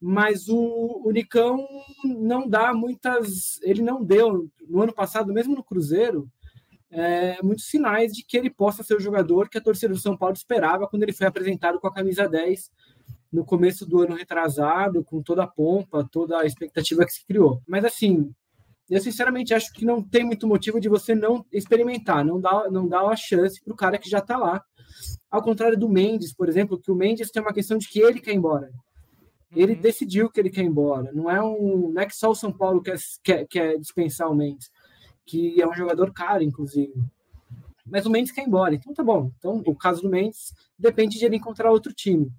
mas 0.00 0.48
o, 0.48 1.02
o 1.04 1.10
Nicão 1.10 1.66
não 2.04 2.48
dá 2.48 2.72
muitas. 2.72 3.60
Ele 3.62 3.82
não 3.82 4.02
deu, 4.02 4.48
no 4.68 4.82
ano 4.82 4.94
passado, 4.94 5.32
mesmo 5.32 5.54
no 5.54 5.64
Cruzeiro, 5.64 6.28
é, 6.90 7.42
muitos 7.42 7.66
sinais 7.66 8.12
de 8.12 8.24
que 8.24 8.36
ele 8.36 8.50
possa 8.50 8.82
ser 8.82 8.94
o 8.94 9.00
jogador 9.00 9.48
que 9.48 9.58
a 9.58 9.62
torcida 9.62 9.92
do 9.92 10.00
São 10.00 10.16
Paulo 10.16 10.34
esperava 10.34 10.88
quando 10.88 11.02
ele 11.02 11.12
foi 11.12 11.26
apresentado 11.26 11.80
com 11.80 11.86
a 11.86 11.92
camisa 11.92 12.28
10 12.28 12.70
no 13.30 13.44
começo 13.44 13.84
do 13.84 14.00
ano 14.00 14.14
retrasado, 14.14 15.04
com 15.04 15.22
toda 15.22 15.42
a 15.42 15.46
pompa, 15.46 16.08
toda 16.10 16.38
a 16.38 16.46
expectativa 16.46 17.04
que 17.04 17.12
se 17.12 17.26
criou. 17.26 17.60
Mas 17.66 17.84
assim, 17.84 18.32
eu 18.88 19.00
sinceramente 19.00 19.52
acho 19.52 19.72
que 19.72 19.84
não 19.84 20.02
tem 20.02 20.24
muito 20.24 20.46
motivo 20.46 20.80
de 20.80 20.88
você 20.88 21.14
não 21.14 21.44
experimentar, 21.52 22.24
não 22.24 22.40
dar, 22.40 22.70
não 22.70 22.88
dar 22.88 23.04
uma 23.04 23.16
chance 23.16 23.62
para 23.62 23.72
o 23.72 23.76
cara 23.76 23.98
que 23.98 24.08
já 24.08 24.18
está 24.18 24.38
lá. 24.38 24.64
Ao 25.30 25.42
contrário 25.42 25.78
do 25.78 25.90
Mendes, 25.90 26.32
por 26.32 26.48
exemplo, 26.48 26.80
que 26.80 26.90
o 26.90 26.94
Mendes 26.94 27.30
tem 27.30 27.42
uma 27.42 27.52
questão 27.52 27.76
de 27.76 27.86
que 27.86 28.00
ele 28.00 28.18
quer 28.18 28.32
ir 28.32 28.36
embora. 28.36 28.70
Ele 29.54 29.74
uhum. 29.74 29.80
decidiu 29.80 30.30
que 30.30 30.38
ele 30.38 30.50
quer 30.50 30.62
ir 30.62 30.66
embora. 30.66 31.10
Não 31.12 31.30
é, 31.30 31.42
um, 31.42 31.90
não 31.92 32.02
é 32.02 32.06
que 32.06 32.14
só 32.14 32.30
o 32.30 32.34
São 32.34 32.52
Paulo 32.52 32.82
quer, 32.82 32.96
quer, 33.22 33.46
quer 33.46 33.78
dispensar 33.78 34.30
o 34.30 34.34
Mendes, 34.34 34.70
que 35.24 35.60
é 35.60 35.66
um 35.66 35.74
jogador 35.74 36.12
caro, 36.12 36.42
inclusive. 36.42 36.92
Mas 37.86 38.04
o 38.04 38.10
Mendes 38.10 38.30
quer 38.32 38.42
ir 38.42 38.48
embora. 38.48 38.74
Então 38.74 38.92
tá 38.92 39.02
bom. 39.02 39.30
Então, 39.38 39.62
o 39.66 39.74
caso 39.74 40.02
do 40.02 40.10
Mendes 40.10 40.52
depende 40.78 41.18
de 41.18 41.24
ele 41.24 41.36
encontrar 41.36 41.70
outro 41.70 41.92
time. 41.92 42.30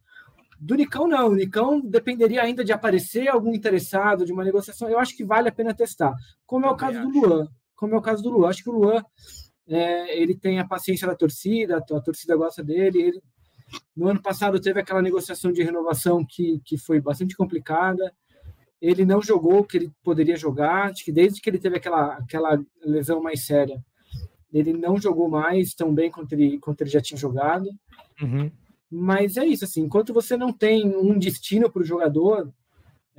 Do 0.60 0.76
Nicão, 0.76 1.08
não. 1.08 1.30
O 1.30 1.36
Nicão 1.36 1.80
dependeria 1.80 2.44
ainda 2.44 2.64
de 2.64 2.72
aparecer 2.72 3.28
algum 3.28 3.56
interessado, 3.56 4.26
de 4.26 4.34
uma 4.34 4.44
negociação. 4.44 4.90
Eu 4.90 5.00
acho 5.00 5.16
que 5.16 5.24
vale 5.24 5.50
a 5.50 5.52
pena 5.52 5.74
testar. 5.74 6.14
Como 6.46 6.66
é 6.66 6.70
o 6.70 6.76
caso 6.76 7.02
do 7.02 7.10
Luan. 7.10 7.48
Como 7.76 7.96
é 7.96 7.98
o 7.98 8.02
caso 8.02 8.22
do 8.22 8.30
Luan. 8.30 8.50
Acho 8.50 8.64
que 8.64 8.70
o 8.70 8.74
Luan 8.74 9.02
é, 9.68 10.20
ele 10.20 10.36
tem 10.36 10.60
a 10.60 10.68
paciência 10.68 11.08
da 11.08 11.16
torcida, 11.16 11.78
a 11.78 12.02
torcida 12.02 12.36
gosta 12.36 12.64
dele, 12.64 13.02
ele 13.02 13.24
no 13.96 14.08
ano 14.08 14.22
passado 14.22 14.60
teve 14.60 14.80
aquela 14.80 15.02
negociação 15.02 15.52
de 15.52 15.64
renovação 15.64 16.26
que, 16.26 16.62
que 16.66 16.78
foi 16.78 17.00
bastante 17.00 17.36
complicada. 17.36 18.14
Ele 18.82 19.06
não 19.06 19.22
jogou 19.22 19.60
o 19.60 19.64
que 19.64 19.78
ele 19.78 19.92
poderia 20.04 20.38
jogar. 20.38 20.90
Acho 20.90 21.04
que 21.04 21.12
desde 21.12 21.42
que 21.42 21.50
ele 21.50 21.60
teve 21.60 21.78
aquela, 21.78 22.14
aquela 22.14 22.62
lesão 22.84 23.22
mais 23.22 23.46
séria, 23.46 23.84
ele 24.52 24.74
não 24.74 24.98
jogou 25.00 25.30
mais 25.30 25.74
tão 25.74 25.94
bem 25.94 26.10
quanto 26.10 26.34
ele, 26.34 26.60
quanto 26.60 26.82
ele 26.82 26.90
já 26.90 27.02
tinha 27.02 27.18
jogado. 27.18 27.70
Uhum. 28.22 28.52
Mas 28.90 29.38
é 29.38 29.46
isso, 29.46 29.66
assim, 29.66 29.82
enquanto 29.82 30.14
você 30.14 30.36
não 30.36 30.52
tem 30.52 30.88
um 30.88 31.18
destino 31.20 31.70
para 31.70 31.82
o 31.82 31.86
jogador, 31.86 32.52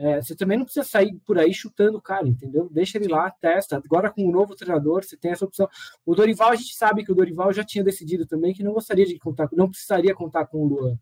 é, 0.03 0.23
você 0.23 0.35
também 0.35 0.57
não 0.57 0.65
precisa 0.65 0.89
sair 0.89 1.15
por 1.27 1.39
aí 1.39 1.53
chutando 1.53 1.99
o 1.99 2.01
cara, 2.01 2.27
entendeu? 2.27 2.71
Deixa 2.73 2.97
ele 2.97 3.07
lá, 3.07 3.31
testa. 3.31 3.77
Agora 3.77 4.11
com 4.11 4.25
o 4.25 4.29
um 4.29 4.33
novo 4.33 4.57
treinador, 4.57 5.05
você 5.05 5.15
tem 5.15 5.31
essa 5.31 5.45
opção. 5.45 5.69
O 6.07 6.15
Dorival, 6.15 6.49
a 6.49 6.57
gente 6.57 6.75
sabe 6.75 7.05
que 7.05 7.13
o 7.13 7.15
Dorival 7.15 7.53
já 7.53 7.63
tinha 7.63 7.85
decidido 7.85 8.25
também 8.25 8.55
que 8.55 8.63
não 8.63 8.73
gostaria 8.73 9.05
de 9.05 9.19
contar, 9.19 9.51
não 9.53 9.69
precisaria 9.69 10.15
contar 10.15 10.47
com 10.47 10.65
o 10.65 10.67
Luan. 10.67 10.99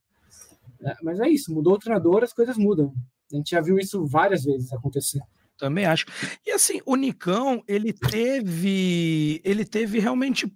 É, 0.83 0.97
mas 1.01 1.21
é 1.21 1.29
isso, 1.29 1.55
mudou 1.55 1.75
o 1.75 1.79
treinador, 1.79 2.25
as 2.25 2.33
coisas 2.33 2.57
mudam. 2.57 2.93
A 3.33 3.37
gente 3.37 3.51
já 3.51 3.61
viu 3.61 3.79
isso 3.79 4.05
várias 4.05 4.43
vezes 4.43 4.73
acontecer. 4.73 5.21
Também 5.57 5.87
acho. 5.87 6.07
E 6.45 6.51
assim, 6.51 6.81
o 6.85 6.97
Nicão, 6.97 7.63
ele 7.69 7.93
teve, 7.93 9.41
ele 9.45 9.65
teve 9.65 10.01
realmente 10.01 10.53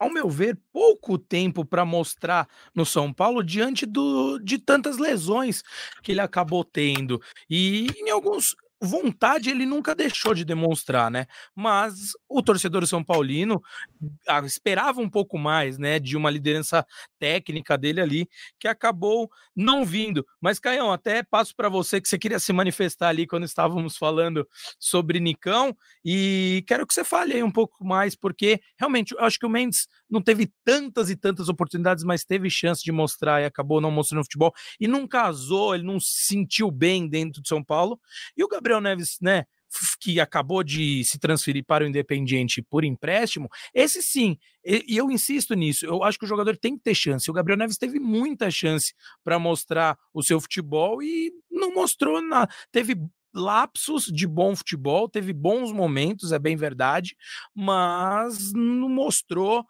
ao 0.00 0.10
meu 0.10 0.30
ver, 0.30 0.58
pouco 0.72 1.18
tempo 1.18 1.62
para 1.62 1.84
mostrar 1.84 2.48
no 2.74 2.86
São 2.86 3.12
Paulo 3.12 3.44
diante 3.44 3.84
do, 3.84 4.38
de 4.38 4.58
tantas 4.58 4.96
lesões 4.96 5.62
que 6.02 6.12
ele 6.12 6.22
acabou 6.22 6.64
tendo. 6.64 7.20
E 7.48 7.86
em 7.98 8.10
alguns 8.10 8.56
vontade 8.80 9.50
ele 9.50 9.66
nunca 9.66 9.94
deixou 9.94 10.34
de 10.34 10.44
demonstrar, 10.44 11.10
né? 11.10 11.26
Mas 11.54 12.12
o 12.28 12.42
torcedor 12.42 12.86
São 12.86 13.04
Paulino 13.04 13.62
ah, 14.26 14.40
esperava 14.40 15.00
um 15.00 15.08
pouco 15.08 15.38
mais, 15.38 15.78
né, 15.78 15.98
de 15.98 16.16
uma 16.16 16.30
liderança 16.30 16.86
técnica 17.18 17.76
dele 17.76 18.00
ali, 18.00 18.28
que 18.58 18.66
acabou 18.66 19.30
não 19.54 19.84
vindo. 19.84 20.26
Mas 20.40 20.58
Caião, 20.58 20.92
até 20.92 21.22
passo 21.22 21.54
para 21.54 21.68
você 21.68 22.00
que 22.00 22.08
você 22.08 22.18
queria 22.18 22.38
se 22.38 22.52
manifestar 22.52 23.08
ali 23.08 23.26
quando 23.26 23.44
estávamos 23.44 23.96
falando 23.96 24.48
sobre 24.78 25.20
Nicão 25.20 25.76
e 26.04 26.64
quero 26.66 26.86
que 26.86 26.94
você 26.94 27.04
fale 27.04 27.34
aí 27.34 27.42
um 27.42 27.50
pouco 27.50 27.84
mais 27.84 28.14
porque 28.14 28.60
realmente 28.78 29.12
eu 29.12 29.20
acho 29.20 29.38
que 29.38 29.46
o 29.46 29.50
Mendes 29.50 29.86
não 30.10 30.20
teve 30.20 30.52
tantas 30.64 31.10
e 31.10 31.16
tantas 31.16 31.48
oportunidades, 31.48 32.04
mas 32.04 32.24
teve 32.24 32.50
chance 32.50 32.82
de 32.82 32.92
mostrar 32.92 33.40
e 33.40 33.44
acabou 33.44 33.80
não 33.80 33.90
mostrando 33.90 34.24
futebol 34.24 34.52
e 34.78 34.88
não 34.88 35.06
casou, 35.06 35.74
ele 35.74 35.84
não 35.84 36.00
se 36.00 36.26
sentiu 36.26 36.70
bem 36.70 37.08
dentro 37.08 37.40
de 37.40 37.48
São 37.48 37.62
Paulo. 37.62 38.00
E 38.36 38.42
o 38.42 38.48
Gabriel 38.48 38.80
Neves, 38.80 39.18
né, 39.20 39.44
que 40.00 40.18
acabou 40.18 40.62
de 40.64 41.04
se 41.04 41.18
transferir 41.18 41.64
para 41.64 41.84
o 41.84 41.86
Independiente 41.86 42.60
por 42.62 42.84
empréstimo, 42.84 43.48
esse 43.72 44.02
sim, 44.02 44.36
e 44.64 44.96
eu 44.96 45.10
insisto 45.10 45.54
nisso, 45.54 45.86
eu 45.86 46.02
acho 46.02 46.18
que 46.18 46.24
o 46.24 46.28
jogador 46.28 46.56
tem 46.56 46.76
que 46.76 46.82
ter 46.82 46.94
chance. 46.94 47.30
O 47.30 47.34
Gabriel 47.34 47.58
Neves 47.58 47.78
teve 47.78 48.00
muita 48.00 48.50
chance 48.50 48.92
para 49.22 49.38
mostrar 49.38 49.96
o 50.12 50.22
seu 50.22 50.40
futebol 50.40 51.02
e 51.02 51.32
não 51.50 51.72
mostrou 51.72 52.20
nada. 52.20 52.52
Teve 52.72 52.96
lapsos 53.32 54.06
de 54.06 54.26
bom 54.26 54.54
futebol, 54.56 55.08
teve 55.08 55.32
bons 55.32 55.72
momentos, 55.72 56.32
é 56.32 56.38
bem 56.38 56.56
verdade, 56.56 57.16
mas 57.54 58.52
não 58.52 58.88
mostrou 58.88 59.64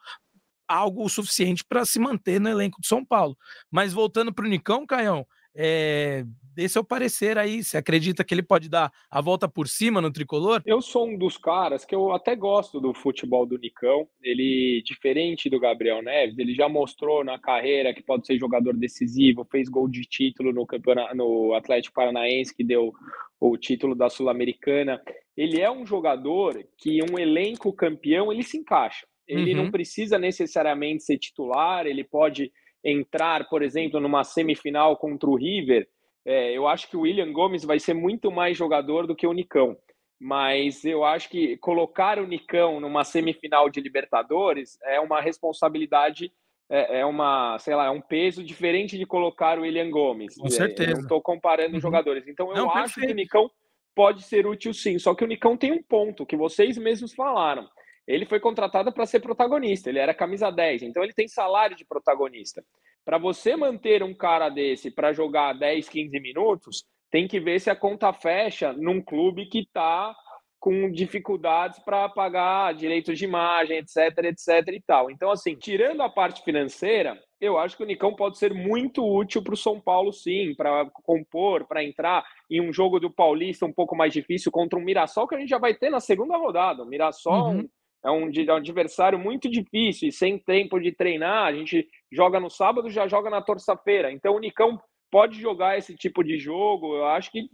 algo 0.70 1.08
suficiente 1.08 1.64
para 1.64 1.84
se 1.84 1.98
manter 1.98 2.40
no 2.40 2.48
elenco 2.48 2.80
de 2.80 2.86
São 2.86 3.04
Paulo. 3.04 3.36
Mas 3.70 3.92
voltando 3.92 4.32
para 4.32 4.46
o 4.46 4.48
Nicão, 4.48 4.86
Caião, 4.86 5.26
é, 5.54 6.24
dê 6.54 6.68
seu 6.68 6.84
parecer 6.84 7.38
aí. 7.38 7.62
Você 7.62 7.76
acredita 7.76 8.22
que 8.22 8.32
ele 8.32 8.42
pode 8.42 8.68
dar 8.68 8.92
a 9.10 9.20
volta 9.20 9.48
por 9.48 9.66
cima 9.66 10.00
no 10.00 10.12
tricolor? 10.12 10.62
Eu 10.64 10.80
sou 10.80 11.08
um 11.08 11.18
dos 11.18 11.36
caras 11.36 11.84
que 11.84 11.94
eu 11.94 12.12
até 12.12 12.36
gosto 12.36 12.80
do 12.80 12.94
futebol 12.94 13.44
do 13.44 13.58
Nicão. 13.58 14.08
Ele, 14.22 14.82
diferente 14.84 15.50
do 15.50 15.58
Gabriel 15.58 16.02
Neves, 16.02 16.38
ele 16.38 16.54
já 16.54 16.68
mostrou 16.68 17.24
na 17.24 17.38
carreira 17.38 17.94
que 17.94 18.02
pode 18.02 18.26
ser 18.26 18.38
jogador 18.38 18.76
decisivo, 18.76 19.46
fez 19.50 19.68
gol 19.68 19.88
de 19.88 20.02
título 20.02 20.52
no, 20.52 20.66
campeonato, 20.66 21.16
no 21.16 21.54
Atlético 21.54 21.94
Paranaense, 21.94 22.54
que 22.54 22.64
deu 22.64 22.92
o 23.40 23.56
título 23.56 23.94
da 23.94 24.08
Sul-Americana. 24.08 25.02
Ele 25.36 25.60
é 25.60 25.70
um 25.70 25.86
jogador 25.86 26.62
que 26.76 27.00
um 27.10 27.18
elenco 27.18 27.72
campeão 27.72 28.30
ele 28.30 28.42
se 28.42 28.58
encaixa. 28.58 29.06
Ele 29.30 29.54
uhum. 29.54 29.64
não 29.64 29.70
precisa 29.70 30.18
necessariamente 30.18 31.04
ser 31.04 31.18
titular, 31.18 31.86
ele 31.86 32.04
pode 32.04 32.50
entrar, 32.84 33.48
por 33.48 33.62
exemplo, 33.62 34.00
numa 34.00 34.24
semifinal 34.24 34.96
contra 34.96 35.28
o 35.28 35.36
River, 35.36 35.86
é, 36.24 36.56
eu 36.56 36.66
acho 36.66 36.88
que 36.88 36.96
o 36.96 37.02
William 37.02 37.32
Gomes 37.32 37.64
vai 37.64 37.78
ser 37.78 37.94
muito 37.94 38.30
mais 38.30 38.56
jogador 38.56 39.06
do 39.06 39.16
que 39.16 39.26
o 39.26 39.32
Nicão. 39.32 39.76
Mas 40.20 40.84
eu 40.84 41.02
acho 41.02 41.30
que 41.30 41.56
colocar 41.58 42.18
o 42.18 42.26
Nicão 42.26 42.78
numa 42.78 43.04
semifinal 43.04 43.70
de 43.70 43.80
Libertadores 43.80 44.78
é 44.84 45.00
uma 45.00 45.20
responsabilidade, 45.20 46.30
é, 46.68 47.00
é 47.00 47.06
uma, 47.06 47.58
sei 47.58 47.74
lá, 47.74 47.86
é 47.86 47.90
um 47.90 48.02
peso 48.02 48.44
diferente 48.44 48.98
de 48.98 49.06
colocar 49.06 49.58
o 49.58 49.62
William 49.62 49.88
Gomes. 49.90 50.36
Com 50.36 50.50
certeza. 50.50 50.90
Eu 50.90 50.94
não 50.96 51.02
estou 51.02 51.22
comparando 51.22 51.74
uhum. 51.74 51.80
jogadores. 51.80 52.28
Então 52.28 52.50
eu 52.50 52.56
não, 52.56 52.70
acho 52.70 52.94
perfeito. 52.94 53.06
que 53.06 53.12
o 53.12 53.16
Nicão 53.16 53.50
pode 53.94 54.22
ser 54.22 54.46
útil 54.46 54.74
sim. 54.74 54.98
Só 54.98 55.14
que 55.14 55.24
o 55.24 55.26
Nicão 55.26 55.56
tem 55.56 55.72
um 55.72 55.82
ponto 55.82 56.26
que 56.26 56.36
vocês 56.36 56.76
mesmos 56.76 57.14
falaram 57.14 57.66
ele 58.10 58.26
foi 58.26 58.40
contratado 58.40 58.92
para 58.92 59.06
ser 59.06 59.20
protagonista, 59.20 59.88
ele 59.88 60.00
era 60.00 60.12
camisa 60.12 60.50
10, 60.50 60.82
então 60.82 61.02
ele 61.02 61.12
tem 61.12 61.28
salário 61.28 61.76
de 61.76 61.84
protagonista. 61.84 62.64
Para 63.04 63.18
você 63.18 63.56
manter 63.56 64.02
um 64.02 64.12
cara 64.12 64.48
desse 64.48 64.90
para 64.90 65.12
jogar 65.12 65.52
10, 65.52 65.88
15 65.88 66.20
minutos, 66.20 66.84
tem 67.10 67.28
que 67.28 67.38
ver 67.38 67.60
se 67.60 67.70
a 67.70 67.76
conta 67.76 68.12
fecha 68.12 68.72
num 68.72 69.00
clube 69.00 69.46
que 69.46 69.60
está 69.60 70.14
com 70.58 70.90
dificuldades 70.90 71.78
para 71.78 72.08
pagar 72.08 72.74
direitos 72.74 73.18
de 73.18 73.24
imagem, 73.24 73.78
etc, 73.78 74.24
etc 74.24 74.68
e 74.68 74.82
tal. 74.82 75.10
Então, 75.10 75.30
assim, 75.30 75.54
tirando 75.54 76.02
a 76.02 76.10
parte 76.10 76.42
financeira, 76.44 77.18
eu 77.40 77.56
acho 77.56 77.76
que 77.76 77.82
o 77.82 77.86
Nicão 77.86 78.14
pode 78.14 78.36
ser 78.36 78.52
muito 78.52 79.02
útil 79.02 79.42
para 79.42 79.54
o 79.54 79.56
São 79.56 79.80
Paulo, 79.80 80.12
sim, 80.12 80.54
para 80.54 80.84
compor, 81.02 81.66
para 81.66 81.82
entrar 81.82 82.26
em 82.50 82.60
um 82.60 82.72
jogo 82.72 83.00
do 83.00 83.10
Paulista 83.10 83.64
um 83.64 83.72
pouco 83.72 83.96
mais 83.96 84.12
difícil 84.12 84.52
contra 84.52 84.78
um 84.78 84.82
Mirassol 84.84 85.26
que 85.26 85.34
a 85.34 85.38
gente 85.38 85.48
já 85.48 85.58
vai 85.58 85.74
ter 85.74 85.88
na 85.88 86.00
segunda 86.00 86.36
rodada. 86.36 86.82
O 86.82 86.86
Mirassol 86.86 87.52
uhum 87.52 87.68
é 88.04 88.10
um, 88.10 88.30
é 88.30 88.52
um 88.52 88.56
adversário 88.56 89.18
muito 89.18 89.48
difícil 89.50 90.08
e 90.08 90.12
sem 90.12 90.38
tempo 90.38 90.78
de 90.80 90.92
treinar. 90.92 91.46
A 91.46 91.52
gente 91.52 91.86
joga 92.10 92.40
no 92.40 92.50
sábado, 92.50 92.90
já 92.90 93.06
joga 93.06 93.28
na 93.30 93.42
terça-feira. 93.42 94.10
Então 94.10 94.34
o 94.34 94.40
Nicão 94.40 94.80
pode 95.10 95.40
jogar 95.40 95.78
esse 95.78 95.94
tipo 95.94 96.22
de 96.22 96.38
jogo. 96.38 96.96
Eu 96.96 97.06
acho 97.06 97.30
que 97.30 97.48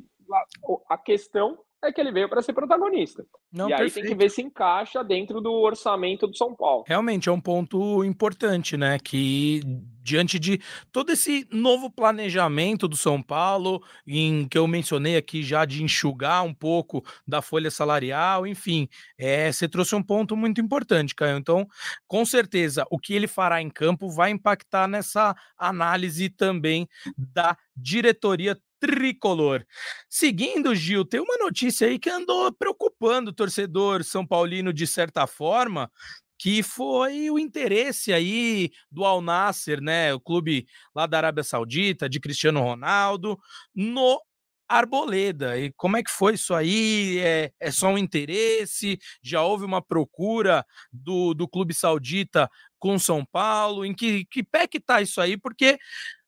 a 0.88 0.98
questão 0.98 1.58
é 1.86 1.92
que 1.92 2.00
ele 2.00 2.12
veio 2.12 2.28
para 2.28 2.42
ser 2.42 2.52
protagonista. 2.52 3.24
Não, 3.52 3.68
e 3.68 3.72
aí 3.72 3.78
perfeito. 3.80 4.06
tem 4.06 4.16
que 4.16 4.22
ver 4.22 4.30
se 4.30 4.42
encaixa 4.42 5.02
dentro 5.02 5.40
do 5.40 5.52
orçamento 5.52 6.26
do 6.26 6.36
São 6.36 6.54
Paulo. 6.54 6.84
Realmente 6.86 7.28
é 7.28 7.32
um 7.32 7.40
ponto 7.40 8.04
importante, 8.04 8.76
né? 8.76 8.98
Que 8.98 9.60
diante 10.06 10.38
de 10.38 10.60
todo 10.92 11.10
esse 11.10 11.48
novo 11.50 11.90
planejamento 11.90 12.86
do 12.86 12.96
São 12.96 13.20
Paulo, 13.20 13.82
em 14.06 14.46
que 14.46 14.56
eu 14.56 14.66
mencionei 14.68 15.16
aqui 15.16 15.42
já 15.42 15.64
de 15.64 15.82
enxugar 15.82 16.44
um 16.44 16.54
pouco 16.54 17.04
da 17.26 17.42
folha 17.42 17.72
salarial, 17.72 18.46
enfim, 18.46 18.88
é, 19.18 19.50
você 19.50 19.68
trouxe 19.68 19.96
um 19.96 20.02
ponto 20.02 20.36
muito 20.36 20.60
importante, 20.60 21.14
Caio. 21.14 21.38
Então, 21.38 21.66
com 22.06 22.24
certeza, 22.24 22.86
o 22.88 22.98
que 22.98 23.14
ele 23.14 23.26
fará 23.26 23.60
em 23.60 23.68
campo 23.68 24.08
vai 24.08 24.30
impactar 24.30 24.86
nessa 24.86 25.34
análise 25.58 26.28
também 26.28 26.88
da 27.18 27.56
diretoria 27.76 28.56
tricolor. 28.80 29.64
Seguindo, 30.08 30.74
Gil, 30.74 31.04
tem 31.04 31.20
uma 31.20 31.36
notícia 31.38 31.86
aí 31.86 31.98
que 31.98 32.10
andou 32.10 32.52
preocupando 32.52 33.30
o 33.30 33.34
torcedor 33.34 34.04
são 34.04 34.26
paulino 34.26 34.72
de 34.72 34.86
certa 34.86 35.26
forma, 35.26 35.90
que 36.38 36.62
foi 36.62 37.30
o 37.30 37.38
interesse 37.38 38.12
aí 38.12 38.70
do 38.90 39.04
Al 39.04 39.20
Nasser, 39.20 39.80
né, 39.80 40.12
o 40.12 40.20
clube 40.20 40.66
lá 40.94 41.06
da 41.06 41.16
Arábia 41.18 41.42
Saudita, 41.42 42.08
de 42.08 42.20
Cristiano 42.20 42.60
Ronaldo, 42.60 43.38
no 43.74 44.20
Arboleda. 44.68 45.58
E 45.58 45.72
como 45.72 45.96
é 45.96 46.02
que 46.02 46.10
foi 46.10 46.34
isso 46.34 46.54
aí? 46.54 47.18
É, 47.20 47.52
é 47.60 47.70
só 47.70 47.88
um 47.88 47.98
interesse? 47.98 48.98
Já 49.22 49.42
houve 49.42 49.64
uma 49.64 49.80
procura 49.80 50.64
do, 50.92 51.34
do 51.34 51.48
clube 51.48 51.72
saudita 51.72 52.50
com 52.78 52.98
São 52.98 53.24
Paulo? 53.24 53.84
Em 53.84 53.94
que, 53.94 54.24
que 54.26 54.42
pé 54.42 54.66
que 54.66 54.80
tá 54.80 55.00
isso 55.00 55.20
aí? 55.20 55.36
Porque 55.36 55.78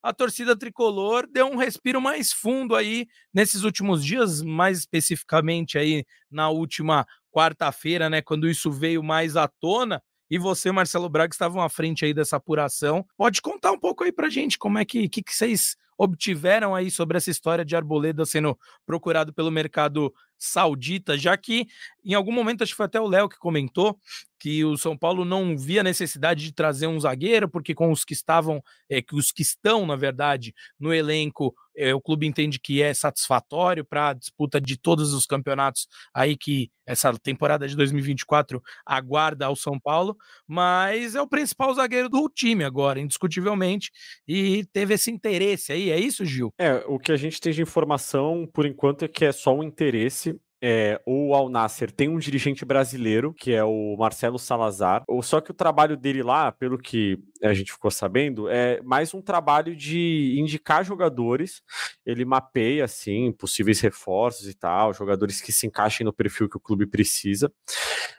a 0.03 0.13
torcida 0.13 0.57
tricolor 0.57 1.27
deu 1.27 1.47
um 1.47 1.57
respiro 1.57 2.01
mais 2.01 2.33
fundo 2.33 2.75
aí 2.75 3.07
nesses 3.33 3.65
últimos 3.65 4.05
dias, 4.05 4.43
mais 4.43 4.79
especificamente 4.79 5.79
aí 5.79 6.05
na 6.31 6.49
última 6.49 7.07
quarta-feira, 7.31 8.09
né, 8.09 8.23
quando 8.23 8.49
isso 8.49 8.71
veio 8.71 9.03
mais 9.03 9.37
à 9.37 9.49
tona. 9.49 10.03
E 10.31 10.39
você, 10.39 10.71
Marcelo 10.71 11.09
Braga, 11.09 11.33
estavam 11.33 11.63
à 11.63 11.69
frente 11.69 12.05
aí 12.05 12.13
dessa 12.13 12.37
apuração. 12.37 13.05
Pode 13.17 13.41
contar 13.41 13.73
um 13.73 13.79
pouco 13.79 14.05
aí 14.05 14.13
pra 14.13 14.29
gente 14.29 14.59
como 14.59 14.79
é 14.79 14.85
que, 14.85 15.09
que, 15.09 15.23
que 15.23 15.35
vocês 15.35 15.75
obtiveram 15.97 16.75
aí 16.75 16.91
sobre 16.91 17.17
essa 17.17 17.31
história 17.31 17.65
de 17.65 17.75
Arboleda 17.75 18.25
sendo 18.25 18.57
procurado 18.87 19.33
pelo 19.33 19.51
mercado 19.51 20.15
saudita, 20.39 21.19
já 21.19 21.37
que 21.37 21.67
em 22.09 22.15
algum 22.15 22.33
momento, 22.33 22.63
acho 22.63 22.73
que 22.73 22.77
foi 22.77 22.87
até 22.87 22.99
o 22.99 23.07
Léo 23.07 23.29
que 23.29 23.39
comentou 23.39 23.99
que 24.41 24.65
o 24.65 24.77
São 24.79 24.97
Paulo 24.97 25.25
não 25.25 25.59
via 25.59 25.83
necessidade 25.83 26.45
de 26.45 26.55
trazer 26.55 26.87
um 26.87 26.99
zagueiro, 26.99 27.49
porque 27.49 27.75
com 27.75 27.91
os 27.91 28.05
que 28.05 28.15
estavam, 28.15 28.63
é, 28.89 29.03
que 29.03 29.15
os 29.15 29.33
que 29.33 29.43
estão, 29.43 29.85
na 29.85 29.97
verdade, 29.97 30.55
no 30.79 30.95
elenco, 30.95 31.55
é, 31.77 31.93
o 31.93 32.01
clube 32.01 32.27
entende 32.27 32.59
que 32.59 32.81
é 32.81 32.95
satisfatório 32.95 33.85
para 33.85 34.11
a 34.11 34.13
disputa 34.15 34.61
de 34.61 34.77
todos 34.77 35.13
os 35.13 35.27
campeonatos 35.27 35.89
aí 36.15 36.37
que 36.37 36.71
essa 36.87 37.13
temporada 37.19 37.69
de 37.69 37.77
2024 37.77 38.63
aguarda 38.87 39.47
ao 39.47 39.57
São 39.57 39.79
Paulo, 39.79 40.17
mas 40.47 41.15
é 41.15 41.21
o 41.21 41.29
principal 41.29 41.75
zagueiro 41.75 42.09
do 42.09 42.29
time 42.29 42.65
agora, 42.65 43.01
indiscutivelmente, 43.01 43.91
e 44.27 44.65
teve 44.73 44.95
esse 44.95 45.11
interesse 45.11 45.73
aí, 45.73 45.91
é 45.91 45.99
isso, 45.99 46.25
Gil? 46.25 46.55
É, 46.59 46.85
o 46.87 46.99
que 46.99 47.13
a 47.13 47.17
gente 47.17 47.41
tem 47.41 47.53
de 47.53 47.61
informação, 47.61 48.49
por 48.53 48.65
enquanto, 48.65 49.05
é 49.05 49.09
que 49.09 49.25
é 49.25 49.33
só 49.33 49.55
um 49.55 49.63
interesse 49.63 50.28
é, 50.61 51.01
o 51.07 51.35
Al 51.35 51.49
Nasser 51.49 51.91
tem 51.91 52.09
um 52.09 52.19
dirigente 52.19 52.65
brasileiro, 52.65 53.33
que 53.33 53.53
é 53.53 53.63
o 53.65 53.97
Marcelo 53.99 54.39
Salazar. 54.39 55.05
Só 55.23 55.41
que 55.41 55.51
o 55.51 55.55
trabalho 55.55 55.97
dele 55.97 56.23
lá, 56.23 56.51
pelo 56.53 56.79
que 56.79 57.19
a 57.43 57.55
gente 57.55 57.73
ficou 57.73 57.91
sabendo, 57.91 58.49
é 58.49 58.81
mais 58.83 59.15
um 59.15 59.23
trabalho 59.23 59.75
de 59.75 60.35
indicar 60.39 60.85
jogadores. 60.85 61.63
Ele 62.05 62.25
mapeia, 62.25 62.85
assim, 62.85 63.33
possíveis 63.33 63.81
reforços 63.81 64.49
e 64.49 64.55
tal, 64.55 64.93
jogadores 64.93 65.41
que 65.41 65.53
se 65.53 65.67
encaixem 65.67 66.05
no 66.05 66.13
perfil 66.13 66.49
que 66.49 66.57
o 66.57 66.61
clube 66.61 66.87
precisa. 66.87 67.53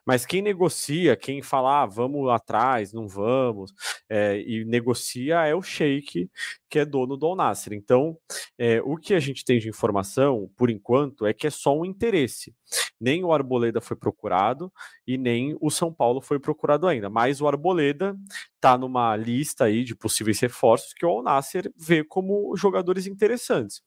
Mas 0.06 0.26
quem 0.26 0.42
negocia, 0.42 1.16
quem 1.16 1.42
fala, 1.42 1.84
ah, 1.84 1.86
vamos 1.86 2.30
atrás, 2.30 2.94
não 2.94 3.08
vamos, 3.08 3.74
é, 4.10 4.40
e 4.42 4.66
negocia 4.66 5.46
é 5.46 5.54
o 5.54 5.62
Sheik, 5.62 6.30
que 6.70 6.80
é 6.80 6.86
dono 6.86 7.18
do 7.18 7.26
Al 7.26 7.36
Nasser. 7.36 7.74
Então, 7.74 8.18
é, 8.58 8.82
o 8.82 8.96
que 8.98 9.14
a 9.14 9.20
gente 9.20 9.44
tem 9.44 9.60
de 9.60 9.70
informação, 9.70 10.50
por 10.56 10.70
enquanto, 10.70 11.26
é 11.26 11.34
que 11.34 11.48
é 11.48 11.50
só 11.50 11.78
um 11.78 11.86
interesse. 11.86 12.54
Nem 13.00 13.24
o 13.24 13.32
Arboleda 13.32 13.82
foi 13.82 13.96
procurado 13.96 14.72
e 15.08 15.18
nem 15.18 15.58
o 15.60 15.70
São 15.70 15.94
Paulo 15.94 16.22
foi 16.22 16.40
procurado 16.40 16.88
ainda. 16.88 17.10
Mas 17.10 17.42
o 17.42 17.48
Arboleda 17.48 18.16
está 18.56 18.78
numa 18.78 19.09
lista 19.16 19.66
aí 19.66 19.84
de 19.84 19.96
possíveis 19.96 20.40
reforços 20.40 20.94
que 20.94 21.06
o 21.06 21.10
Al 21.10 21.24
Nasser 21.24 21.72
vê 21.78 22.04
como 22.04 22.56
jogadores 22.56 23.08
interessantes. 23.08 23.82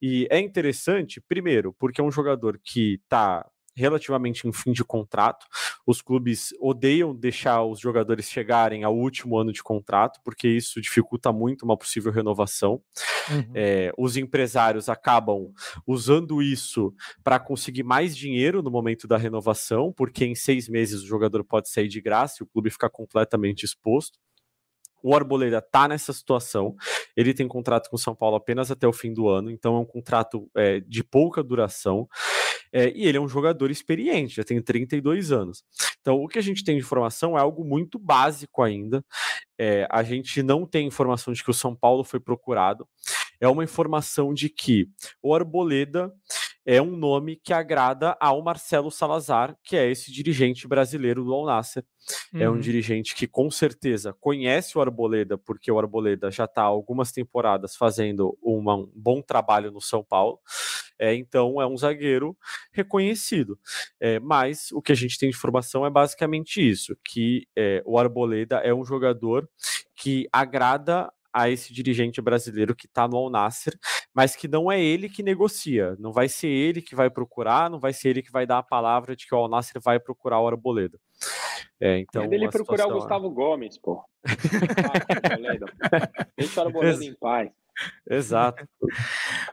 E 0.00 0.26
é 0.30 0.38
interessante, 0.38 1.20
primeiro, 1.20 1.72
porque 1.78 2.00
é 2.00 2.04
um 2.04 2.10
jogador 2.10 2.60
que 2.62 3.00
está 3.02 3.46
relativamente 3.76 4.46
em 4.46 4.52
fim 4.52 4.72
de 4.72 4.84
contrato. 4.84 5.46
Os 5.86 6.00
clubes 6.00 6.50
odeiam 6.60 7.14
deixar 7.14 7.64
os 7.64 7.80
jogadores 7.80 8.30
chegarem 8.30 8.84
ao 8.84 8.96
último 8.96 9.36
ano 9.36 9.52
de 9.52 9.62
contrato, 9.62 10.20
porque 10.24 10.48
isso 10.48 10.80
dificulta 10.80 11.32
muito 11.32 11.64
uma 11.64 11.76
possível 11.76 12.12
renovação. 12.12 12.80
Uhum. 13.30 13.52
É, 13.54 13.92
os 13.98 14.16
empresários 14.16 14.88
acabam 14.88 15.52
usando 15.86 16.42
isso 16.42 16.94
para 17.22 17.38
conseguir 17.40 17.82
mais 17.82 18.16
dinheiro 18.16 18.62
no 18.62 18.70
momento 18.70 19.08
da 19.08 19.16
renovação, 19.16 19.92
porque 19.92 20.24
em 20.24 20.34
seis 20.34 20.68
meses 20.68 21.02
o 21.02 21.06
jogador 21.06 21.44
pode 21.44 21.68
sair 21.68 21.88
de 21.88 22.00
graça 22.00 22.36
e 22.40 22.44
o 22.44 22.46
clube 22.46 22.70
fica 22.70 22.88
completamente 22.88 23.64
exposto. 23.64 24.18
O 25.04 25.14
Arboleda 25.14 25.58
está 25.58 25.86
nessa 25.86 26.14
situação. 26.14 26.74
Ele 27.14 27.34
tem 27.34 27.46
contrato 27.46 27.90
com 27.90 27.96
o 27.96 27.98
São 27.98 28.14
Paulo 28.14 28.36
apenas 28.36 28.70
até 28.70 28.88
o 28.88 28.92
fim 28.92 29.12
do 29.12 29.28
ano, 29.28 29.50
então 29.50 29.76
é 29.76 29.78
um 29.78 29.84
contrato 29.84 30.50
é, 30.56 30.80
de 30.80 31.04
pouca 31.04 31.42
duração. 31.42 32.08
É, 32.72 32.90
e 32.96 33.06
ele 33.06 33.18
é 33.18 33.20
um 33.20 33.28
jogador 33.28 33.70
experiente, 33.70 34.36
já 34.36 34.42
tem 34.42 34.60
32 34.60 35.30
anos. 35.30 35.62
Então, 36.00 36.16
o 36.16 36.26
que 36.26 36.38
a 36.38 36.42
gente 36.42 36.64
tem 36.64 36.76
de 36.76 36.82
informação 36.82 37.36
é 37.36 37.40
algo 37.40 37.64
muito 37.64 37.98
básico 37.98 38.62
ainda. 38.62 39.04
É, 39.58 39.86
a 39.90 40.02
gente 40.02 40.42
não 40.42 40.66
tem 40.66 40.86
informação 40.86 41.32
de 41.34 41.44
que 41.44 41.50
o 41.50 41.54
São 41.54 41.76
Paulo 41.76 42.02
foi 42.02 42.18
procurado. 42.18 42.88
É 43.40 43.46
uma 43.46 43.62
informação 43.62 44.32
de 44.32 44.48
que 44.48 44.88
o 45.22 45.34
Arboleda 45.34 46.10
é 46.66 46.80
um 46.80 46.96
nome 46.96 47.36
que 47.36 47.52
agrada 47.52 48.16
ao 48.18 48.42
Marcelo 48.42 48.90
Salazar, 48.90 49.56
que 49.62 49.76
é 49.76 49.90
esse 49.90 50.10
dirigente 50.10 50.66
brasileiro 50.66 51.24
do 51.24 51.34
Al 51.34 51.46
Nasser. 51.46 51.84
Uhum. 52.32 52.40
É 52.40 52.48
um 52.48 52.54
uhum. 52.54 52.60
dirigente 52.60 53.14
que 53.14 53.26
com 53.26 53.50
certeza 53.50 54.14
conhece 54.20 54.76
o 54.76 54.80
Arboleda, 54.80 55.36
porque 55.36 55.70
o 55.70 55.78
Arboleda 55.78 56.30
já 56.30 56.44
está 56.44 56.62
há 56.62 56.66
algumas 56.66 57.12
temporadas 57.12 57.76
fazendo 57.76 58.36
uma, 58.42 58.74
um 58.76 58.90
bom 58.94 59.20
trabalho 59.20 59.70
no 59.70 59.80
São 59.80 60.02
Paulo. 60.02 60.38
É, 60.98 61.14
então 61.14 61.60
é 61.60 61.66
um 61.66 61.76
zagueiro 61.76 62.36
reconhecido. 62.72 63.58
É, 64.00 64.20
mas 64.20 64.70
o 64.72 64.80
que 64.80 64.92
a 64.92 64.94
gente 64.94 65.18
tem 65.18 65.28
de 65.28 65.36
informação 65.36 65.84
é 65.84 65.90
basicamente 65.90 66.66
isso: 66.66 66.96
que 67.04 67.46
é, 67.56 67.82
o 67.84 67.98
Arboleda 67.98 68.56
é 68.58 68.72
um 68.72 68.84
jogador 68.84 69.48
que 69.96 70.28
agrada 70.32 71.12
a 71.34 71.50
esse 71.50 71.72
dirigente 71.72 72.22
brasileiro 72.22 72.76
que 72.76 72.86
está 72.86 73.08
no 73.08 73.16
Al 73.16 73.28
Nasser, 73.28 73.76
mas 74.14 74.36
que 74.36 74.46
não 74.46 74.70
é 74.70 74.80
ele 74.80 75.08
que 75.08 75.20
negocia, 75.20 75.96
não 75.98 76.12
vai 76.12 76.28
ser 76.28 76.46
ele 76.46 76.80
que 76.80 76.94
vai 76.94 77.10
procurar, 77.10 77.68
não 77.68 77.80
vai 77.80 77.92
ser 77.92 78.10
ele 78.10 78.22
que 78.22 78.30
vai 78.30 78.46
dar 78.46 78.58
a 78.58 78.62
palavra 78.62 79.16
de 79.16 79.26
que 79.26 79.34
o 79.34 79.38
Al 79.38 79.48
Nasser 79.48 79.82
vai 79.82 79.98
procurar 79.98 80.40
o 80.40 80.46
Arboleda. 80.46 80.96
É, 81.80 81.98
então, 81.98 82.22
é 82.22 82.28
dele 82.28 82.48
procurar 82.48 82.86
o 82.86 82.92
é 82.92 82.94
Gustavo 82.94 83.28
Gomes, 83.30 83.76
pô. 83.82 84.00
Deixa 86.36 86.62
o 86.62 86.66
Arboleda 86.66 87.04
em 87.04 87.14
paz. 87.14 87.50
Exato. 88.08 88.68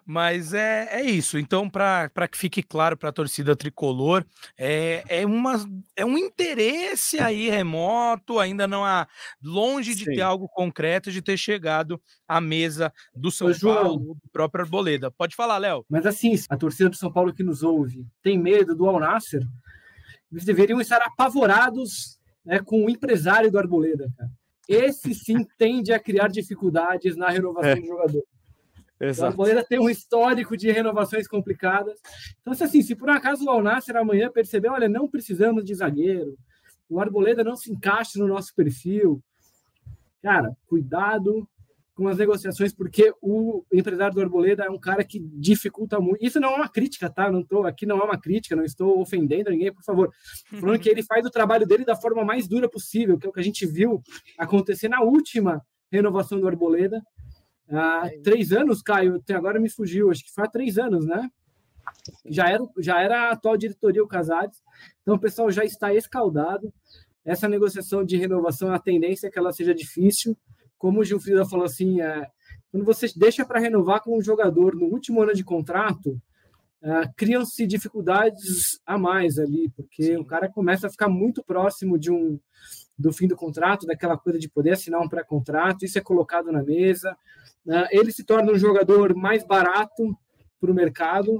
Mas 0.05 0.53
é, 0.53 0.87
é 0.91 1.01
isso. 1.03 1.37
Então, 1.37 1.69
para 1.69 2.27
que 2.29 2.37
fique 2.37 2.61
claro 2.61 2.97
para 2.97 3.09
a 3.09 3.13
torcida 3.13 3.55
tricolor, 3.55 4.25
é, 4.57 5.03
é, 5.07 5.25
uma, 5.25 5.63
é 5.95 6.05
um 6.05 6.17
interesse 6.17 7.19
aí 7.19 7.49
remoto, 7.49 8.39
ainda 8.39 8.67
não 8.67 8.85
há 8.85 9.07
longe 9.41 9.95
de 9.95 10.05
Sim. 10.05 10.13
ter 10.13 10.21
algo 10.21 10.47
concreto, 10.47 11.11
de 11.11 11.21
ter 11.21 11.37
chegado 11.37 12.01
à 12.27 12.39
mesa 12.39 12.93
do 13.15 13.31
São 13.31 13.49
Ô, 13.49 13.59
Paulo, 13.59 14.15
do 14.15 14.29
próprio 14.31 14.63
Arboleda. 14.63 15.11
Pode 15.11 15.35
falar, 15.35 15.57
Léo. 15.57 15.85
Mas 15.89 16.05
assim, 16.05 16.33
a 16.49 16.57
torcida 16.57 16.89
do 16.89 16.95
São 16.95 17.11
Paulo 17.11 17.33
que 17.33 17.43
nos 17.43 17.63
ouve 17.63 18.05
tem 18.21 18.37
medo 18.37 18.75
do 18.75 18.87
Alnasser, 18.87 19.41
eles 20.31 20.45
deveriam 20.45 20.79
estar 20.79 21.01
apavorados 21.01 22.19
né, 22.45 22.59
com 22.59 22.85
o 22.85 22.89
empresário 22.89 23.51
do 23.51 23.57
Arboleda, 23.57 24.09
cara. 24.17 24.31
Esse 24.67 25.13
sim 25.13 25.45
tende 25.57 25.91
a 25.91 25.99
criar 25.99 26.27
dificuldades 26.27 27.15
na 27.15 27.29
renovação 27.29 27.71
é. 27.71 27.75
do 27.75 27.85
jogador. 27.85 28.23
Exato. 28.99 29.23
O 29.23 29.31
Arboleda 29.31 29.63
tem 29.63 29.79
um 29.79 29.89
histórico 29.89 30.55
de 30.55 30.71
renovações 30.71 31.27
complicadas. 31.27 31.99
Então, 32.39 32.53
se 32.53 32.63
assim, 32.63 32.81
se 32.83 32.95
por 32.95 33.09
acaso 33.09 33.43
o 33.45 33.49
Alnasser 33.49 33.95
amanhã 33.97 34.29
perceber, 34.31 34.69
olha, 34.69 34.87
não 34.87 35.07
precisamos 35.07 35.65
de 35.65 35.73
zagueiro, 35.73 36.37
o 36.87 36.99
Arboleda 36.99 37.43
não 37.43 37.55
se 37.55 37.71
encaixa 37.71 38.19
no 38.19 38.27
nosso 38.27 38.53
perfil, 38.53 39.23
cara, 40.21 40.55
cuidado 40.67 41.47
com 41.93 42.07
as 42.07 42.17
negociações, 42.17 42.73
porque 42.73 43.13
o 43.21 43.65
empresário 43.71 44.15
do 44.15 44.21
Arboleda 44.21 44.63
é 44.63 44.69
um 44.69 44.79
cara 44.79 45.03
que 45.03 45.19
dificulta 45.19 45.99
muito. 45.99 46.23
Isso 46.23 46.39
não 46.39 46.49
é 46.49 46.55
uma 46.55 46.69
crítica, 46.69 47.09
tá? 47.09 47.29
Não 47.31 47.43
tô, 47.43 47.65
aqui 47.65 47.85
não 47.85 47.99
é 47.99 48.03
uma 48.03 48.19
crítica, 48.19 48.55
não 48.55 48.63
estou 48.63 48.99
ofendendo 48.99 49.49
ninguém, 49.49 49.73
por 49.73 49.83
favor. 49.83 50.11
Falando 50.59 50.79
que 50.79 50.89
ele 50.89 51.03
faz 51.03 51.25
o 51.25 51.29
trabalho 51.29 51.67
dele 51.67 51.83
da 51.83 51.95
forma 51.95 52.23
mais 52.23 52.47
dura 52.47 52.69
possível, 52.69 53.17
que 53.17 53.25
é 53.25 53.29
o 53.29 53.33
que 53.33 53.39
a 53.39 53.43
gente 53.43 53.65
viu 53.65 54.01
acontecer 54.37 54.87
na 54.87 55.01
última 55.01 55.61
renovação 55.91 56.39
do 56.39 56.47
Arboleda. 56.47 57.01
Há 57.69 58.09
três 58.23 58.51
anos, 58.51 58.81
Caio, 58.81 59.15
até 59.15 59.33
agora 59.33 59.59
me 59.59 59.69
fugiu, 59.69 60.09
acho 60.11 60.23
que 60.23 60.33
foi 60.33 60.45
há 60.45 60.47
três 60.47 60.77
anos, 60.77 61.05
né? 61.05 61.29
Já 62.25 62.49
era, 62.49 62.63
já 62.79 63.01
era 63.01 63.29
a 63.29 63.31
atual 63.31 63.57
diretoria, 63.57 64.03
o 64.03 64.07
Casares. 64.07 64.61
Então 65.01 65.15
o 65.15 65.19
pessoal 65.19 65.51
já 65.51 65.65
está 65.65 65.93
escaldado. 65.93 66.73
Essa 67.23 67.47
negociação 67.47 68.03
de 68.03 68.17
renovação, 68.17 68.73
a 68.73 68.79
tendência 68.79 69.27
é 69.27 69.29
que 69.29 69.37
ela 69.37 69.51
seja 69.51 69.75
difícil 69.75 70.35
como 70.81 70.99
o 70.99 71.03
Gilfrida 71.03 71.45
falou 71.45 71.63
assim, 71.63 72.01
é, 72.01 72.27
quando 72.71 72.83
você 72.83 73.05
deixa 73.15 73.45
para 73.45 73.59
renovar 73.59 74.01
com 74.01 74.17
um 74.17 74.21
jogador 74.21 74.75
no 74.75 74.87
último 74.87 75.21
ano 75.21 75.31
de 75.31 75.43
contrato, 75.43 76.19
é, 76.81 77.07
criam-se 77.15 77.67
dificuldades 77.67 78.81
a 78.83 78.97
mais 78.97 79.37
ali, 79.37 79.69
porque 79.75 80.05
Sim. 80.05 80.15
o 80.17 80.25
cara 80.25 80.49
começa 80.49 80.87
a 80.87 80.89
ficar 80.89 81.07
muito 81.07 81.43
próximo 81.43 81.99
de 81.99 82.11
um 82.11 82.39
do 82.97 83.13
fim 83.13 83.27
do 83.27 83.35
contrato, 83.35 83.85
daquela 83.85 84.17
coisa 84.17 84.39
de 84.39 84.49
poder 84.49 84.71
assinar 84.71 85.01
um 85.01 85.09
pré-contrato, 85.09 85.85
isso 85.85 85.99
é 85.99 86.01
colocado 86.01 86.51
na 86.51 86.63
mesa. 86.63 87.15
É, 87.67 87.95
ele 87.95 88.11
se 88.11 88.23
torna 88.23 88.51
um 88.51 88.57
jogador 88.57 89.15
mais 89.15 89.43
barato 89.45 90.17
para 90.59 90.71
o 90.71 90.73
mercado, 90.73 91.39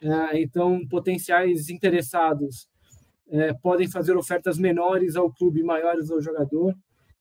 é, 0.00 0.40
então 0.40 0.80
potenciais 0.88 1.68
interessados 1.68 2.66
é, 3.28 3.52
podem 3.52 3.90
fazer 3.90 4.16
ofertas 4.16 4.58
menores 4.58 5.16
ao 5.16 5.30
clube, 5.30 5.62
maiores 5.62 6.10
ao 6.10 6.20
jogador. 6.22 6.74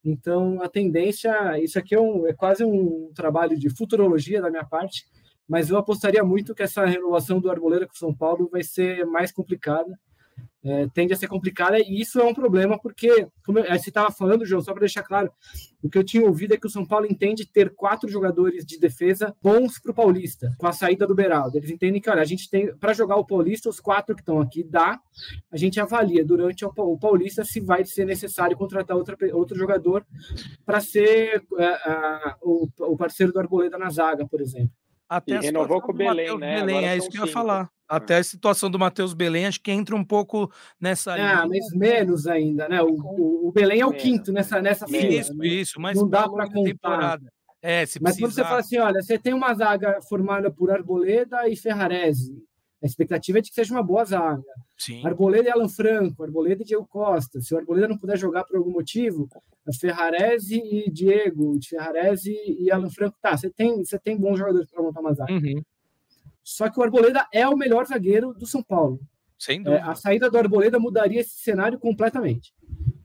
Então, 0.03 0.61
a 0.61 0.69
tendência, 0.69 1.59
isso 1.61 1.77
aqui 1.77 1.93
é, 1.93 1.99
um, 1.99 2.27
é 2.27 2.33
quase 2.33 2.63
um 2.63 3.11
trabalho 3.13 3.57
de 3.57 3.69
futurologia 3.69 4.41
da 4.41 4.49
minha 4.49 4.65
parte, 4.65 5.05
mas 5.47 5.69
eu 5.69 5.77
apostaria 5.77 6.23
muito 6.23 6.55
que 6.55 6.63
essa 6.63 6.85
renovação 6.85 7.39
do 7.39 7.49
Arboleda 7.49 7.87
com 7.87 7.93
São 7.93 8.15
Paulo 8.15 8.49
vai 8.51 8.63
ser 8.63 9.05
mais 9.05 9.31
complicada 9.31 9.91
é, 10.63 10.87
tende 10.93 11.13
a 11.13 11.15
ser 11.15 11.27
complicada 11.27 11.79
e 11.79 12.01
isso 12.01 12.19
é 12.19 12.23
um 12.23 12.33
problema 12.33 12.77
porque, 12.77 13.27
como 13.45 13.61
você 13.61 13.89
estava 13.89 14.11
falando, 14.11 14.45
João, 14.45 14.61
só 14.61 14.71
para 14.71 14.81
deixar 14.81 15.03
claro, 15.03 15.31
o 15.81 15.89
que 15.89 15.97
eu 15.97 16.03
tinha 16.03 16.25
ouvido 16.25 16.53
é 16.53 16.57
que 16.57 16.67
o 16.67 16.69
São 16.69 16.85
Paulo 16.85 17.05
entende 17.05 17.45
ter 17.45 17.73
quatro 17.73 18.09
jogadores 18.09 18.65
de 18.65 18.77
defesa 18.77 19.33
bons 19.41 19.79
para 19.79 19.91
o 19.91 19.95
Paulista, 19.95 20.53
com 20.57 20.67
a 20.67 20.73
saída 20.73 21.07
do 21.07 21.15
Beraldo. 21.15 21.57
Eles 21.57 21.69
entendem 21.69 22.01
que, 22.01 22.09
olha, 22.09 22.21
a 22.21 22.25
gente 22.25 22.49
tem, 22.49 22.75
para 22.75 22.93
jogar 22.93 23.15
o 23.15 23.25
Paulista, 23.25 23.69
os 23.69 23.79
quatro 23.79 24.15
que 24.15 24.21
estão 24.21 24.41
aqui 24.41 24.63
dá, 24.63 24.99
a 25.49 25.57
gente 25.57 25.79
avalia 25.79 26.25
durante 26.25 26.65
o 26.65 26.97
Paulista 26.97 27.45
se 27.45 27.61
vai 27.61 27.85
ser 27.85 28.05
necessário 28.05 28.57
contratar 28.57 28.97
outra, 28.97 29.15
outro 29.33 29.57
jogador 29.57 30.05
para 30.65 30.81
ser 30.81 31.41
é, 31.57 31.65
a, 31.65 32.37
o, 32.41 32.67
o 32.79 32.97
parceiro 32.97 33.31
do 33.31 33.39
Arboleda 33.39 33.77
na 33.77 33.89
zaga, 33.89 34.27
por 34.27 34.41
exemplo. 34.41 34.78
Até 35.09 35.37
e 35.37 35.39
renovou 35.39 35.81
com 35.81 35.91
o 35.91 35.95
Belém, 35.95 36.37
né? 36.37 36.59
Belém, 36.59 36.87
é 36.87 36.95
isso 36.95 37.09
que 37.09 37.17
eu 37.17 37.25
ia 37.25 37.31
falar. 37.31 37.69
Até 37.87 38.17
a 38.17 38.23
situação 38.23 38.69
do 38.69 38.77
Matheus 38.77 39.15
Belém, 39.15 39.47
acho 39.47 39.59
que 39.59 39.71
entra 39.71 39.95
um 39.95 40.03
pouco 40.03 40.51
nessa. 40.79 41.15
Ah, 41.15 41.47
mas 41.47 41.71
menos 41.73 42.27
ainda, 42.27 42.69
né? 42.69 42.79
O, 42.83 42.93
o, 42.93 43.47
o 43.47 43.51
Belém 43.51 43.81
é 43.81 43.85
o 43.85 43.91
quinto 43.91 44.31
nessa, 44.31 44.61
nessa 44.61 44.87
fila. 44.87 45.07
Isso, 45.07 45.33
né? 45.35 45.47
isso, 45.47 45.81
mas 45.81 45.97
não 45.99 46.07
dá 46.07 46.29
para 46.29 46.45
contar. 46.45 46.63
Temporada. 46.63 47.33
É, 47.61 47.85
se 47.85 47.99
mas 48.01 48.17
quando 48.17 48.31
você 48.31 48.43
fala 48.43 48.59
assim, 48.59 48.77
olha, 48.77 49.01
você 49.01 49.17
tem 49.17 49.33
uma 49.33 49.53
zaga 49.53 49.99
formada 50.07 50.51
por 50.51 50.71
Arboleda 50.71 51.49
e 51.49 51.57
Ferrarese, 51.57 52.37
a 52.81 52.85
expectativa 52.85 53.39
é 53.39 53.41
de 53.41 53.49
que 53.49 53.55
seja 53.55 53.73
uma 53.73 53.83
boa 53.83 54.05
zaga. 54.05 54.43
Sim. 54.77 55.05
Arboleda 55.05 55.49
e 55.49 55.51
Alan 55.51 55.67
Franco, 55.67 56.23
Arboleda 56.23 56.61
e 56.63 56.65
Diego 56.65 56.87
Costa. 56.87 57.41
Se 57.41 57.53
o 57.53 57.57
Arboleda 57.57 57.87
não 57.87 57.97
puder 57.97 58.17
jogar 58.17 58.45
por 58.45 58.55
algum 58.55 58.71
motivo, 58.71 59.27
Ferrarese 59.79 60.57
e 60.57 60.89
Diego, 60.89 61.59
Ferrarese 61.67 62.33
e 62.33 62.71
Alan 62.71 62.89
Franco, 62.89 63.17
tá, 63.21 63.35
você 63.35 63.49
tem, 63.49 63.83
você 63.83 63.99
tem 63.99 64.17
bons 64.17 64.37
jogadores 64.37 64.69
para 64.69 64.81
montar 64.81 65.01
uma 65.01 65.13
zaga. 65.13 65.33
Uhum. 65.33 65.61
Só 66.41 66.69
que 66.69 66.79
o 66.79 66.83
Arboleda 66.83 67.27
é 67.33 67.47
o 67.47 67.57
melhor 67.57 67.85
zagueiro 67.85 68.33
do 68.33 68.45
São 68.45 68.63
Paulo. 68.63 68.99
Sem 69.37 69.61
dúvida. 69.61 69.81
É, 69.81 69.89
a 69.89 69.95
saída 69.95 70.29
do 70.29 70.37
Arboleda 70.37 70.79
mudaria 70.79 71.21
esse 71.21 71.37
cenário 71.37 71.77
completamente. 71.77 72.53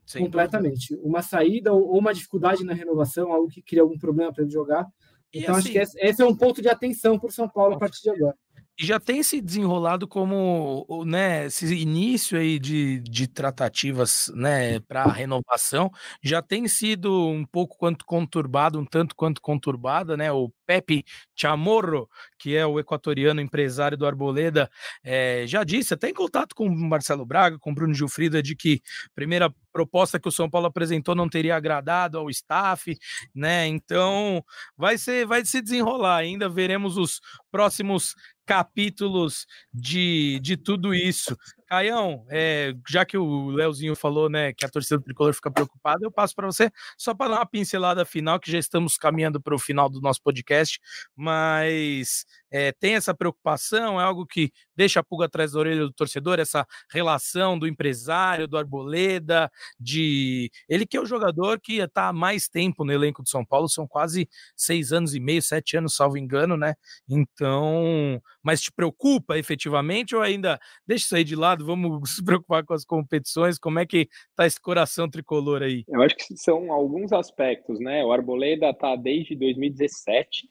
Sem 0.06 0.24
completamente. 0.24 0.90
Dúvida. 0.90 1.08
Uma 1.08 1.22
saída 1.22 1.72
ou 1.72 1.98
uma 1.98 2.14
dificuldade 2.14 2.64
na 2.64 2.74
renovação, 2.74 3.32
algo 3.32 3.48
que 3.48 3.60
cria 3.60 3.82
algum 3.82 3.98
problema 3.98 4.32
para 4.32 4.42
ele 4.42 4.52
jogar. 4.52 4.86
Então, 5.32 5.54
assim, 5.56 5.76
acho 5.76 5.92
que 5.92 6.06
esse, 6.06 6.22
é 6.22 6.24
um 6.24 6.36
ponto 6.36 6.62
de 6.62 6.68
atenção 6.68 7.18
para 7.18 7.28
o 7.28 7.32
São 7.32 7.48
Paulo 7.48 7.74
a 7.74 7.78
partir 7.78 8.02
de 8.02 8.10
agora. 8.10 8.36
E 8.76 8.84
já 8.86 8.98
tem 8.98 9.22
se 9.22 9.40
desenrolado 9.40 10.08
como, 10.08 10.84
né, 11.06 11.46
esse 11.46 11.72
início 11.76 12.36
aí 12.36 12.58
de, 12.58 12.98
de 13.00 13.28
tratativas, 13.28 14.32
né, 14.34 14.80
para 14.80 15.04
renovação, 15.06 15.92
já 16.20 16.42
tem 16.42 16.66
sido 16.66 17.28
um 17.28 17.44
pouco 17.44 17.76
quanto 17.78 18.04
conturbado, 18.04 18.76
um 18.80 18.84
tanto 18.84 19.14
quanto 19.14 19.40
conturbada, 19.40 20.16
né, 20.16 20.32
o 20.32 20.50
Pepe 20.66 21.04
Chamorro, 21.36 22.08
que 22.36 22.56
é 22.56 22.66
o 22.66 22.80
equatoriano 22.80 23.40
empresário 23.40 23.96
do 23.96 24.06
Arboleda, 24.06 24.68
é, 25.04 25.44
já 25.46 25.62
disse, 25.62 25.94
até 25.94 26.08
em 26.08 26.14
contato 26.14 26.52
com 26.54 26.66
o 26.66 26.74
Marcelo 26.74 27.24
Braga, 27.24 27.58
com 27.60 27.70
o 27.70 27.74
Bruno 27.74 27.94
Gilfrida, 27.94 28.42
de 28.42 28.56
que 28.56 28.80
a 29.06 29.10
primeira 29.14 29.54
proposta 29.72 30.20
que 30.20 30.28
o 30.28 30.32
São 30.32 30.48
Paulo 30.48 30.66
apresentou 30.68 31.14
não 31.14 31.28
teria 31.28 31.56
agradado 31.56 32.16
ao 32.18 32.30
staff, 32.30 32.96
né? 33.34 33.66
Então 33.66 34.42
vai 34.76 34.96
ser, 34.96 35.26
vai 35.26 35.44
se 35.44 35.60
desenrolar. 35.60 36.18
Ainda 36.18 36.48
veremos 36.48 36.96
os 36.96 37.20
próximos 37.50 38.14
capítulos 38.44 39.46
de, 39.72 40.38
de 40.40 40.56
tudo 40.56 40.94
isso. 40.94 41.36
Caião, 41.66 42.24
é, 42.30 42.74
já 42.88 43.04
que 43.04 43.16
o 43.16 43.48
Leozinho 43.48 43.96
falou 43.96 44.28
né, 44.28 44.52
que 44.52 44.64
a 44.64 44.68
torcida 44.68 44.98
do 44.98 45.04
tricolor 45.04 45.32
fica 45.34 45.50
preocupada, 45.50 46.04
eu 46.04 46.10
passo 46.10 46.34
para 46.34 46.46
você 46.46 46.70
só 46.96 47.14
para 47.14 47.30
dar 47.30 47.36
uma 47.40 47.46
pincelada 47.46 48.04
final, 48.04 48.38
que 48.38 48.50
já 48.50 48.58
estamos 48.58 48.96
caminhando 48.96 49.40
para 49.40 49.54
o 49.54 49.58
final 49.58 49.88
do 49.88 50.00
nosso 50.00 50.22
podcast, 50.22 50.78
mas 51.16 52.24
é, 52.50 52.70
tem 52.72 52.94
essa 52.94 53.14
preocupação, 53.14 54.00
é 54.00 54.04
algo 54.04 54.26
que 54.26 54.52
deixa 54.76 55.00
a 55.00 55.02
pulga 55.02 55.24
atrás 55.26 55.52
da 55.52 55.58
orelha 55.58 55.80
do 55.80 55.92
torcedor, 55.92 56.38
essa 56.38 56.66
relação 56.90 57.58
do 57.58 57.66
empresário, 57.66 58.46
do 58.46 58.56
Arboleda, 58.56 59.50
de 59.80 60.50
ele 60.68 60.86
que 60.86 60.96
é 60.96 61.00
o 61.00 61.06
jogador 61.06 61.60
que 61.60 61.78
está 61.78 62.08
há 62.08 62.12
mais 62.12 62.48
tempo 62.48 62.84
no 62.84 62.92
elenco 62.92 63.22
do 63.22 63.28
São 63.28 63.44
Paulo, 63.44 63.68
são 63.68 63.86
quase 63.86 64.28
seis 64.54 64.92
anos 64.92 65.14
e 65.14 65.20
meio, 65.20 65.42
sete 65.42 65.76
anos, 65.76 65.96
salvo 65.96 66.16
engano, 66.16 66.56
né? 66.56 66.74
Então, 67.08 68.22
mas 68.44 68.60
te 68.60 68.70
preocupa 68.70 69.38
efetivamente 69.38 70.14
ou 70.14 70.22
ainda 70.22 70.58
deixa 70.86 71.04
isso 71.04 71.16
aí 71.16 71.24
de 71.24 71.34
lado, 71.34 71.64
vamos 71.64 72.02
se 72.16 72.24
preocupar 72.24 72.64
com 72.64 72.74
as 72.74 72.84
competições, 72.84 73.58
como 73.58 73.78
é 73.78 73.86
que 73.86 74.08
tá 74.36 74.46
esse 74.46 74.60
coração 74.60 75.08
tricolor 75.08 75.62
aí? 75.62 75.84
Eu 75.88 76.02
acho 76.02 76.16
que 76.16 76.36
são 76.36 76.70
alguns 76.70 77.12
aspectos, 77.12 77.80
né? 77.80 78.04
O 78.04 78.12
Arboleda 78.12 78.72
tá 78.74 78.94
desde 78.96 79.34
2017 79.34 80.48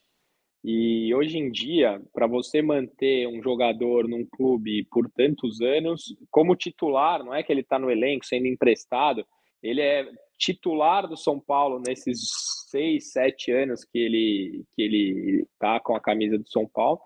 e 0.64 1.14
hoje 1.14 1.38
em 1.38 1.52
dia, 1.52 2.02
para 2.14 2.26
você 2.26 2.62
manter 2.62 3.28
um 3.28 3.44
jogador 3.44 4.08
num 4.08 4.26
clube 4.26 4.86
por 4.90 5.12
tantos 5.12 5.60
anos, 5.60 6.16
como 6.32 6.56
titular, 6.56 7.22
não 7.22 7.34
é 7.34 7.44
que 7.44 7.52
ele 7.52 7.60
está 7.62 7.78
no 7.78 7.92
elenco 7.92 8.26
sendo 8.26 8.48
emprestado, 8.48 9.26
ele 9.64 9.82
é 9.82 10.08
titular 10.38 11.08
do 11.08 11.16
São 11.16 11.40
Paulo 11.40 11.82
nesses 11.86 12.20
seis, 12.70 13.12
sete 13.12 13.52
anos 13.52 13.86
que 13.86 13.98
ele 13.98 14.66
que 14.76 14.82
ele 14.82 15.48
está 15.54 15.80
com 15.80 15.96
a 15.96 16.02
camisa 16.02 16.38
do 16.38 16.48
São 16.50 16.68
Paulo. 16.68 17.00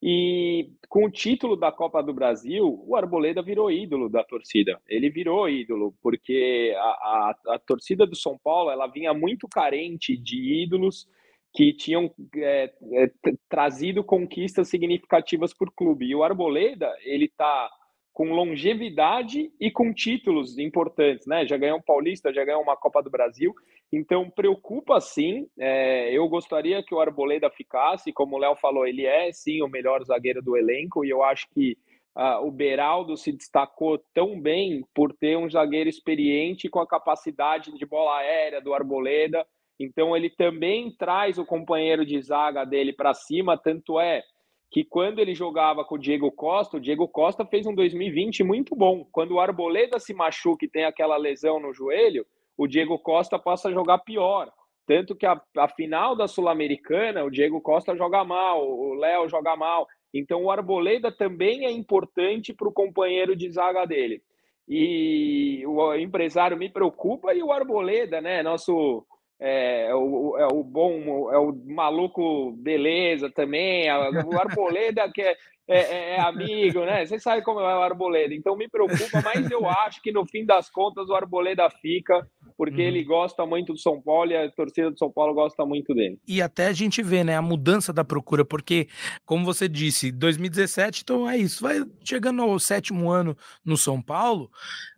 E 0.00 0.70
com 0.88 1.06
o 1.06 1.10
título 1.10 1.56
da 1.56 1.72
Copa 1.72 2.02
do 2.02 2.14
Brasil, 2.14 2.82
o 2.86 2.94
Arboleda 2.94 3.42
virou 3.42 3.72
ídolo 3.72 4.08
da 4.08 4.22
torcida. 4.22 4.80
Ele 4.86 5.10
virou 5.10 5.48
ídolo 5.48 5.94
porque 6.02 6.74
a, 6.76 6.80
a, 6.80 7.36
a 7.54 7.58
torcida 7.58 8.06
do 8.06 8.14
São 8.14 8.38
Paulo 8.38 8.70
ela 8.70 8.86
vinha 8.86 9.12
muito 9.12 9.48
carente 9.48 10.16
de 10.16 10.62
ídolos 10.62 11.08
que 11.54 11.72
tinham 11.72 12.12
é, 12.36 12.70
é, 12.92 13.10
trazido 13.48 14.04
conquistas 14.04 14.68
significativas 14.68 15.52
o 15.58 15.72
clube. 15.72 16.04
E 16.04 16.14
o 16.14 16.22
Arboleda, 16.22 16.94
ele 17.02 17.24
está 17.24 17.70
com 18.16 18.32
longevidade 18.32 19.52
e 19.60 19.70
com 19.70 19.92
títulos 19.92 20.56
importantes, 20.56 21.26
né? 21.26 21.46
Já 21.46 21.58
ganhou 21.58 21.76
um 21.76 21.82
Paulista, 21.82 22.32
já 22.32 22.42
ganhou 22.46 22.62
uma 22.62 22.74
Copa 22.74 23.02
do 23.02 23.10
Brasil. 23.10 23.54
Então, 23.92 24.30
preocupa 24.30 24.98
sim. 25.02 25.46
É, 25.58 26.10
eu 26.10 26.26
gostaria 26.26 26.82
que 26.82 26.94
o 26.94 26.98
Arboleda 26.98 27.50
ficasse. 27.50 28.14
Como 28.14 28.36
o 28.36 28.38
Léo 28.38 28.56
falou, 28.56 28.86
ele 28.86 29.04
é 29.04 29.30
sim 29.32 29.60
o 29.60 29.68
melhor 29.68 30.02
zagueiro 30.02 30.40
do 30.40 30.56
elenco. 30.56 31.04
E 31.04 31.10
eu 31.10 31.22
acho 31.22 31.46
que 31.50 31.76
uh, 32.16 32.42
o 32.42 32.50
Beraldo 32.50 33.18
se 33.18 33.30
destacou 33.30 33.98
tão 34.14 34.40
bem 34.40 34.82
por 34.94 35.12
ter 35.12 35.36
um 35.36 35.50
zagueiro 35.50 35.90
experiente 35.90 36.70
com 36.70 36.80
a 36.80 36.88
capacidade 36.88 37.70
de 37.76 37.84
bola 37.84 38.16
aérea 38.16 38.62
do 38.62 38.72
Arboleda. 38.72 39.46
Então 39.78 40.16
ele 40.16 40.30
também 40.30 40.90
traz 40.90 41.36
o 41.36 41.44
companheiro 41.44 42.06
de 42.06 42.18
zaga 42.22 42.64
dele 42.64 42.94
para 42.94 43.12
cima, 43.12 43.58
tanto 43.58 44.00
é 44.00 44.22
que 44.70 44.84
quando 44.84 45.20
ele 45.20 45.34
jogava 45.34 45.84
com 45.84 45.94
o 45.94 45.98
Diego 45.98 46.30
Costa, 46.30 46.76
o 46.76 46.80
Diego 46.80 47.08
Costa 47.08 47.44
fez 47.44 47.66
um 47.66 47.74
2020 47.74 48.42
muito 48.42 48.74
bom. 48.74 49.06
Quando 49.12 49.32
o 49.32 49.40
Arboleda 49.40 49.98
se 49.98 50.12
machuca 50.12 50.64
e 50.64 50.68
tem 50.68 50.84
aquela 50.84 51.16
lesão 51.16 51.60
no 51.60 51.72
joelho, 51.72 52.26
o 52.56 52.66
Diego 52.66 52.98
Costa 52.98 53.38
passa 53.38 53.68
a 53.68 53.72
jogar 53.72 53.98
pior. 53.98 54.52
Tanto 54.86 55.16
que 55.16 55.26
a, 55.26 55.40
a 55.56 55.68
final 55.68 56.14
da 56.14 56.28
Sul-Americana, 56.28 57.24
o 57.24 57.30
Diego 57.30 57.60
Costa 57.60 57.96
joga 57.96 58.24
mal, 58.24 58.66
o 58.66 58.94
Léo 58.94 59.28
joga 59.28 59.56
mal. 59.56 59.86
Então 60.14 60.44
o 60.44 60.50
Arboleda 60.50 61.10
também 61.10 61.66
é 61.66 61.70
importante 61.70 62.54
para 62.54 62.68
o 62.68 62.72
companheiro 62.72 63.34
de 63.34 63.50
zaga 63.50 63.84
dele. 63.84 64.22
E 64.68 65.64
o 65.66 65.94
empresário 65.94 66.56
me 66.56 66.68
preocupa 66.68 67.34
e 67.34 67.42
o 67.42 67.52
Arboleda, 67.52 68.20
né? 68.20 68.42
Nosso 68.42 69.06
é, 69.38 69.88
é, 69.88 69.94
o, 69.94 70.36
é 70.38 70.46
o 70.46 70.62
bom, 70.62 71.30
é 71.32 71.38
o 71.38 71.52
maluco 71.66 72.52
beleza 72.52 73.30
também, 73.30 73.86
o 73.90 74.38
Arboleda 74.38 75.10
que 75.12 75.22
é, 75.22 75.36
é, 75.68 76.14
é, 76.14 76.20
amigo, 76.20 76.84
né? 76.84 77.04
Você 77.04 77.18
sabe 77.18 77.42
como 77.42 77.60
é 77.60 77.76
o 77.76 77.82
Arboleda, 77.82 78.32
então 78.32 78.56
me 78.56 78.68
preocupa, 78.68 79.20
mas 79.22 79.50
eu 79.50 79.68
acho 79.68 80.00
que 80.00 80.12
no 80.12 80.24
fim 80.24 80.44
das 80.44 80.70
contas 80.70 81.08
o 81.08 81.14
Arboleda 81.14 81.68
fica, 81.68 82.26
porque 82.56 82.82
uhum. 82.82 82.86
ele 82.86 83.02
gosta 83.02 83.44
muito 83.44 83.72
do 83.72 83.78
São 83.78 84.00
Paulo 84.00 84.30
e 84.30 84.36
a 84.36 84.50
torcida 84.50 84.90
do 84.90 84.98
São 84.98 85.10
Paulo 85.10 85.34
gosta 85.34 85.66
muito 85.66 85.92
dele. 85.92 86.18
E 86.26 86.40
até 86.40 86.68
a 86.68 86.72
gente 86.72 87.02
vê, 87.02 87.24
né, 87.24 87.36
a 87.36 87.42
mudança 87.42 87.92
da 87.92 88.04
procura, 88.04 88.44
porque, 88.44 88.88
como 89.24 89.44
você 89.44 89.68
disse, 89.68 90.12
2017, 90.12 91.02
então 91.02 91.28
é 91.28 91.36
isso, 91.36 91.62
vai 91.62 91.84
chegando 92.04 92.42
ao 92.42 92.58
sétimo 92.60 93.10
ano 93.10 93.36
no 93.64 93.76
São 93.76 94.00
Paulo. 94.00 94.50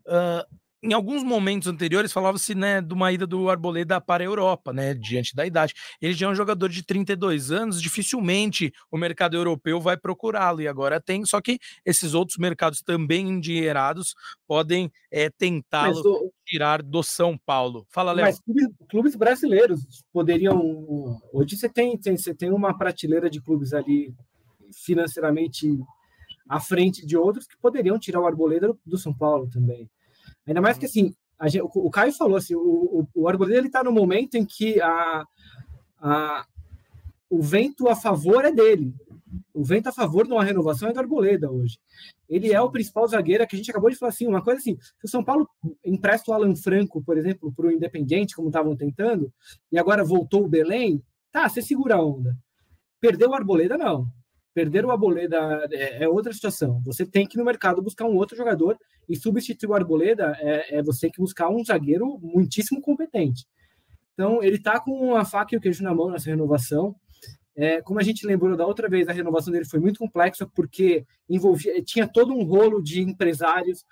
Uh, 0.07 0.68
em 0.83 0.93
alguns 0.93 1.25
momentos 1.25 1.67
anteriores 1.69 2.13
falava-se 2.13 2.55
né, 2.55 2.81
de 2.81 2.95
uma 2.95 3.11
ida 3.13 3.27
do 3.27 3.51
Arboleda 3.51 4.01
para 4.01 4.23
a 4.23 4.27
Europa, 4.27 4.73
né, 4.73 4.95
diante 4.95 5.35
da 5.35 5.45
idade. 5.45 5.75
Ele 6.01 6.13
já 6.13 6.27
é 6.27 6.31
um 6.31 6.35
jogador 6.35 6.69
de 6.69 6.85
32 6.85 7.51
anos, 7.51 7.83
dificilmente 7.83 8.73
o 8.91 8.97
mercado 8.97 9.37
europeu 9.37 9.81
vai 9.81 9.97
procurá-lo, 9.97 10.61
e 10.61 10.69
agora 10.69 11.01
tem, 11.01 11.25
só 11.25 11.41
que 11.41 11.59
esses 11.85 12.15
outros 12.15 12.39
mercados 12.39 12.81
também 12.81 13.29
endinheirados 13.29 14.15
podem 14.47 14.91
é, 15.11 15.29
tentá-lo 15.31 16.01
o... 16.01 16.33
tirar 16.47 16.83
do 16.83 17.03
São 17.03 17.37
Paulo. 17.37 17.85
Fala, 17.89 18.13
Léo. 18.13 18.27
Mas 18.27 18.41
clubes, 18.41 18.69
clubes, 18.89 19.17
brasileiros 19.17 19.81
poderiam. 20.13 21.21
Hoje 21.33 21.57
você 21.57 21.69
tem, 21.69 21.99
tem, 21.99 22.17
você 22.17 22.35
tem 22.35 22.53
uma 22.53 22.77
prateleira 22.77 23.29
de 23.29 23.41
clubes 23.41 23.73
ali 23.73 24.15
financeiramente 24.85 25.79
à 26.49 26.61
frente 26.61 27.05
de 27.05 27.17
outros 27.17 27.47
que 27.47 27.59
poderiam 27.59 27.99
tirar 27.99 28.21
o 28.21 28.27
Arboleda 28.27 28.75
do 28.85 28.97
São 28.97 29.13
Paulo 29.13 29.49
também. 29.51 29.89
Ainda 30.49 30.63
mais 30.63 30.79
que 30.79 30.87
assim, 30.87 31.15
gente, 31.45 31.63
o, 31.63 31.71
o, 31.75 31.91
Caio 31.91 32.13
falou 32.13 32.37
assim, 32.37 32.55
o, 32.55 32.61
o, 32.61 33.09
o 33.15 33.29
Arboleda 33.29 33.67
está 33.67 33.85
no 33.85 33.93
momento 33.93 34.37
em 34.37 34.47
que 34.47 34.81
a, 34.81 35.25
a, 36.01 36.47
o 37.29 37.43
vento 37.43 37.87
a 37.87 37.95
favor 37.95 38.45
é 38.45 38.51
dele. 38.51 38.95
O 39.53 39.63
vento 39.63 39.89
a 39.89 39.93
favor 39.93 40.27
de 40.27 40.33
uma 40.33 40.43
renovação 40.43 40.89
é 40.89 40.93
do 40.93 41.01
Arboleda 41.01 41.51
hoje. 41.51 41.79
Ele 42.27 42.51
é 42.51 42.61
o 42.61 42.71
principal 42.71 43.07
zagueiro, 43.07 43.47
que 43.47 43.57
a 43.57 43.59
gente 43.59 43.71
acabou 43.71 43.91
de 43.91 43.97
falar 43.97 44.09
assim, 44.09 44.27
uma 44.27 44.43
coisa 44.43 44.59
assim, 44.59 44.79
se 44.81 45.05
o 45.05 45.09
São 45.09 45.23
Paulo 45.23 45.47
empresta 45.85 46.31
o 46.31 46.35
Alan 46.35 46.57
Franco, 46.57 47.03
por 47.03 47.19
exemplo, 47.19 47.53
para 47.53 47.67
o 47.67 47.71
Independente, 47.71 48.35
como 48.35 48.49
estavam 48.49 48.75
tentando, 48.75 49.31
e 49.71 49.79
agora 49.79 50.03
voltou 50.03 50.45
o 50.45 50.49
Belém, 50.49 51.03
tá, 51.31 51.47
você 51.47 51.61
segura 51.61 51.97
a 51.97 52.03
onda. 52.03 52.35
Perdeu 52.99 53.31
o 53.31 53.35
Arboleda, 53.35 53.77
não. 53.77 54.07
Perder 54.59 54.85
o 54.85 54.91
Arboleda 54.91 55.69
é, 55.71 56.03
é, 56.03 56.09
outra 56.09 56.33
situação. 56.33 56.83
Você 56.85 57.07
tem 57.07 57.25
que 57.25 57.37
ir 57.37 57.39
no 57.39 57.45
mercado 57.45 57.81
buscar 57.81 58.07
um 58.07 58.17
outro 58.17 58.37
jogador 58.37 58.77
e 59.09 59.15
substituir 59.15 59.71
o 59.71 59.75
Arboleda 59.75 60.37
é, 60.41 60.79
é 60.79 60.83
você 60.83 61.09
que 61.09 61.21
buscar 61.21 61.49
um 61.49 61.65
zagueiro 61.65 62.19
muitíssimo 62.21 62.83
competente. 62.83 63.47
Então, 64.15 64.43
ele 64.43 64.57
está 64.57 64.81
com 64.81 65.15
a 65.15 65.25
faca 65.25 65.55
e 65.55 65.59
o 65.59 65.61
queijo 65.61 65.85
na 65.85 65.95
mão 65.95 66.11
nessa 66.11 66.29
renovação. 66.29 66.97
É, 67.55 67.81
como 67.83 68.01
a 68.01 68.03
gente 68.03 68.27
lembrou 68.27 68.57
da 68.57 68.67
outra 68.67 68.89
vez, 68.89 69.09
a 69.09 69.13
renovação 69.13 69.53
dele 69.53 69.65
foi 69.65 69.79
muito 69.79 70.01
complexa 70.01 70.45
porque 70.45 71.07
envolvia, 71.31 71.81
tinha 71.85 72.09
todo 72.09 72.35
um 72.35 72.43
rolo 72.43 72.83
de 72.83 73.01
empresários. 73.01 73.85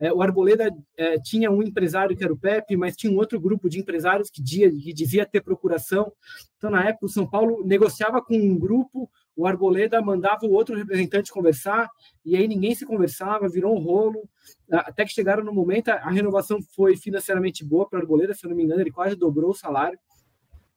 É, 0.00 0.10
o 0.10 0.22
Arboleda 0.22 0.74
é, 0.96 1.18
tinha 1.20 1.50
um 1.50 1.62
empresário 1.62 2.16
que 2.16 2.24
era 2.24 2.32
o 2.32 2.38
Pepe, 2.38 2.78
mas 2.78 2.96
tinha 2.96 3.12
um 3.12 3.16
outro 3.16 3.38
grupo 3.38 3.68
de 3.68 3.78
empresários 3.78 4.30
que, 4.30 4.42
dia, 4.42 4.70
que 4.70 4.94
dizia 4.94 5.26
ter 5.26 5.42
procuração. 5.42 6.10
Então, 6.56 6.70
na 6.70 6.82
época, 6.82 7.04
o 7.04 7.10
São 7.10 7.28
Paulo 7.28 7.62
negociava 7.62 8.22
com 8.22 8.34
um 8.34 8.58
grupo, 8.58 9.10
o 9.36 9.46
Arboleda 9.46 10.00
mandava 10.00 10.46
o 10.46 10.52
outro 10.52 10.76
representante 10.76 11.32
conversar, 11.32 11.90
e 12.24 12.36
aí 12.36 12.46
ninguém 12.46 12.74
se 12.74 12.86
conversava, 12.86 13.48
virou 13.48 13.74
um 13.74 13.80
rolo, 13.80 14.28
até 14.70 15.04
que 15.04 15.12
chegaram 15.12 15.42
no 15.42 15.52
momento, 15.52 15.88
a 15.88 16.10
renovação 16.10 16.60
foi 16.74 16.96
financeiramente 16.96 17.64
boa 17.64 17.88
para 17.88 17.98
o 17.98 18.02
Arboleda, 18.02 18.34
se 18.34 18.44
eu 18.46 18.50
não 18.50 18.56
me 18.56 18.62
engano, 18.62 18.80
ele 18.80 18.92
quase 18.92 19.16
dobrou 19.16 19.50
o 19.50 19.54
salário 19.54 19.98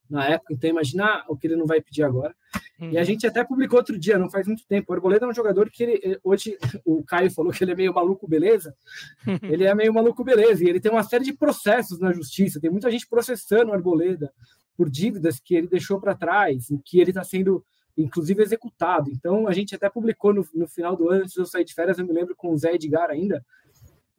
na 0.10 0.26
época, 0.26 0.54
então 0.54 0.70
imagina 0.70 1.24
o 1.28 1.36
que 1.36 1.48
ele 1.48 1.56
não 1.56 1.66
vai 1.66 1.82
pedir 1.82 2.04
agora. 2.04 2.34
Uhum. 2.80 2.92
E 2.92 2.98
a 2.98 3.02
uhum. 3.02 3.06
gente 3.06 3.28
até 3.28 3.44
publicou 3.44 3.78
outro 3.78 3.98
dia, 4.00 4.18
não 4.18 4.30
faz 4.30 4.48
muito 4.48 4.66
tempo, 4.66 4.92
o 4.92 4.96
Arboleda 4.96 5.26
é 5.26 5.30
um 5.30 5.34
jogador 5.34 5.70
que 5.70 5.84
ele, 5.84 6.02
eh, 6.04 6.20
hoje, 6.24 6.58
o 6.86 7.04
Caio 7.04 7.30
falou 7.32 7.52
que 7.52 7.64
ele 7.64 7.72
é 7.72 7.76
meio 7.76 7.94
maluco, 7.94 8.28
beleza? 8.28 8.74
ele 9.44 9.66
é 9.66 9.76
meio 9.76 9.94
maluco, 9.94 10.24
beleza, 10.24 10.64
e 10.64 10.70
ele 10.70 10.80
tem 10.80 10.92
uma 10.92 11.04
série 11.04 11.26
de 11.26 11.34
processos 11.34 12.00
na 12.00 12.14
justiça, 12.14 12.60
tem 12.60 12.70
muita 12.70 12.90
gente 12.90 13.08
processando 13.08 13.72
o 13.72 13.74
Arboleda 13.74 14.32
por 14.78 14.90
dívidas 14.90 15.40
que 15.40 15.56
ele 15.56 15.68
deixou 15.68 16.00
para 16.00 16.16
trás, 16.16 16.70
e 16.70 16.78
que 16.80 17.00
ele 17.00 17.12
está 17.12 17.24
sendo 17.24 17.64
inclusive 17.98 18.42
executado. 18.42 19.10
Então, 19.12 19.48
a 19.48 19.54
gente 19.54 19.74
até 19.76 19.90
publicou 19.90 20.34
no, 20.34 20.48
no 20.54 20.68
final 20.68 20.96
do 20.96 21.10
ano, 21.10 21.24
antes 21.24 21.34
de 21.34 21.40
eu 21.40 21.46
sair 21.46 21.66
de 21.66 21.74
férias, 21.74 21.98
eu 21.98 22.06
me 22.06 22.14
lembro 22.14 22.36
com 22.36 22.52
o 22.52 22.58
Zé 22.58 22.74
Edgar 22.76 23.10
ainda, 23.10 23.44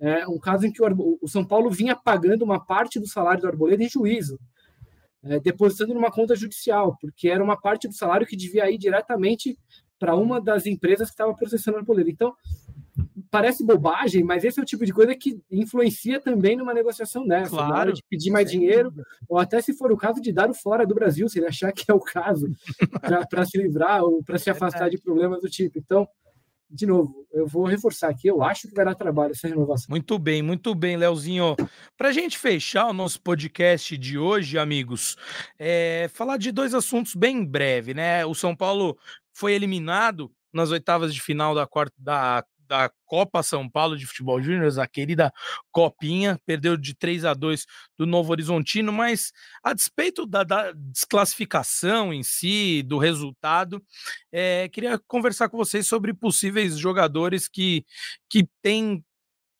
é, 0.00 0.26
um 0.28 0.38
caso 0.38 0.66
em 0.66 0.72
que 0.72 0.82
o, 0.82 1.18
o, 1.20 1.28
São 1.28 1.44
Paulo 1.44 1.70
vinha 1.70 1.96
pagando 1.96 2.44
uma 2.44 2.64
parte 2.64 3.00
do 3.00 3.06
salário 3.06 3.40
do 3.40 3.48
Arboleda 3.48 3.82
em 3.82 3.88
juízo, 3.88 4.38
é, 5.22 5.40
depositando 5.40 5.94
numa 5.94 6.10
conta 6.10 6.36
judicial, 6.36 6.96
porque 7.00 7.28
era 7.28 7.42
uma 7.42 7.60
parte 7.60 7.88
do 7.88 7.94
salário 7.94 8.26
que 8.26 8.36
devia 8.36 8.70
ir 8.70 8.78
diretamente 8.78 9.58
para 9.98 10.14
uma 10.14 10.40
das 10.40 10.66
empresas 10.66 11.08
que 11.08 11.14
estava 11.14 11.34
processando 11.34 11.76
o 11.76 11.80
Arboleda. 11.80 12.10
Então, 12.10 12.34
parece 13.30 13.64
bobagem, 13.64 14.22
mas 14.22 14.44
esse 14.44 14.58
é 14.58 14.62
o 14.62 14.66
tipo 14.66 14.84
de 14.84 14.92
coisa 14.92 15.14
que 15.14 15.40
influencia 15.50 16.20
também 16.20 16.56
numa 16.56 16.74
negociação 16.74 17.26
dessa, 17.26 17.50
claro, 17.50 17.72
na 17.72 17.78
hora 17.78 17.92
de 17.92 18.02
pedir 18.08 18.30
mais 18.30 18.50
dinheiro, 18.50 18.92
ou 19.28 19.38
até 19.38 19.60
se 19.60 19.72
for 19.72 19.92
o 19.92 19.96
caso 19.96 20.20
de 20.20 20.32
dar 20.32 20.50
o 20.50 20.54
fora 20.54 20.86
do 20.86 20.94
Brasil, 20.94 21.28
se 21.28 21.38
ele 21.38 21.46
achar 21.46 21.72
que 21.72 21.90
é 21.90 21.94
o 21.94 22.00
caso, 22.00 22.48
para 23.30 23.44
se 23.44 23.58
livrar 23.58 24.02
ou 24.02 24.22
para 24.22 24.38
se 24.38 24.50
afastar 24.50 24.88
de 24.88 24.98
problemas 24.98 25.40
do 25.40 25.48
tipo. 25.48 25.78
Então, 25.78 26.08
de 26.70 26.86
novo, 26.86 27.26
eu 27.32 27.46
vou 27.46 27.64
reforçar 27.64 28.08
aqui, 28.08 28.28
eu 28.28 28.42
acho 28.42 28.68
que 28.68 28.74
vai 28.74 28.84
dar 28.84 28.94
trabalho 28.94 29.32
essa 29.32 29.48
renovação. 29.48 29.86
Muito 29.88 30.18
bem, 30.18 30.42
muito 30.42 30.74
bem, 30.74 30.96
Leozinho. 30.96 31.56
Para 31.96 32.10
a 32.10 32.12
gente 32.12 32.38
fechar 32.38 32.86
o 32.88 32.92
nosso 32.92 33.20
podcast 33.22 33.96
de 33.96 34.18
hoje, 34.18 34.58
amigos, 34.58 35.16
é 35.58 36.10
falar 36.12 36.36
de 36.36 36.52
dois 36.52 36.74
assuntos 36.74 37.14
bem 37.14 37.44
breve, 37.44 37.94
né? 37.94 38.24
O 38.26 38.34
São 38.34 38.54
Paulo 38.54 38.98
foi 39.32 39.54
eliminado 39.54 40.30
nas 40.52 40.70
oitavas 40.70 41.14
de 41.14 41.22
final 41.22 41.54
da, 41.54 41.66
quarta, 41.66 41.94
da 41.98 42.44
da 42.68 42.90
Copa 43.06 43.42
São 43.42 43.68
Paulo 43.68 43.96
de 43.96 44.06
Futebol 44.06 44.40
Júnior, 44.40 44.78
a 44.78 44.86
querida 44.86 45.32
Copinha, 45.72 46.38
perdeu 46.44 46.76
de 46.76 46.94
3 46.94 47.24
a 47.24 47.34
2 47.34 47.66
do 47.96 48.06
Novo 48.06 48.30
Horizontino, 48.30 48.92
mas 48.92 49.32
a 49.62 49.72
despeito 49.72 50.26
da, 50.26 50.44
da 50.44 50.72
desclassificação 50.72 52.12
em 52.12 52.22
si, 52.22 52.82
do 52.82 52.98
resultado, 52.98 53.82
é, 54.30 54.68
queria 54.68 54.98
conversar 55.06 55.48
com 55.48 55.56
vocês 55.56 55.86
sobre 55.86 56.12
possíveis 56.12 56.78
jogadores 56.78 57.48
que, 57.48 57.84
que 58.28 58.46
têm 58.62 59.02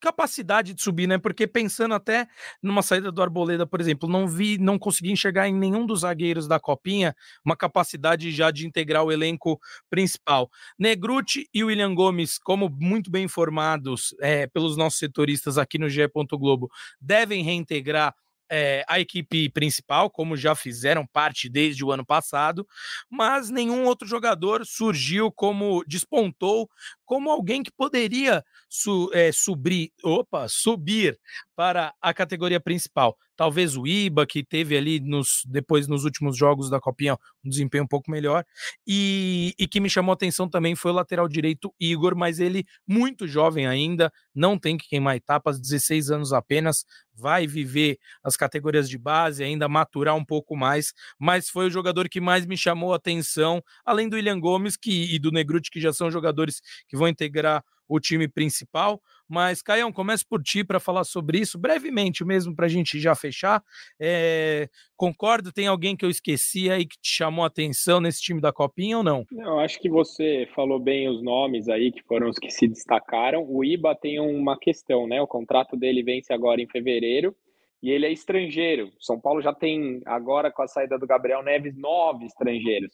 capacidade 0.00 0.74
de 0.74 0.82
subir, 0.82 1.06
né? 1.06 1.18
Porque 1.18 1.46
pensando 1.46 1.94
até 1.94 2.26
numa 2.62 2.82
saída 2.82 3.10
do 3.10 3.22
Arboleda, 3.22 3.66
por 3.66 3.80
exemplo, 3.80 4.08
não 4.08 4.26
vi, 4.26 4.58
não 4.58 4.78
consegui 4.78 5.10
enxergar 5.10 5.48
em 5.48 5.54
nenhum 5.54 5.86
dos 5.86 6.00
zagueiros 6.00 6.46
da 6.48 6.60
Copinha 6.60 7.14
uma 7.44 7.56
capacidade 7.56 8.30
já 8.30 8.50
de 8.50 8.66
integrar 8.66 9.04
o 9.04 9.12
elenco 9.12 9.60
principal. 9.90 10.50
Negruti 10.78 11.48
e 11.52 11.64
William 11.64 11.94
Gomes, 11.94 12.38
como 12.38 12.68
muito 12.68 13.10
bem 13.10 13.24
informados 13.24 14.14
é, 14.20 14.46
pelos 14.46 14.76
nossos 14.76 14.98
setoristas 14.98 15.58
aqui 15.58 15.78
no 15.78 15.88
GE. 15.88 16.08
Globo, 16.38 16.70
devem 17.00 17.42
reintegrar 17.42 18.14
é, 18.50 18.84
a 18.88 18.98
equipe 18.98 19.48
principal, 19.50 20.10
como 20.10 20.36
já 20.36 20.54
fizeram 20.54 21.06
parte 21.06 21.48
desde 21.48 21.84
o 21.84 21.92
ano 21.92 22.04
passado, 22.04 22.66
mas 23.10 23.50
nenhum 23.50 23.84
outro 23.84 24.08
jogador 24.08 24.64
surgiu 24.64 25.30
como 25.30 25.84
despontou 25.86 26.68
como 27.08 27.30
alguém 27.30 27.62
que 27.62 27.72
poderia 27.72 28.44
su, 28.68 29.10
é, 29.14 29.32
subir, 29.32 29.90
opa, 30.04 30.46
subir 30.46 31.18
para 31.56 31.94
a 32.02 32.12
categoria 32.12 32.60
principal. 32.60 33.16
Talvez 33.34 33.76
o 33.78 33.86
Iba, 33.86 34.26
que 34.26 34.44
teve 34.44 34.76
ali 34.76 35.00
nos, 35.00 35.42
depois 35.46 35.88
nos 35.88 36.04
últimos 36.04 36.36
jogos 36.36 36.68
da 36.68 36.78
Copinha 36.78 37.16
um 37.42 37.48
desempenho 37.48 37.84
um 37.84 37.88
pouco 37.88 38.10
melhor, 38.10 38.44
e, 38.86 39.54
e 39.58 39.66
que 39.66 39.80
me 39.80 39.88
chamou 39.88 40.12
atenção 40.12 40.48
também 40.48 40.76
foi 40.76 40.90
o 40.90 40.94
lateral 40.94 41.26
direito 41.26 41.72
Igor, 41.80 42.14
mas 42.14 42.40
ele 42.40 42.66
muito 42.86 43.26
jovem 43.26 43.66
ainda, 43.66 44.12
não 44.34 44.58
tem 44.58 44.76
que 44.76 44.88
queimar 44.88 45.16
etapas, 45.16 45.58
16 45.58 46.10
anos 46.10 46.32
apenas, 46.32 46.84
vai 47.18 47.46
viver 47.46 47.98
as 48.22 48.36
categorias 48.36 48.88
de 48.88 48.96
base, 48.96 49.42
ainda 49.42 49.68
maturar 49.68 50.14
um 50.14 50.24
pouco 50.24 50.56
mais, 50.56 50.92
mas 51.18 51.48
foi 51.48 51.66
o 51.66 51.70
jogador 51.70 52.08
que 52.08 52.20
mais 52.20 52.46
me 52.46 52.56
chamou 52.56 52.94
atenção, 52.94 53.62
além 53.84 54.08
do 54.08 54.14
William 54.14 54.38
Gomes 54.38 54.76
que, 54.76 55.14
e 55.14 55.18
do 55.18 55.32
Negruti, 55.32 55.70
que 55.70 55.80
já 55.80 55.92
são 55.92 56.10
jogadores 56.10 56.60
que 56.86 56.96
vão 56.98 57.08
integrar 57.08 57.64
o 57.88 57.98
time 57.98 58.28
principal. 58.28 59.00
Mas, 59.26 59.62
Caião, 59.62 59.92
começo 59.92 60.26
por 60.26 60.42
ti 60.42 60.62
para 60.62 60.78
falar 60.78 61.04
sobre 61.04 61.38
isso, 61.38 61.58
brevemente 61.58 62.24
mesmo, 62.24 62.54
para 62.54 62.66
a 62.66 62.68
gente 62.68 63.00
já 63.00 63.14
fechar. 63.14 63.62
É, 64.00 64.68
concordo? 64.96 65.52
Tem 65.52 65.66
alguém 65.66 65.96
que 65.96 66.04
eu 66.04 66.10
esqueci 66.10 66.70
aí 66.70 66.86
que 66.86 66.98
te 66.98 67.10
chamou 67.10 67.44
a 67.44 67.48
atenção 67.48 68.00
nesse 68.00 68.20
time 68.20 68.40
da 68.40 68.52
Copinha 68.52 68.98
ou 68.98 69.04
não? 69.04 69.24
Eu 69.32 69.58
acho 69.60 69.78
que 69.80 69.88
você 69.88 70.48
falou 70.54 70.78
bem 70.78 71.08
os 71.08 71.22
nomes 71.22 71.68
aí, 71.68 71.90
que 71.90 72.02
foram 72.02 72.28
os 72.28 72.38
que 72.38 72.50
se 72.50 72.68
destacaram. 72.68 73.44
O 73.48 73.64
Iba 73.64 73.94
tem 73.94 74.20
uma 74.20 74.58
questão, 74.58 75.06
né? 75.06 75.20
O 75.20 75.26
contrato 75.26 75.76
dele 75.76 76.02
vence 76.02 76.32
agora 76.32 76.60
em 76.60 76.68
fevereiro 76.68 77.34
e 77.82 77.90
ele 77.90 78.06
é 78.06 78.12
estrangeiro. 78.12 78.90
São 78.98 79.20
Paulo 79.20 79.40
já 79.40 79.52
tem, 79.52 80.00
agora 80.04 80.50
com 80.50 80.62
a 80.62 80.68
saída 80.68 80.98
do 80.98 81.06
Gabriel 81.06 81.42
Neves, 81.42 81.76
nove 81.76 82.26
estrangeiros. 82.26 82.92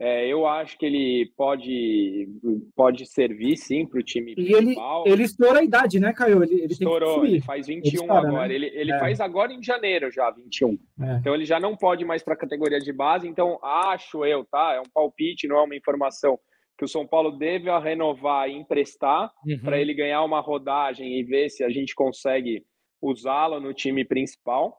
É, 0.00 0.26
eu 0.26 0.46
acho 0.46 0.76
que 0.78 0.84
ele 0.84 1.32
pode, 1.36 2.28
pode 2.74 3.06
servir 3.06 3.56
sim 3.56 3.86
para 3.86 4.00
o 4.00 4.02
time 4.02 4.32
e 4.32 4.34
principal. 4.34 5.04
Ele, 5.06 5.14
ele 5.14 5.22
estoura 5.22 5.60
a 5.60 5.64
idade, 5.64 6.00
né, 6.00 6.12
Caio? 6.12 6.42
Ele, 6.42 6.54
ele 6.54 6.72
Estourou, 6.72 7.24
ele 7.24 7.40
faz 7.40 7.68
21 7.68 7.86
ele 7.86 7.96
estoura, 7.96 8.28
agora. 8.28 8.48
Né? 8.48 8.54
Ele, 8.54 8.66
ele 8.74 8.92
é. 8.92 8.98
faz 8.98 9.20
agora 9.20 9.52
em 9.52 9.62
janeiro 9.62 10.10
já, 10.10 10.28
21. 10.30 10.76
É. 11.02 11.16
Então 11.18 11.34
ele 11.34 11.44
já 11.44 11.60
não 11.60 11.76
pode 11.76 12.04
mais 12.04 12.22
para 12.22 12.34
a 12.34 12.36
categoria 12.36 12.80
de 12.80 12.92
base. 12.92 13.28
Então 13.28 13.60
acho 13.62 14.24
eu, 14.24 14.44
tá? 14.44 14.74
É 14.74 14.80
um 14.80 14.90
palpite, 14.92 15.46
não 15.46 15.58
é 15.58 15.62
uma 15.62 15.76
informação 15.76 16.36
que 16.76 16.84
o 16.84 16.88
São 16.88 17.06
Paulo 17.06 17.38
deve 17.38 17.70
renovar 17.78 18.48
e 18.48 18.54
emprestar 18.54 19.30
uhum. 19.46 19.58
para 19.60 19.80
ele 19.80 19.94
ganhar 19.94 20.24
uma 20.24 20.40
rodagem 20.40 21.16
e 21.16 21.22
ver 21.22 21.48
se 21.48 21.62
a 21.62 21.70
gente 21.70 21.94
consegue 21.94 22.64
usá-lo 23.00 23.60
no 23.60 23.72
time 23.72 24.04
principal. 24.04 24.76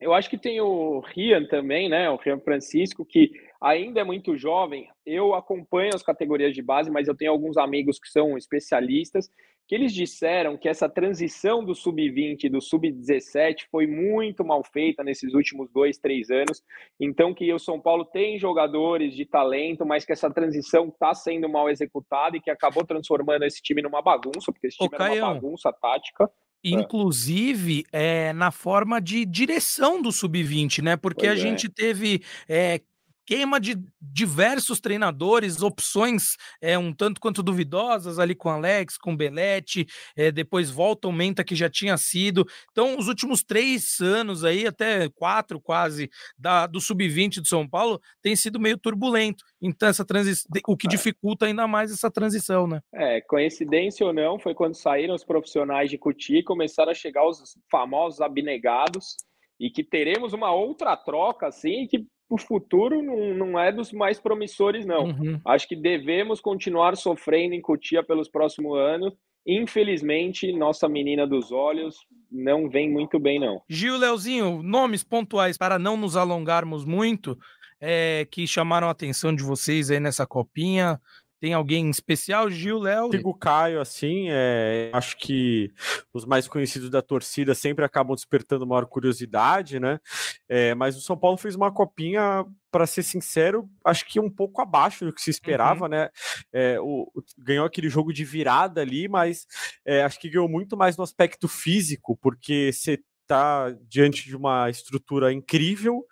Eu 0.00 0.12
acho 0.12 0.28
que 0.28 0.36
tem 0.36 0.60
o 0.60 1.00
Rian 1.00 1.46
também, 1.46 1.88
né? 1.88 2.10
O 2.10 2.16
Rian 2.16 2.40
Francisco, 2.40 3.04
que 3.04 3.30
ainda 3.60 4.00
é 4.00 4.04
muito 4.04 4.36
jovem. 4.36 4.88
Eu 5.04 5.34
acompanho 5.34 5.94
as 5.94 6.02
categorias 6.02 6.54
de 6.54 6.62
base, 6.62 6.90
mas 6.90 7.08
eu 7.08 7.16
tenho 7.16 7.30
alguns 7.30 7.56
amigos 7.56 7.98
que 7.98 8.08
são 8.08 8.36
especialistas 8.36 9.30
que 9.66 9.74
eles 9.74 9.92
disseram 9.92 10.56
que 10.56 10.68
essa 10.68 10.88
transição 10.88 11.64
do 11.64 11.74
sub-20 11.74 12.44
e 12.44 12.48
do 12.48 12.60
sub-17 12.60 13.66
foi 13.70 13.86
muito 13.86 14.44
mal 14.44 14.62
feita 14.62 15.02
nesses 15.02 15.34
últimos 15.34 15.68
dois, 15.72 15.98
três 15.98 16.30
anos. 16.30 16.62
Então, 17.00 17.34
que 17.34 17.52
o 17.52 17.58
São 17.58 17.80
Paulo 17.80 18.04
tem 18.04 18.38
jogadores 18.38 19.14
de 19.14 19.26
talento, 19.26 19.84
mas 19.84 20.04
que 20.04 20.12
essa 20.12 20.30
transição 20.30 20.88
está 20.88 21.12
sendo 21.14 21.48
mal 21.48 21.68
executada 21.68 22.36
e 22.36 22.40
que 22.40 22.50
acabou 22.50 22.84
transformando 22.84 23.44
esse 23.44 23.60
time 23.60 23.82
numa 23.82 24.00
bagunça, 24.00 24.52
porque 24.52 24.68
esse 24.68 24.76
time 24.76 24.88
Ô, 24.92 25.02
era 25.02 25.24
uma 25.24 25.34
bagunça 25.34 25.72
tática. 25.72 26.30
É. 26.64 26.70
inclusive 26.70 27.84
é, 27.92 28.32
na 28.32 28.50
forma 28.50 29.00
de 29.00 29.24
direção 29.24 30.02
do 30.02 30.10
sub-20, 30.10 30.82
né? 30.82 30.96
Porque 30.96 31.26
pois 31.26 31.30
a 31.32 31.34
é. 31.34 31.36
gente 31.36 31.68
teve 31.68 32.22
é, 32.48 32.80
queima 33.26 33.60
de 33.60 33.76
diversos 34.00 34.80
treinadores, 34.80 35.60
opções 35.60 36.36
é, 36.62 36.78
um 36.78 36.92
tanto 36.92 37.20
quanto 37.20 37.42
duvidosas 37.42 38.18
ali 38.18 38.34
com 38.34 38.48
Alex, 38.48 38.96
com 38.96 39.16
Belete, 39.16 39.86
é, 40.16 40.30
depois 40.30 40.70
volta 40.70 41.08
o 41.08 41.12
Menta 41.12 41.44
que 41.44 41.56
já 41.56 41.68
tinha 41.68 41.96
sido. 41.96 42.46
Então, 42.70 42.96
os 42.96 43.08
últimos 43.08 43.42
três 43.42 44.00
anos 44.00 44.44
aí, 44.44 44.66
até 44.66 45.08
quatro 45.08 45.60
quase, 45.60 46.08
da, 46.38 46.66
do 46.66 46.80
sub-20 46.80 47.40
de 47.40 47.48
São 47.48 47.68
Paulo, 47.68 48.00
tem 48.22 48.36
sido 48.36 48.60
meio 48.60 48.78
turbulento. 48.78 49.44
Então, 49.60 49.88
essa 49.88 50.04
transição, 50.04 50.48
o 50.68 50.76
que 50.76 50.86
é. 50.86 50.90
dificulta 50.90 51.46
ainda 51.46 51.66
mais 51.66 51.90
essa 51.90 52.10
transição, 52.10 52.66
né? 52.66 52.80
É, 52.94 53.20
coincidência 53.20 54.06
ou 54.06 54.12
não, 54.12 54.38
foi 54.38 54.54
quando 54.54 54.74
saíram 54.74 55.14
os 55.14 55.24
profissionais 55.24 55.90
de 55.90 55.98
Cuti 55.98 56.36
e 56.36 56.44
começaram 56.44 56.92
a 56.92 56.94
chegar 56.94 57.26
os 57.26 57.58
famosos 57.70 58.20
abnegados 58.20 59.16
e 59.58 59.70
que 59.70 59.82
teremos 59.82 60.32
uma 60.32 60.52
outra 60.52 60.96
troca, 60.96 61.46
assim, 61.46 61.86
que 61.86 62.06
o 62.28 62.38
futuro 62.38 63.02
não, 63.02 63.34
não 63.34 63.58
é 63.58 63.70
dos 63.70 63.92
mais 63.92 64.18
promissores, 64.18 64.84
não. 64.84 65.04
Uhum. 65.04 65.40
Acho 65.44 65.68
que 65.68 65.76
devemos 65.76 66.40
continuar 66.40 66.96
sofrendo 66.96 67.54
em 67.54 67.60
Cotia 67.60 68.02
pelos 68.02 68.28
próximos 68.28 68.76
anos. 68.78 69.14
Infelizmente, 69.46 70.52
nossa 70.52 70.88
menina 70.88 71.24
dos 71.24 71.52
olhos 71.52 72.04
não 72.30 72.68
vem 72.68 72.90
muito 72.90 73.18
bem, 73.18 73.38
não. 73.38 73.62
Gil 73.68 73.96
Leozinho, 73.96 74.60
nomes 74.60 75.04
pontuais 75.04 75.56
para 75.56 75.78
não 75.78 75.96
nos 75.96 76.16
alongarmos 76.16 76.84
muito, 76.84 77.38
é, 77.80 78.26
que 78.28 78.44
chamaram 78.44 78.88
a 78.88 78.90
atenção 78.90 79.32
de 79.32 79.44
vocês 79.44 79.88
aí 79.90 80.00
nessa 80.00 80.26
copinha. 80.26 81.00
Tem 81.40 81.52
alguém 81.52 81.90
especial, 81.90 82.50
Gil, 82.50 82.78
Léo? 82.78 83.10
Sigo 83.10 83.30
o 83.30 83.34
Caio, 83.34 83.80
assim, 83.80 84.26
é, 84.30 84.90
acho 84.92 85.16
que 85.18 85.70
os 86.12 86.24
mais 86.24 86.48
conhecidos 86.48 86.88
da 86.88 87.02
torcida 87.02 87.54
sempre 87.54 87.84
acabam 87.84 88.14
despertando 88.14 88.66
maior 88.66 88.86
curiosidade, 88.86 89.78
né? 89.78 90.00
É, 90.48 90.74
mas 90.74 90.96
o 90.96 91.00
São 91.00 91.16
Paulo 91.16 91.36
fez 91.36 91.54
uma 91.54 91.70
copinha, 91.70 92.44
para 92.76 92.86
ser 92.86 93.02
sincero, 93.02 93.66
acho 93.82 94.04
que 94.06 94.20
um 94.20 94.28
pouco 94.28 94.60
abaixo 94.60 95.06
do 95.06 95.12
que 95.12 95.22
se 95.22 95.30
esperava, 95.30 95.84
uhum. 95.84 95.90
né? 95.90 96.10
É, 96.52 96.78
o, 96.78 97.10
ganhou 97.38 97.64
aquele 97.64 97.88
jogo 97.88 98.12
de 98.12 98.22
virada 98.22 98.82
ali, 98.82 99.08
mas 99.08 99.46
é, 99.82 100.02
acho 100.02 100.20
que 100.20 100.28
ganhou 100.28 100.46
muito 100.46 100.76
mais 100.76 100.94
no 100.94 101.02
aspecto 101.02 101.48
físico, 101.48 102.18
porque 102.20 102.70
você 102.70 102.98
está 103.26 103.76
diante 103.88 104.24
de 104.24 104.36
uma 104.36 104.70
estrutura 104.70 105.32
incrível 105.32 106.04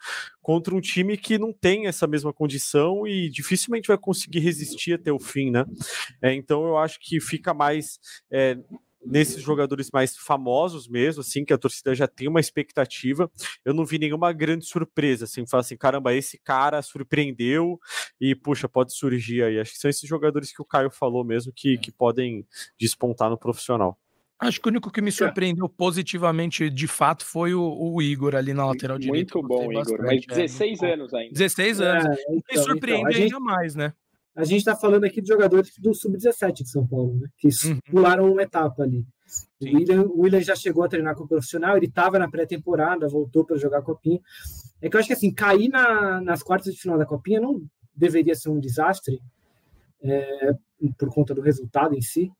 contra 0.43 0.75
um 0.75 0.81
time 0.81 1.17
que 1.17 1.39
não 1.39 1.53
tem 1.53 1.87
essa 1.87 2.07
mesma 2.07 2.33
condição 2.33 3.07
e 3.07 3.31
dificilmente 3.31 3.89
vai 3.89 3.97
conseguir 3.97 4.41
resistir 4.41 4.95
até 4.95 5.13
o 5.13 5.19
fim, 5.19 5.51
né? 5.51 5.65
É, 6.21 6.35
então 6.35 6.67
eu 6.67 6.77
acho 6.77 6.99
que 7.01 7.21
fica 7.21 7.55
mais 7.55 7.99
é, 8.31 8.59
nesses 9.05 9.43
jogadores 9.43 9.91
mais 9.93 10.17
famosos 10.17 10.89
mesmo, 10.89 11.21
assim, 11.21 11.45
que 11.45 11.53
a 11.53 11.59
torcida 11.59 11.95
já 11.95 12.07
tem 12.07 12.29
uma 12.29 12.41
expectativa, 12.41 13.31
eu 13.65 13.75
não 13.75 13.85
vi 13.85 13.99
nenhuma 13.99 14.33
grande 14.33 14.65
surpresa, 14.67 15.25
assim, 15.25 15.47
falar 15.47 15.61
assim, 15.61 15.77
caramba, 15.77 16.15
esse 16.15 16.39
cara 16.39 16.83
surpreendeu 16.83 17.79
e, 18.21 18.35
puxa, 18.35 18.69
pode 18.69 18.95
surgir 18.95 19.43
aí. 19.45 19.61
Acho 19.61 19.73
que 19.73 19.79
são 19.79 19.91
esses 19.91 20.09
jogadores 20.09 20.53
que 20.53 20.63
o 20.63 20.65
Caio 20.65 20.91
falou 20.91 21.25
mesmo 21.25 21.53
que, 21.55 21.79
que 21.79 21.93
podem 21.93 22.47
despontar 22.79 23.31
no 23.31 23.39
profissional. 23.39 23.99
Acho 24.41 24.61
que 24.61 24.69
o 24.69 24.71
único 24.71 24.91
que 24.91 25.01
me 25.01 25.09
é. 25.09 25.13
surpreendeu 25.13 25.69
positivamente, 25.69 26.69
de 26.69 26.87
fato, 26.87 27.25
foi 27.25 27.55
o, 27.55 27.63
o 27.63 28.03
Igor 28.03 28.35
ali 28.35 28.53
na 28.53 28.67
lateral 28.67 28.99
direita. 28.99 29.39
Muito 29.39 29.49
bom, 29.49 29.73
Igor. 29.73 30.03
Mas 30.03 30.27
16 30.27 30.83
é, 30.83 30.93
anos 30.93 31.15
ainda. 31.15 31.33
16 31.33 31.81
anos. 31.81 32.05
É, 32.05 32.23
então, 32.31 32.43
me 32.51 32.59
surpreende 32.59 33.01
então, 33.01 33.23
ainda 33.23 33.29
gente, 33.29 33.41
mais, 33.41 33.75
né? 33.75 33.93
A 34.37 34.45
gente 34.45 34.59
está 34.59 34.75
falando 34.75 35.05
aqui 35.05 35.23
de 35.23 35.29
jogadores 35.29 35.73
do 35.79 35.95
Sub-17 35.95 36.65
de 36.65 36.69
São 36.69 36.87
Paulo, 36.87 37.15
né? 37.21 37.29
Que 37.39 37.49
uhum. 37.49 37.79
pularam 37.89 38.33
uma 38.33 38.43
etapa 38.43 38.83
ali. 38.83 39.07
O 39.61 39.65
William, 39.65 40.03
o 40.03 40.21
William, 40.23 40.41
já 40.41 40.57
chegou 40.57 40.83
a 40.85 40.89
treinar 40.89 41.15
com 41.15 41.25
o 41.25 41.29
profissional, 41.29 41.77
ele 41.77 41.87
estava 41.87 42.19
na 42.19 42.29
pré-temporada, 42.29 43.09
voltou 43.09 43.45
para 43.45 43.57
jogar 43.57 43.79
a 43.79 43.83
Copinha. 43.83 44.21
É 44.83 44.89
que 44.89 44.97
eu 44.97 45.01
acho 45.01 45.07
que 45.07 45.15
assim, 45.15 45.33
cair 45.33 45.69
na, 45.69 46.21
nas 46.21 46.43
quartas 46.43 46.75
de 46.75 46.81
final 46.81 46.99
da 46.99 47.07
Copinha 47.07 47.41
não 47.41 47.63
deveria 47.95 48.35
ser 48.35 48.51
um 48.51 48.59
desastre 48.59 49.21
é, 50.03 50.53
por 50.99 51.09
conta 51.09 51.33
do 51.33 51.41
resultado 51.41 51.95
em 51.95 52.03
si. 52.03 52.31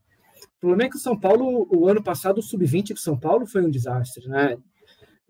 O 0.65 0.69
problema 0.69 0.85
é 0.85 0.89
que 0.89 0.97
o 0.97 1.01
São 1.01 1.19
Paulo, 1.19 1.69
o 1.71 1.87
ano 1.87 2.03
passado, 2.03 2.39
o 2.39 2.43
sub-20 2.43 2.95
do 2.95 2.99
São 2.99 3.21
Paulo 3.21 3.47
foi 3.47 3.63
um 3.63 3.69
desastre, 3.69 4.27
né? 4.27 4.57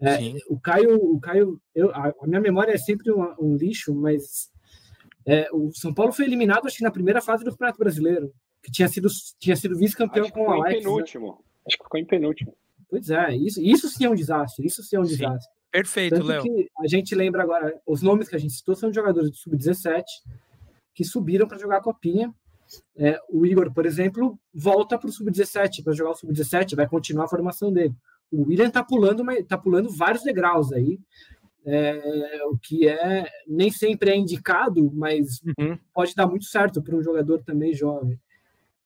É, 0.00 0.18
o 0.48 0.60
Caio, 0.60 0.94
o 0.94 1.18
Caio 1.18 1.60
eu, 1.74 1.90
a, 1.92 2.12
minha 2.22 2.40
memória 2.40 2.70
é 2.70 2.78
sempre 2.78 3.10
um, 3.10 3.34
um 3.40 3.56
lixo, 3.56 3.92
mas 3.92 4.48
é, 5.26 5.48
o 5.52 5.72
São 5.72 5.92
Paulo 5.92 6.12
foi 6.12 6.26
eliminado, 6.26 6.66
acho 6.66 6.76
que 6.76 6.84
na 6.84 6.90
primeira 6.90 7.20
fase 7.20 7.42
do 7.42 7.50
Campeonato 7.50 7.78
Brasileiro, 7.78 8.32
que 8.62 8.70
tinha 8.70 8.86
sido, 8.86 9.08
tinha 9.40 9.56
sido 9.56 9.76
vice-campeão 9.76 10.30
com 10.30 10.42
o 10.42 10.50
Alex. 10.52 10.74
Em 10.74 10.76
né? 10.76 10.82
penúltimo. 10.84 11.26
Né? 11.26 11.38
Acho 11.66 11.78
que 11.78 11.84
ficou 11.84 11.98
em 11.98 12.06
penúltimo. 12.06 12.56
Pois 12.88 13.10
é, 13.10 13.34
isso, 13.34 13.60
isso 13.60 13.88
sim 13.88 14.04
é 14.04 14.10
um 14.10 14.14
desastre. 14.14 14.64
Isso 14.64 14.84
sim 14.84 14.94
é 14.94 15.00
um 15.00 15.04
sim. 15.04 15.16
desastre. 15.16 15.52
Perfeito, 15.72 16.22
Léo. 16.22 16.44
A 16.78 16.86
gente 16.86 17.12
lembra 17.12 17.42
agora, 17.42 17.74
os 17.84 18.02
nomes 18.02 18.28
que 18.28 18.36
a 18.36 18.38
gente 18.38 18.52
citou 18.52 18.76
são 18.76 18.88
de 18.88 18.94
jogadores 18.94 19.30
do 19.30 19.36
Sub-17 19.36 20.04
que 20.94 21.02
subiram 21.02 21.48
para 21.48 21.58
jogar 21.58 21.78
a 21.78 21.82
Copinha 21.82 22.32
é, 22.96 23.18
o 23.28 23.44
Igor, 23.44 23.72
por 23.72 23.86
exemplo, 23.86 24.38
volta 24.52 24.98
para 24.98 25.08
o 25.08 25.12
sub-17 25.12 25.82
para 25.82 25.92
jogar 25.92 26.12
o 26.12 26.14
sub-17, 26.14 26.76
vai 26.76 26.88
continuar 26.88 27.24
a 27.24 27.28
formação 27.28 27.72
dele. 27.72 27.94
O 28.30 28.48
William 28.48 28.68
está 28.68 28.82
pulando, 28.82 29.24
tá 29.46 29.56
pulando 29.56 29.90
vários 29.90 30.22
degraus 30.22 30.72
aí, 30.72 30.98
é, 31.66 32.44
o 32.46 32.58
que 32.58 32.86
é 32.86 33.26
nem 33.46 33.70
sempre 33.70 34.10
é 34.10 34.16
indicado, 34.16 34.90
mas 34.94 35.40
uhum. 35.58 35.78
pode 35.94 36.14
dar 36.14 36.26
muito 36.26 36.44
certo 36.44 36.82
para 36.82 36.94
um 36.94 37.02
jogador 37.02 37.42
também 37.42 37.72
jovem. 37.72 38.18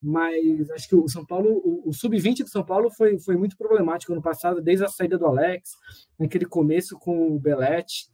Mas 0.01 0.71
acho 0.71 0.89
que 0.89 0.95
o 0.95 1.09
São 1.09 1.25
Paulo, 1.25 1.61
o, 1.65 1.89
o 1.89 1.93
sub-20 1.93 2.45
do 2.45 2.49
São 2.49 2.65
Paulo 2.65 2.89
foi, 2.91 3.19
foi 3.19 3.37
muito 3.37 3.57
problemático 3.57 4.13
ano 4.13 4.23
passado, 4.23 4.63
desde 4.63 4.85
a 4.85 4.89
saída 4.89 5.19
do 5.19 5.27
Alex, 5.27 5.73
naquele 6.19 6.45
começo 6.45 6.97
com 6.97 7.35
o 7.35 7.39
Belete. 7.39 8.09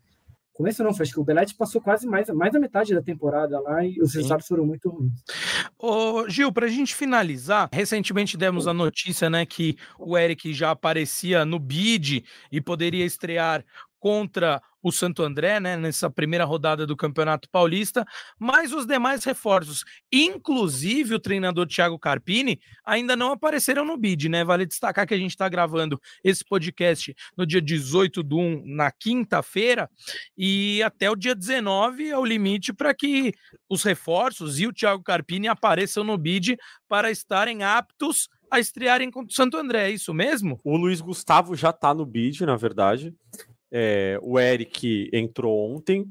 Começo 0.54 0.84
não, 0.84 0.90
acho 0.90 1.12
que 1.12 1.18
o 1.18 1.24
Belete 1.24 1.52
passou 1.52 1.80
quase 1.80 2.06
mais, 2.06 2.28
mais 2.30 2.52
da 2.52 2.60
metade 2.60 2.94
da 2.94 3.02
temporada 3.02 3.58
lá 3.60 3.84
e 3.84 4.00
os 4.00 4.12
Sim. 4.12 4.18
resultados 4.18 4.46
foram 4.46 4.64
muito 4.64 4.88
ruins. 4.88 5.12
Ô, 5.76 6.28
Gil, 6.28 6.52
para 6.52 6.66
a 6.66 6.68
gente 6.68 6.94
finalizar, 6.94 7.68
recentemente 7.72 8.36
demos 8.36 8.68
a 8.68 8.72
notícia 8.72 9.28
né, 9.28 9.44
que 9.44 9.76
o 9.98 10.16
Eric 10.16 10.52
já 10.54 10.70
aparecia 10.70 11.44
no 11.44 11.58
bid 11.58 12.24
e 12.52 12.60
poderia 12.60 13.04
estrear 13.04 13.64
contra 13.98 14.62
o 14.84 14.92
Santo 14.92 15.22
André, 15.22 15.58
né, 15.58 15.78
nessa 15.78 16.10
primeira 16.10 16.44
rodada 16.44 16.86
do 16.86 16.94
Campeonato 16.94 17.48
Paulista, 17.48 18.04
mas 18.38 18.70
os 18.70 18.86
demais 18.86 19.24
reforços, 19.24 19.82
inclusive 20.12 21.14
o 21.14 21.18
treinador 21.18 21.66
Thiago 21.66 21.98
Carpini, 21.98 22.60
ainda 22.84 23.16
não 23.16 23.32
apareceram 23.32 23.82
no 23.82 23.96
bid, 23.96 24.28
né? 24.28 24.44
Vale 24.44 24.66
destacar 24.66 25.06
que 25.06 25.14
a 25.14 25.18
gente 25.18 25.30
está 25.30 25.48
gravando 25.48 25.98
esse 26.22 26.44
podcast 26.44 27.16
no 27.34 27.46
dia 27.46 27.62
18 27.62 28.22
do 28.22 28.38
1, 28.38 28.62
na 28.66 28.92
quinta-feira, 28.92 29.88
e 30.36 30.82
até 30.82 31.10
o 31.10 31.16
dia 31.16 31.34
19 31.34 32.10
é 32.10 32.18
o 32.18 32.24
limite 32.24 32.70
para 32.70 32.92
que 32.92 33.32
os 33.66 33.82
reforços 33.82 34.60
e 34.60 34.66
o 34.66 34.72
Thiago 34.72 35.02
Carpini 35.02 35.48
apareçam 35.48 36.04
no 36.04 36.18
bid 36.18 36.58
para 36.86 37.10
estarem 37.10 37.62
aptos 37.62 38.28
a 38.50 38.60
estrearem 38.60 39.10
contra 39.10 39.32
o 39.32 39.34
Santo 39.34 39.56
André, 39.56 39.88
é 39.88 39.90
isso 39.90 40.12
mesmo? 40.12 40.60
O 40.62 40.76
Luiz 40.76 41.00
Gustavo 41.00 41.56
já 41.56 41.70
está 41.70 41.94
no 41.94 42.04
bid, 42.04 42.44
na 42.44 42.54
verdade. 42.54 43.14
É, 43.72 44.18
o 44.22 44.38
Eric 44.38 45.10
entrou 45.12 45.74
ontem, 45.74 46.06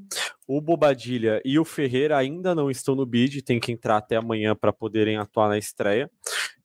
o 0.46 0.60
Bobadilha 0.60 1.40
e 1.44 1.58
o 1.58 1.64
Ferreira 1.64 2.16
ainda 2.16 2.54
não 2.54 2.70
estão 2.70 2.94
no 2.94 3.06
bid, 3.06 3.42
tem 3.42 3.58
que 3.58 3.72
entrar 3.72 3.96
até 3.96 4.16
amanhã 4.16 4.54
para 4.54 4.72
poderem 4.72 5.16
atuar 5.16 5.48
na 5.48 5.58
estreia. 5.58 6.10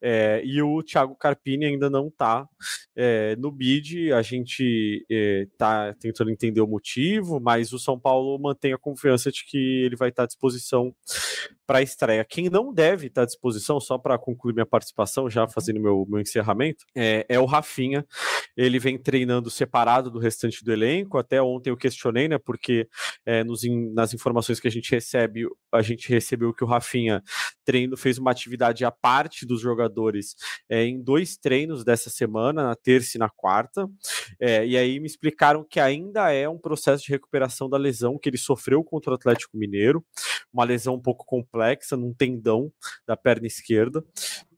É, 0.02 0.42
e 0.46 0.62
o 0.62 0.82
Thiago 0.82 1.16
Carpini 1.16 1.66
ainda 1.66 1.90
não 1.90 2.08
está 2.08 2.48
é, 2.96 3.36
no 3.36 3.52
bid. 3.52 4.14
A 4.14 4.22
gente 4.22 5.06
está 5.10 5.88
é, 5.88 5.94
tentando 6.00 6.32
entender 6.32 6.62
o 6.62 6.68
motivo, 6.68 7.40
mas 7.40 7.74
o 7.74 7.80
São 7.80 8.00
Paulo 8.00 8.38
mantém 8.40 8.74
a 8.74 8.78
confiança 8.78 9.32
de 9.32 9.46
que 9.46 9.84
ele 9.84 9.96
vai 9.96 10.10
estar 10.10 10.24
tá 10.24 10.26
à 10.26 10.28
disposição 10.28 10.94
para 11.68 11.80
a 11.80 11.82
estreia. 11.82 12.26
Quem 12.26 12.50
não 12.50 12.74
deve 12.74 13.08
estar 13.08 13.22
tá 13.22 13.24
à 13.24 13.28
disposição, 13.28 13.80
só 13.80 13.98
para 13.98 14.18
concluir 14.18 14.54
minha 14.54 14.66
participação, 14.66 15.30
já 15.30 15.48
fazendo 15.48 15.80
meu, 15.80 16.06
meu 16.10 16.20
encerramento, 16.20 16.86
é, 16.96 17.26
é, 17.30 17.40
o 17.40 17.46
Rafinha. 17.46 18.06
Ele 18.58 18.80
vem 18.80 18.98
treinando 18.98 19.50
separado 19.50 20.10
do 20.10 20.20
restante 20.20 20.64
do 20.64 20.72
elenco. 20.72 21.18
Até 21.18 21.42
ontem 21.42 21.70
eu 21.70 21.78
questionei, 21.78 22.28
né? 22.28 22.38
Porque 22.38 22.88
é, 23.26 23.44
nos, 23.70 23.93
nas 23.93 24.13
informações 24.13 24.59
que 24.59 24.67
a 24.67 24.72
gente 24.72 24.91
recebe, 24.91 25.45
a 25.74 25.82
gente 25.82 26.09
recebeu 26.09 26.53
que 26.53 26.63
o 26.63 26.67
Rafinha 26.67 27.24
treino 27.65 27.95
fez 27.97 28.17
uma 28.17 28.32
atividade 28.32 28.86
à 28.86 28.91
parte 28.91 29.45
dos 29.45 29.61
jogadores 29.61 29.80
jogadores 29.80 30.36
é, 30.70 30.84
em 30.84 31.01
dois 31.01 31.38
treinos 31.38 31.84
dessa 31.84 32.09
semana, 32.09 32.63
na 32.63 32.76
terça 32.76 33.17
e 33.17 33.20
na 33.20 33.30
quarta. 33.30 33.88
É, 34.39 34.65
e 34.65 34.78
aí 34.78 34.99
me 34.99 35.07
explicaram 35.07 35.65
que 35.67 35.80
ainda 35.80 36.32
é 36.32 36.47
um 36.47 36.57
processo 36.57 37.03
de 37.03 37.11
recuperação 37.11 37.70
da 37.70 37.78
lesão 37.78 38.17
que 38.17 38.30
ele 38.30 38.38
sofreu 38.38 38.84
contra 38.84 39.11
o 39.11 39.15
Atlético 39.15 39.57
Mineiro, 39.57 40.03
uma 40.53 40.63
lesão 40.63 40.95
um 40.95 41.01
pouco 41.01 41.26
complexa 41.26 41.95
num 41.95 42.13
tendão 42.13 42.72
da 43.07 43.15
perna 43.15 43.47
esquerda. 43.47 44.03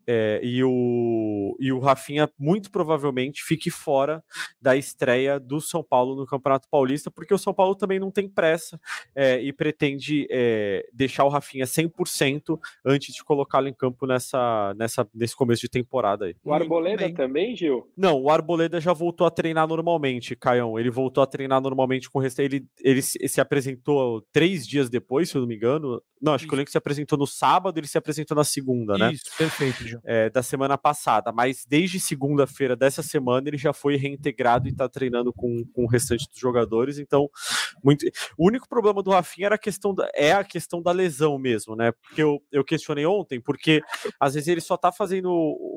É, 0.07 0.39
e, 0.43 0.63
o, 0.63 1.55
e 1.59 1.71
o 1.71 1.79
Rafinha 1.79 2.29
muito 2.37 2.71
provavelmente 2.71 3.43
fique 3.43 3.69
fora 3.69 4.23
da 4.61 4.75
estreia 4.75 5.39
do 5.39 5.61
São 5.61 5.83
Paulo 5.83 6.15
no 6.15 6.25
Campeonato 6.25 6.67
Paulista, 6.69 7.11
porque 7.11 7.33
o 7.33 7.37
São 7.37 7.53
Paulo 7.53 7.75
também 7.75 7.99
não 7.99 8.11
tem 8.11 8.27
pressa 8.27 8.79
é, 9.15 9.41
e 9.41 9.53
pretende 9.53 10.27
é, 10.29 10.87
deixar 10.93 11.23
o 11.23 11.29
Rafinha 11.29 11.65
100% 11.65 12.59
antes 12.85 13.13
de 13.13 13.23
colocá-lo 13.23 13.67
em 13.67 13.73
campo 13.73 14.05
nessa, 14.05 14.73
nessa, 14.77 15.07
nesse 15.13 15.35
começo 15.35 15.61
de 15.61 15.69
temporada 15.69 16.25
aí. 16.25 16.35
O 16.43 16.53
Arboleda 16.53 17.11
também, 17.13 17.55
Gil? 17.55 17.89
Não, 17.95 18.21
o 18.21 18.29
Arboleda 18.29 18.79
já 18.79 18.93
voltou 18.93 19.25
a 19.25 19.31
treinar 19.31 19.67
normalmente, 19.67 20.35
Caião. 20.35 20.79
Ele 20.79 20.89
voltou 20.89 21.23
a 21.23 21.27
treinar 21.27 21.61
normalmente 21.61 22.09
com 22.09 22.19
o 22.19 22.21
resto. 22.21 22.39
Ele, 22.39 22.65
ele 22.79 23.01
se 23.01 23.39
apresentou 23.39 24.25
três 24.31 24.67
dias 24.67 24.89
depois, 24.89 25.29
se 25.29 25.35
eu 25.35 25.41
não 25.41 25.47
me 25.47 25.55
engano. 25.55 26.01
Não, 26.21 26.33
acho 26.33 26.43
Isso. 26.43 26.49
que 26.49 26.55
o 26.55 26.57
elenco 26.57 26.71
se 26.71 26.77
apresentou 26.77 27.17
no 27.17 27.25
sábado, 27.25 27.77
ele 27.79 27.87
se 27.87 27.97
apresentou 27.97 28.35
na 28.35 28.43
segunda, 28.43 28.97
né? 28.97 29.11
Isso, 29.11 29.25
perfeito, 29.37 29.83
É, 30.03 30.29
da 30.29 30.43
semana 30.43 30.77
passada, 30.77 31.31
mas 31.31 31.65
desde 31.67 31.99
segunda-feira 31.99 32.75
dessa 32.75 33.01
semana 33.01 33.47
ele 33.47 33.57
já 33.57 33.73
foi 33.73 33.95
reintegrado 33.95 34.67
e 34.67 34.71
está 34.71 34.87
treinando 34.87 35.33
com, 35.33 35.65
com 35.73 35.83
o 35.83 35.87
restante 35.87 36.27
dos 36.29 36.39
jogadores. 36.39 36.97
Então, 36.97 37.29
muito... 37.83 38.05
o 38.37 38.47
único 38.47 38.67
problema 38.67 39.01
do 39.03 39.11
Rafinha 39.11 39.47
era 39.47 39.55
a 39.55 39.59
questão 39.59 39.93
da, 39.93 40.09
é 40.13 40.31
a 40.31 40.43
questão 40.43 40.81
da 40.81 40.91
lesão 40.91 41.37
mesmo, 41.37 41.75
né? 41.75 41.91
Porque 41.91 42.21
eu, 42.21 42.41
eu 42.51 42.63
questionei 42.63 43.05
ontem, 43.05 43.39
porque 43.39 43.81
às 44.19 44.33
vezes 44.33 44.47
ele 44.47 44.61
só 44.61 44.75
está 44.75 44.91
fazendo. 44.91 45.29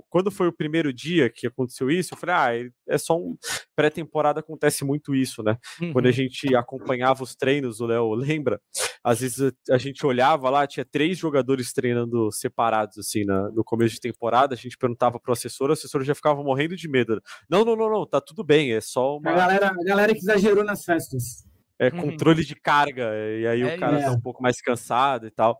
Quando 0.09 0.31
foi 0.31 0.49
o 0.49 0.53
primeiro 0.53 0.93
dia 0.93 1.31
que 1.31 1.47
aconteceu 1.47 1.91
isso, 1.91 2.15
eu 2.15 2.19
falei, 2.19 2.35
ah, 2.35 2.73
é 2.89 2.99
só 2.99 3.17
um 3.17 3.37
pré-temporada 3.75 4.41
acontece 4.41 4.85
muito 4.85 5.15
isso, 5.15 5.43
né? 5.43 5.57
Uhum. 5.81 5.93
Quando 5.93 6.07
a 6.07 6.09
uhum. 6.09 6.15
gente 6.15 6.55
acompanhava 6.55 7.23
os 7.23 7.35
treinos, 7.35 7.81
o 7.81 7.87
Léo 7.87 8.15
lembra? 8.15 8.61
Às 9.03 9.21
vezes 9.21 9.53
a 9.71 9.79
gente 9.79 10.07
olhava 10.07 10.49
lá, 10.49 10.67
tinha 10.67 10.85
três 10.85 11.19
jogadores 11.19 11.73
treinando 11.73 12.31
separados, 12.33 12.99
assim, 12.99 13.25
na, 13.25 13.51
no 13.51 13.63
começo 13.63 13.95
de 13.95 14.01
temporada 14.09 14.55
a 14.55 14.57
gente 14.57 14.77
perguntava 14.77 15.19
pro 15.19 15.33
assessor, 15.33 15.71
o 15.71 15.73
assessor 15.73 16.03
já 16.05 16.15
ficava 16.15 16.43
morrendo 16.43 16.77
de 16.77 16.89
medo. 16.89 17.23
Não, 17.49 17.65
não, 17.65 17.75
não, 17.75 17.91
não, 17.91 18.07
tá 18.07 18.21
tudo 18.21 18.45
bem, 18.45 18.73
é 18.73 18.81
só 18.81 19.17
uma. 19.17 19.31
A 19.31 19.35
galera, 19.35 19.69
a 19.69 19.85
galera 19.85 20.13
que 20.13 20.19
exagerou 20.19 20.65
nas 20.65 20.85
festas. 20.85 21.45
É, 21.79 21.89
uhum. 21.89 22.03
controle 22.03 22.45
de 22.45 22.55
carga, 22.55 23.11
e 23.41 23.47
aí 23.47 23.63
é, 23.63 23.75
o 23.75 23.79
cara 23.79 23.99
é. 23.99 24.05
tá 24.05 24.13
um 24.13 24.21
pouco 24.21 24.41
mais 24.41 24.61
cansado 24.61 25.27
e 25.27 25.31
tal. 25.31 25.59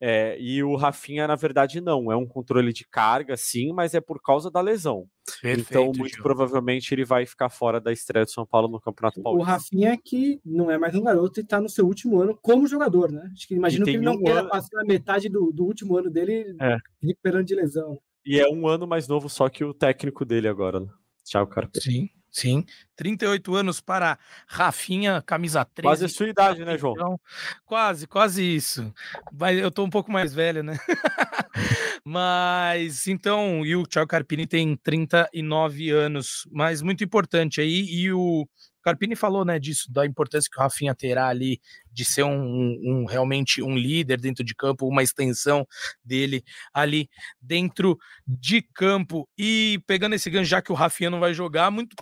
É, 0.00 0.36
e 0.40 0.62
o 0.62 0.74
Rafinha, 0.74 1.26
na 1.26 1.36
verdade, 1.36 1.80
não. 1.82 2.10
É 2.10 2.16
um 2.16 2.26
controle 2.26 2.72
de 2.72 2.86
carga, 2.86 3.36
sim, 3.36 3.70
mas 3.72 3.92
é 3.92 4.00
por 4.00 4.22
causa 4.22 4.50
da 4.50 4.60
lesão. 4.62 5.06
Perfeito, 5.42 5.70
então, 5.70 5.92
muito 5.94 6.14
Gil. 6.14 6.22
provavelmente, 6.22 6.94
ele 6.94 7.04
vai 7.04 7.26
ficar 7.26 7.50
fora 7.50 7.78
da 7.78 7.92
estreia 7.92 8.24
do 8.24 8.30
São 8.30 8.46
Paulo 8.46 8.68
no 8.68 8.80
Campeonato 8.80 9.22
Paulista. 9.22 9.50
O 9.50 9.52
Rafinha, 9.52 9.98
que 10.02 10.40
não 10.44 10.70
é 10.70 10.78
mais 10.78 10.94
um 10.94 11.02
garoto 11.02 11.40
e 11.40 11.42
está 11.42 11.60
no 11.60 11.68
seu 11.68 11.86
último 11.86 12.20
ano 12.20 12.38
como 12.40 12.66
jogador, 12.66 13.12
né? 13.12 13.30
Acho 13.32 13.46
que 13.46 13.54
imagino 13.54 13.84
que 13.84 13.90
ele 13.90 14.04
não 14.04 14.14
um 14.14 14.22
queira 14.22 14.40
ano... 14.40 14.48
passar 14.48 14.80
a 14.80 14.84
metade 14.84 15.28
do, 15.28 15.52
do 15.52 15.64
último 15.64 15.96
ano 15.96 16.10
dele 16.10 16.56
é. 16.58 16.76
recuperando 17.02 17.46
de 17.46 17.54
lesão. 17.54 18.00
E 18.24 18.40
é 18.40 18.48
um 18.48 18.66
ano 18.66 18.86
mais 18.86 19.06
novo 19.06 19.28
só 19.28 19.48
que 19.48 19.62
o 19.62 19.74
técnico 19.74 20.24
dele 20.24 20.48
agora, 20.48 20.80
né? 20.80 20.88
Tchau, 21.24 21.46
cara. 21.46 21.68
Sim. 21.74 22.08
Sim, 22.30 22.64
38 22.94 23.54
anos 23.54 23.80
para 23.80 24.18
Rafinha, 24.46 25.20
camisa 25.22 25.64
13. 25.64 25.82
Quase 25.88 26.04
a 26.04 26.08
sua 26.08 26.28
idade, 26.28 26.64
né, 26.64 26.78
João? 26.78 26.94
Então, 26.94 27.20
quase, 27.66 28.06
quase 28.06 28.42
isso. 28.42 28.92
Mas 29.32 29.58
eu 29.58 29.70
tô 29.70 29.84
um 29.84 29.90
pouco 29.90 30.12
mais 30.12 30.32
velho, 30.32 30.62
né? 30.62 30.78
mas 32.04 33.08
então, 33.08 33.66
e 33.66 33.74
o 33.74 33.84
Thiago 33.84 34.08
Carpini 34.08 34.46
tem 34.46 34.76
39 34.76 35.90
anos, 35.90 36.46
mas 36.52 36.82
muito 36.82 37.02
importante 37.02 37.60
aí. 37.60 37.84
E 37.90 38.12
o 38.12 38.46
Carpini 38.82 39.14
falou, 39.14 39.44
né, 39.44 39.58
disso, 39.58 39.90
da 39.92 40.06
importância 40.06 40.50
que 40.50 40.58
o 40.58 40.62
Rafinha 40.62 40.94
terá 40.94 41.28
ali 41.28 41.60
de 41.92 42.04
ser 42.04 42.22
um, 42.22 42.78
um, 42.82 43.04
realmente 43.04 43.62
um 43.62 43.76
líder 43.76 44.20
dentro 44.20 44.44
de 44.44 44.54
campo, 44.54 44.88
uma 44.88 45.02
extensão 45.02 45.66
dele 46.04 46.42
ali 46.72 47.08
dentro 47.40 47.98
de 48.26 48.62
campo. 48.62 49.28
E 49.36 49.82
pegando 49.86 50.14
esse 50.14 50.30
gancho, 50.30 50.50
já 50.50 50.62
que 50.62 50.72
o 50.72 50.74
Rafinha 50.74 51.10
não 51.10 51.20
vai 51.20 51.34
jogar, 51.34 51.70
muito 51.70 51.94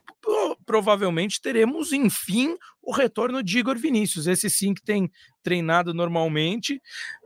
provavelmente 0.64 1.41
teremos, 1.41 1.93
enfim, 1.93 2.57
o 2.83 2.93
retorno 2.93 3.43
de 3.43 3.59
Igor 3.59 3.79
Vinícius. 3.79 4.26
Esse 4.26 4.51
sim 4.51 4.74
que 4.74 4.83
tem 4.83 5.11
treinado 5.43 5.95
normalmente. 5.95 6.81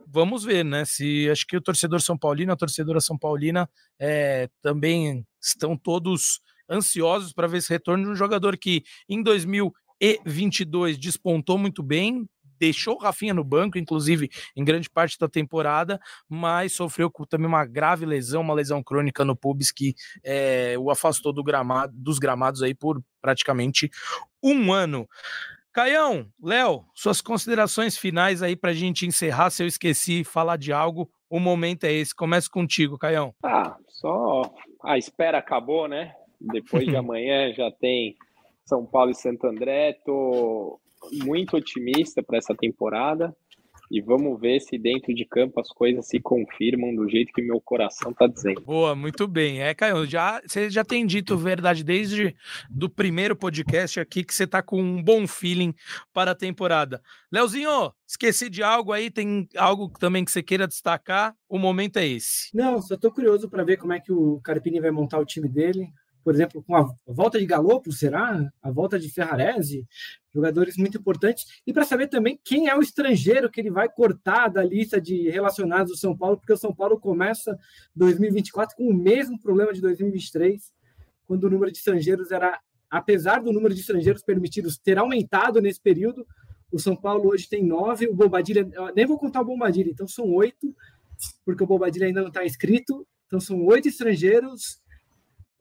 Vamos 0.07 0.43
ver, 0.43 0.63
né? 0.63 0.85
Se 0.85 1.29
acho 1.29 1.45
que 1.45 1.57
o 1.57 1.61
torcedor 1.61 2.01
São 2.01 2.17
Paulino, 2.17 2.53
a 2.53 2.55
torcedora 2.55 3.01
São 3.01 3.17
Paulina 3.17 3.69
é, 3.99 4.49
também 4.61 5.25
estão 5.41 5.75
todos 5.75 6.39
ansiosos 6.69 7.33
para 7.33 7.47
ver 7.47 7.57
esse 7.57 7.69
retorno 7.69 8.05
de 8.05 8.09
um 8.11 8.15
jogador 8.15 8.57
que 8.57 8.83
em 9.07 9.21
2022 9.21 10.97
despontou 10.97 11.57
muito 11.57 11.83
bem, 11.83 12.27
deixou 12.59 12.95
o 12.95 12.99
Rafinha 12.99 13.33
no 13.33 13.43
banco, 13.43 13.77
inclusive 13.77 14.29
em 14.55 14.63
grande 14.63 14.89
parte 14.89 15.17
da 15.19 15.27
temporada, 15.27 15.99
mas 16.29 16.73
sofreu 16.73 17.11
também 17.29 17.47
uma 17.47 17.65
grave 17.65 18.05
lesão, 18.05 18.41
uma 18.41 18.53
lesão 18.53 18.81
crônica 18.81 19.25
no 19.25 19.35
pubis 19.35 19.71
que 19.71 19.93
é, 20.23 20.75
o 20.79 20.89
afastou 20.89 21.33
do 21.33 21.43
gramado, 21.43 21.93
dos 21.95 22.19
gramados 22.19 22.63
aí 22.63 22.73
por 22.73 23.03
praticamente 23.21 23.89
um 24.41 24.71
ano. 24.71 25.07
Caião, 25.73 26.27
Léo, 26.41 26.85
suas 26.93 27.19
considerações 27.19 27.97
finais 27.97 28.43
aí 28.43 28.55
para 28.55 28.69
a 28.69 28.75
gente 28.75 29.07
encerrar. 29.07 29.49
Se 29.49 29.63
eu 29.63 29.67
esqueci 29.67 30.23
falar 30.23 30.55
de 30.55 30.71
algo, 30.71 31.09
o 31.27 31.39
momento 31.39 31.85
é 31.85 31.91
esse. 31.91 32.13
Começa 32.13 32.47
contigo, 32.47 32.95
Caião. 32.95 33.33
Ah, 33.43 33.75
só 33.89 34.43
a 34.83 34.99
espera 34.99 35.39
acabou, 35.39 35.87
né? 35.87 36.13
Depois 36.43 36.85
de 36.85 36.95
amanhã 36.97 37.53
já 37.53 37.71
tem 37.71 38.15
São 38.65 38.85
Paulo 38.85 39.11
e 39.11 39.15
Santo 39.15 39.47
André. 39.47 39.93
Tô 40.05 40.79
muito 41.23 41.57
otimista 41.57 42.21
para 42.21 42.37
essa 42.37 42.55
temporada 42.55 43.35
e 43.93 44.01
vamos 44.01 44.39
ver 44.39 44.59
se 44.59 44.75
dentro 44.75 45.13
de 45.13 45.23
campo 45.23 45.59
as 45.59 45.69
coisas 45.69 46.07
se 46.07 46.19
confirmam 46.19 46.95
do 46.95 47.07
jeito 47.07 47.31
que 47.31 47.43
meu 47.43 47.61
coração 47.61 48.11
está 48.11 48.25
dizendo. 48.25 48.61
Boa, 48.61 48.95
muito 48.95 49.27
bem. 49.27 49.61
É, 49.61 49.71
Caio, 49.75 50.03
já, 50.07 50.41
você 50.45 50.67
já 50.67 50.83
tem 50.83 51.05
dito 51.05 51.37
verdade 51.37 51.83
desde 51.83 52.35
do 52.69 52.89
primeiro 52.89 53.35
podcast 53.35 53.99
aqui 53.99 54.23
que 54.23 54.33
você 54.33 54.45
está 54.45 54.63
com 54.63 54.81
um 54.81 55.03
bom 55.03 55.27
feeling 55.27 55.75
para 56.11 56.31
a 56.31 56.35
temporada. 56.35 57.03
Leozinho, 57.31 57.93
esqueci 58.07 58.49
de 58.49 58.63
algo 58.63 58.91
aí? 58.91 59.11
Tem 59.11 59.47
algo 59.55 59.91
também 59.99 60.25
que 60.25 60.31
você 60.31 60.41
queira 60.41 60.67
destacar? 60.67 61.35
O 61.47 61.59
momento 61.59 61.97
é 61.97 62.07
esse. 62.07 62.49
Não, 62.51 62.81
só 62.81 62.95
estou 62.95 63.11
curioso 63.11 63.47
para 63.47 63.63
ver 63.63 63.77
como 63.77 63.93
é 63.93 63.99
que 63.99 64.11
o 64.11 64.39
Carpini 64.43 64.79
vai 64.79 64.89
montar 64.89 65.19
o 65.19 65.25
time 65.25 65.47
dele 65.47 65.87
por 66.23 66.33
exemplo, 66.33 66.63
com 66.63 66.75
a 66.75 66.87
volta 67.05 67.37
de 67.37 67.45
Galopo, 67.45 67.91
será? 67.91 68.51
A 68.61 68.71
volta 68.71 68.97
de 68.97 69.09
Ferrarese, 69.09 69.85
jogadores 70.33 70.77
muito 70.77 70.97
importantes. 70.97 71.61
E 71.67 71.73
para 71.73 71.83
saber 71.83 72.07
também 72.07 72.39
quem 72.43 72.69
é 72.69 72.75
o 72.75 72.81
estrangeiro 72.81 73.49
que 73.49 73.59
ele 73.59 73.69
vai 73.69 73.89
cortar 73.89 74.47
da 74.47 74.63
lista 74.63 75.01
de 75.01 75.29
relacionados 75.29 75.91
do 75.91 75.97
São 75.97 76.15
Paulo, 76.15 76.37
porque 76.37 76.53
o 76.53 76.57
São 76.57 76.73
Paulo 76.73 76.99
começa 76.99 77.57
2024 77.95 78.75
com 78.77 78.87
o 78.87 78.93
mesmo 78.93 79.39
problema 79.39 79.73
de 79.73 79.81
2023, 79.81 80.71
quando 81.27 81.43
o 81.43 81.49
número 81.49 81.71
de 81.71 81.77
estrangeiros 81.77 82.31
era, 82.31 82.59
apesar 82.89 83.41
do 83.41 83.51
número 83.51 83.73
de 83.73 83.81
estrangeiros 83.81 84.23
permitidos 84.23 84.77
ter 84.77 84.97
aumentado 84.97 85.61
nesse 85.61 85.81
período, 85.81 86.25
o 86.71 86.79
São 86.79 86.95
Paulo 86.95 87.29
hoje 87.29 87.47
tem 87.47 87.63
nove, 87.63 88.07
o 88.07 88.15
Bobadilha, 88.15 88.67
nem 88.95 89.05
vou 89.05 89.19
contar 89.19 89.41
o 89.41 89.45
Bobadilha, 89.45 89.91
então 89.91 90.07
são 90.07 90.31
oito, 90.33 90.75
porque 91.45 91.63
o 91.63 91.67
Bobadilha 91.67 92.07
ainda 92.07 92.21
não 92.21 92.29
está 92.29 92.45
inscrito, 92.45 93.05
então 93.27 93.39
são 93.39 93.63
oito 93.65 93.87
estrangeiros 93.87 94.81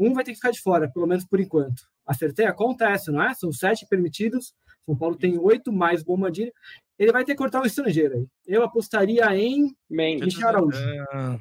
um 0.02 0.12
vai 0.12 0.24
ter 0.24 0.32
que 0.32 0.36
ficar 0.36 0.50
de 0.50 0.60
fora, 0.60 0.90
pelo 0.90 1.06
menos 1.06 1.24
por 1.24 1.40
enquanto. 1.40 1.82
Acertei 2.06 2.46
a 2.46 2.52
conta 2.52 2.88
é 2.88 2.92
essa, 2.92 3.12
não 3.12 3.22
é? 3.22 3.32
São 3.34 3.52
sete 3.52 3.86
permitidos. 3.86 4.54
São 4.84 4.96
Paulo 4.96 5.16
tem 5.16 5.38
oito 5.38 5.72
mais 5.72 6.02
Bombadilha. 6.02 6.52
Ele 6.98 7.12
vai 7.12 7.24
ter 7.24 7.32
que 7.32 7.38
cortar 7.38 7.62
o 7.62 7.66
estrangeiro 7.66 8.14
aí. 8.14 8.26
Eu 8.46 8.62
apostaria 8.62 9.24
em 9.36 9.74
Mendes. 9.88 10.26
Michel 10.26 10.48
Araújo. 10.48 10.78
É... 10.78 11.38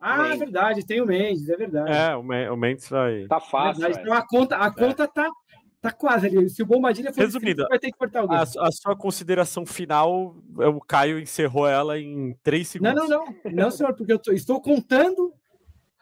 Ah, 0.00 0.18
Mendes. 0.18 0.32
é 0.32 0.36
verdade, 0.36 0.86
tem 0.86 1.00
o 1.00 1.06
Mendes, 1.06 1.48
é 1.48 1.56
verdade. 1.56 1.90
É, 1.90 2.50
o 2.50 2.56
Mendes 2.56 2.88
vai. 2.88 3.26
Tá 3.26 3.40
fácil. 3.40 3.86
É 3.86 3.90
então 3.90 4.12
a 4.12 4.26
conta, 4.26 4.56
a 4.56 4.66
é. 4.66 4.70
conta 4.70 5.08
tá, 5.08 5.30
tá 5.80 5.90
quase 5.90 6.26
ali. 6.26 6.48
Se 6.50 6.62
o 6.62 6.66
Bombadilha 6.66 7.12
for 7.12 7.20
Resumida, 7.20 7.66
vai 7.68 7.78
ter 7.78 7.90
que 7.90 7.98
cortar 7.98 8.20
alguém. 8.20 8.36
A, 8.36 8.42
a, 8.42 8.72
sua 8.72 8.94
consideração 8.96 9.64
final, 9.64 10.36
o 10.56 10.80
Caio 10.80 11.18
encerrou 11.18 11.66
ela 11.66 11.98
em 11.98 12.36
três 12.42 12.68
segundos. 12.68 12.94
Não, 12.94 13.08
não, 13.08 13.24
não. 13.44 13.52
Não, 13.52 13.70
senhor, 13.70 13.94
porque 13.94 14.12
eu 14.12 14.18
tô, 14.18 14.32
estou 14.32 14.60
contando 14.60 15.32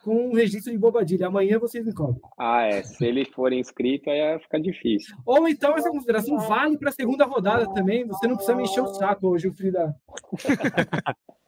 com 0.03 0.29
um 0.29 0.33
registro 0.33 0.71
de 0.71 0.77
bobadilha. 0.77 1.27
Amanhã 1.27 1.57
vocês 1.57 1.85
me 1.85 1.93
cobram. 1.93 2.19
Ah, 2.37 2.63
é. 2.63 2.83
Se 2.83 3.05
ele 3.05 3.25
for 3.25 3.53
inscrito, 3.53 4.09
aí 4.09 4.21
vai 4.21 4.39
ficar 4.39 4.59
difícil. 4.59 5.15
Ou 5.25 5.47
então 5.47 5.75
essa 5.75 5.89
consideração 5.89 6.37
vale 6.39 6.77
para 6.77 6.89
a 6.89 6.93
segunda 6.93 7.25
rodada 7.25 7.71
também. 7.73 8.05
Você 8.05 8.27
não 8.27 8.35
precisa 8.35 8.55
me 8.55 8.63
encher 8.63 8.81
o 8.81 8.93
saco 8.93 9.29
hoje, 9.29 9.47
o 9.47 9.53
Frida. 9.53 9.95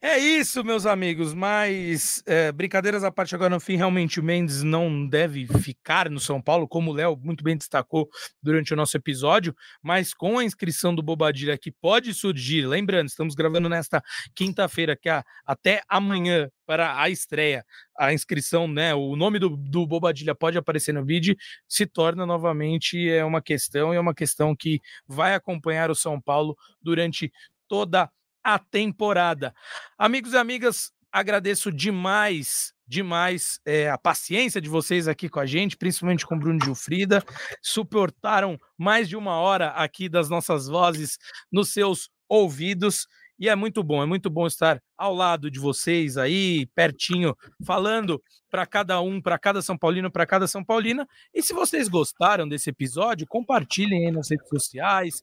É 0.00 0.18
isso, 0.18 0.62
meus 0.62 0.84
amigos, 0.86 1.32
mas 1.32 2.22
é, 2.26 2.52
brincadeiras 2.52 3.02
à 3.02 3.10
parte 3.10 3.34
agora 3.34 3.54
no 3.54 3.60
fim, 3.60 3.76
realmente 3.76 4.20
o 4.20 4.22
Mendes 4.22 4.62
não 4.62 5.06
deve 5.06 5.46
ficar 5.46 6.10
no 6.10 6.20
São 6.20 6.40
Paulo, 6.40 6.68
como 6.68 6.90
o 6.90 6.94
Léo 6.94 7.16
muito 7.16 7.42
bem 7.42 7.56
destacou 7.56 8.08
durante 8.42 8.72
o 8.72 8.76
nosso 8.76 8.96
episódio, 8.96 9.54
mas 9.82 10.12
com 10.12 10.38
a 10.38 10.44
inscrição 10.44 10.94
do 10.94 11.02
Bobadilha 11.02 11.56
que 11.56 11.72
pode 11.72 12.12
surgir, 12.12 12.66
lembrando, 12.66 13.08
estamos 13.08 13.34
gravando 13.34 13.68
nesta 13.68 14.02
quinta-feira, 14.34 14.94
que 14.96 15.08
é 15.08 15.22
até 15.44 15.82
amanhã 15.88 16.48
para 16.66 17.00
a 17.00 17.08
estreia, 17.08 17.64
a 17.98 18.12
inscrição, 18.12 18.68
né, 18.68 18.94
o 18.94 19.16
nome 19.16 19.38
do, 19.38 19.56
do 19.56 19.86
Bobadilha 19.86 20.34
pode 20.34 20.58
aparecer 20.58 20.92
no 20.92 21.04
vídeo, 21.04 21.34
se 21.66 21.86
torna 21.86 22.26
novamente 22.26 23.08
é 23.08 23.24
uma 23.24 23.40
questão, 23.40 23.94
e 23.94 23.96
é 23.96 24.00
uma 24.00 24.14
questão 24.14 24.54
que 24.54 24.80
vai 25.06 25.34
acompanhar 25.34 25.90
o 25.90 25.94
São 25.94 26.20
Paulo 26.20 26.56
durante 26.82 27.32
toda 27.66 28.02
a 28.02 28.10
temporada. 28.58 29.52
Amigos 29.98 30.32
e 30.32 30.36
amigas, 30.36 30.92
agradeço 31.10 31.72
demais, 31.72 32.72
demais 32.86 33.58
é, 33.64 33.90
a 33.90 33.98
paciência 33.98 34.60
de 34.60 34.68
vocês 34.68 35.08
aqui 35.08 35.28
com 35.28 35.40
a 35.40 35.46
gente, 35.46 35.76
principalmente 35.76 36.24
com 36.24 36.36
o 36.36 36.38
Bruno 36.38 36.62
Gilfrida. 36.62 37.24
Suportaram 37.60 38.58
mais 38.78 39.08
de 39.08 39.16
uma 39.16 39.36
hora 39.36 39.70
aqui 39.70 40.08
das 40.08 40.28
nossas 40.28 40.68
vozes 40.68 41.18
nos 41.50 41.72
seus 41.72 42.08
ouvidos. 42.28 43.08
E 43.38 43.48
é 43.50 43.54
muito 43.54 43.82
bom, 43.82 44.02
é 44.02 44.06
muito 44.06 44.30
bom 44.30 44.46
estar 44.46 44.80
ao 44.96 45.14
lado 45.14 45.50
de 45.50 45.58
vocês 45.58 46.16
aí, 46.16 46.66
pertinho, 46.74 47.36
falando 47.66 48.22
para 48.50 48.64
cada 48.64 48.98
um, 49.02 49.20
para 49.20 49.38
cada 49.38 49.60
São 49.60 49.76
Paulino, 49.76 50.10
para 50.10 50.24
cada 50.24 50.46
São 50.46 50.64
Paulina. 50.64 51.06
E 51.34 51.42
se 51.42 51.52
vocês 51.52 51.86
gostaram 51.86 52.48
desse 52.48 52.70
episódio, 52.70 53.26
compartilhem 53.26 54.06
aí 54.06 54.10
nas 54.10 54.30
redes 54.30 54.48
sociais, 54.48 55.22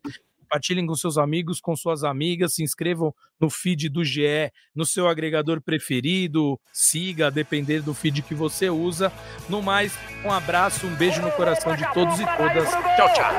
compartilhem 0.54 0.86
com 0.86 0.95
seus 0.95 1.18
amigos, 1.18 1.60
com 1.60 1.76
suas 1.76 2.04
amigas, 2.04 2.54
se 2.54 2.64
inscrevam 2.64 3.14
no 3.39 3.49
feed 3.49 3.89
do 3.89 4.04
GE, 4.04 4.51
no 4.76 4.86
seu 4.86 5.08
agregador 5.08 5.60
preferido, 5.60 6.60
siga, 6.72 7.28
a 7.28 7.30
depender 7.32 7.82
do 7.82 7.93
feed 7.93 8.22
que 8.22 8.36
você 8.36 8.70
usa. 8.70 9.12
No 9.49 9.64
mais, 9.64 9.97
um 10.24 10.32
abraço, 10.32 10.86
um 10.86 10.95
beijo 10.95 11.22
no 11.22 11.32
coração 11.32 11.76
de 11.76 11.91
todos 11.91 12.20
e 12.20 12.26
todas. 12.38 12.70
Tchau, 12.70 13.14
tchau. 13.14 13.34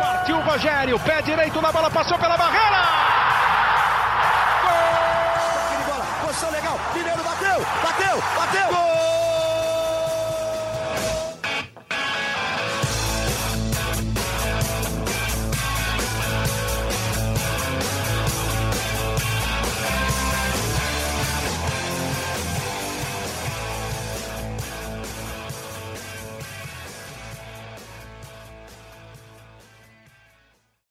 Partiu 0.00 0.36
o 0.36 0.42
Rogério, 0.42 1.00
pé 1.00 1.22
direito 1.22 1.62
na 1.62 1.72
bola, 1.72 1.90
passou 1.90 2.18
pela 2.18 2.36
barreira! 2.36 3.09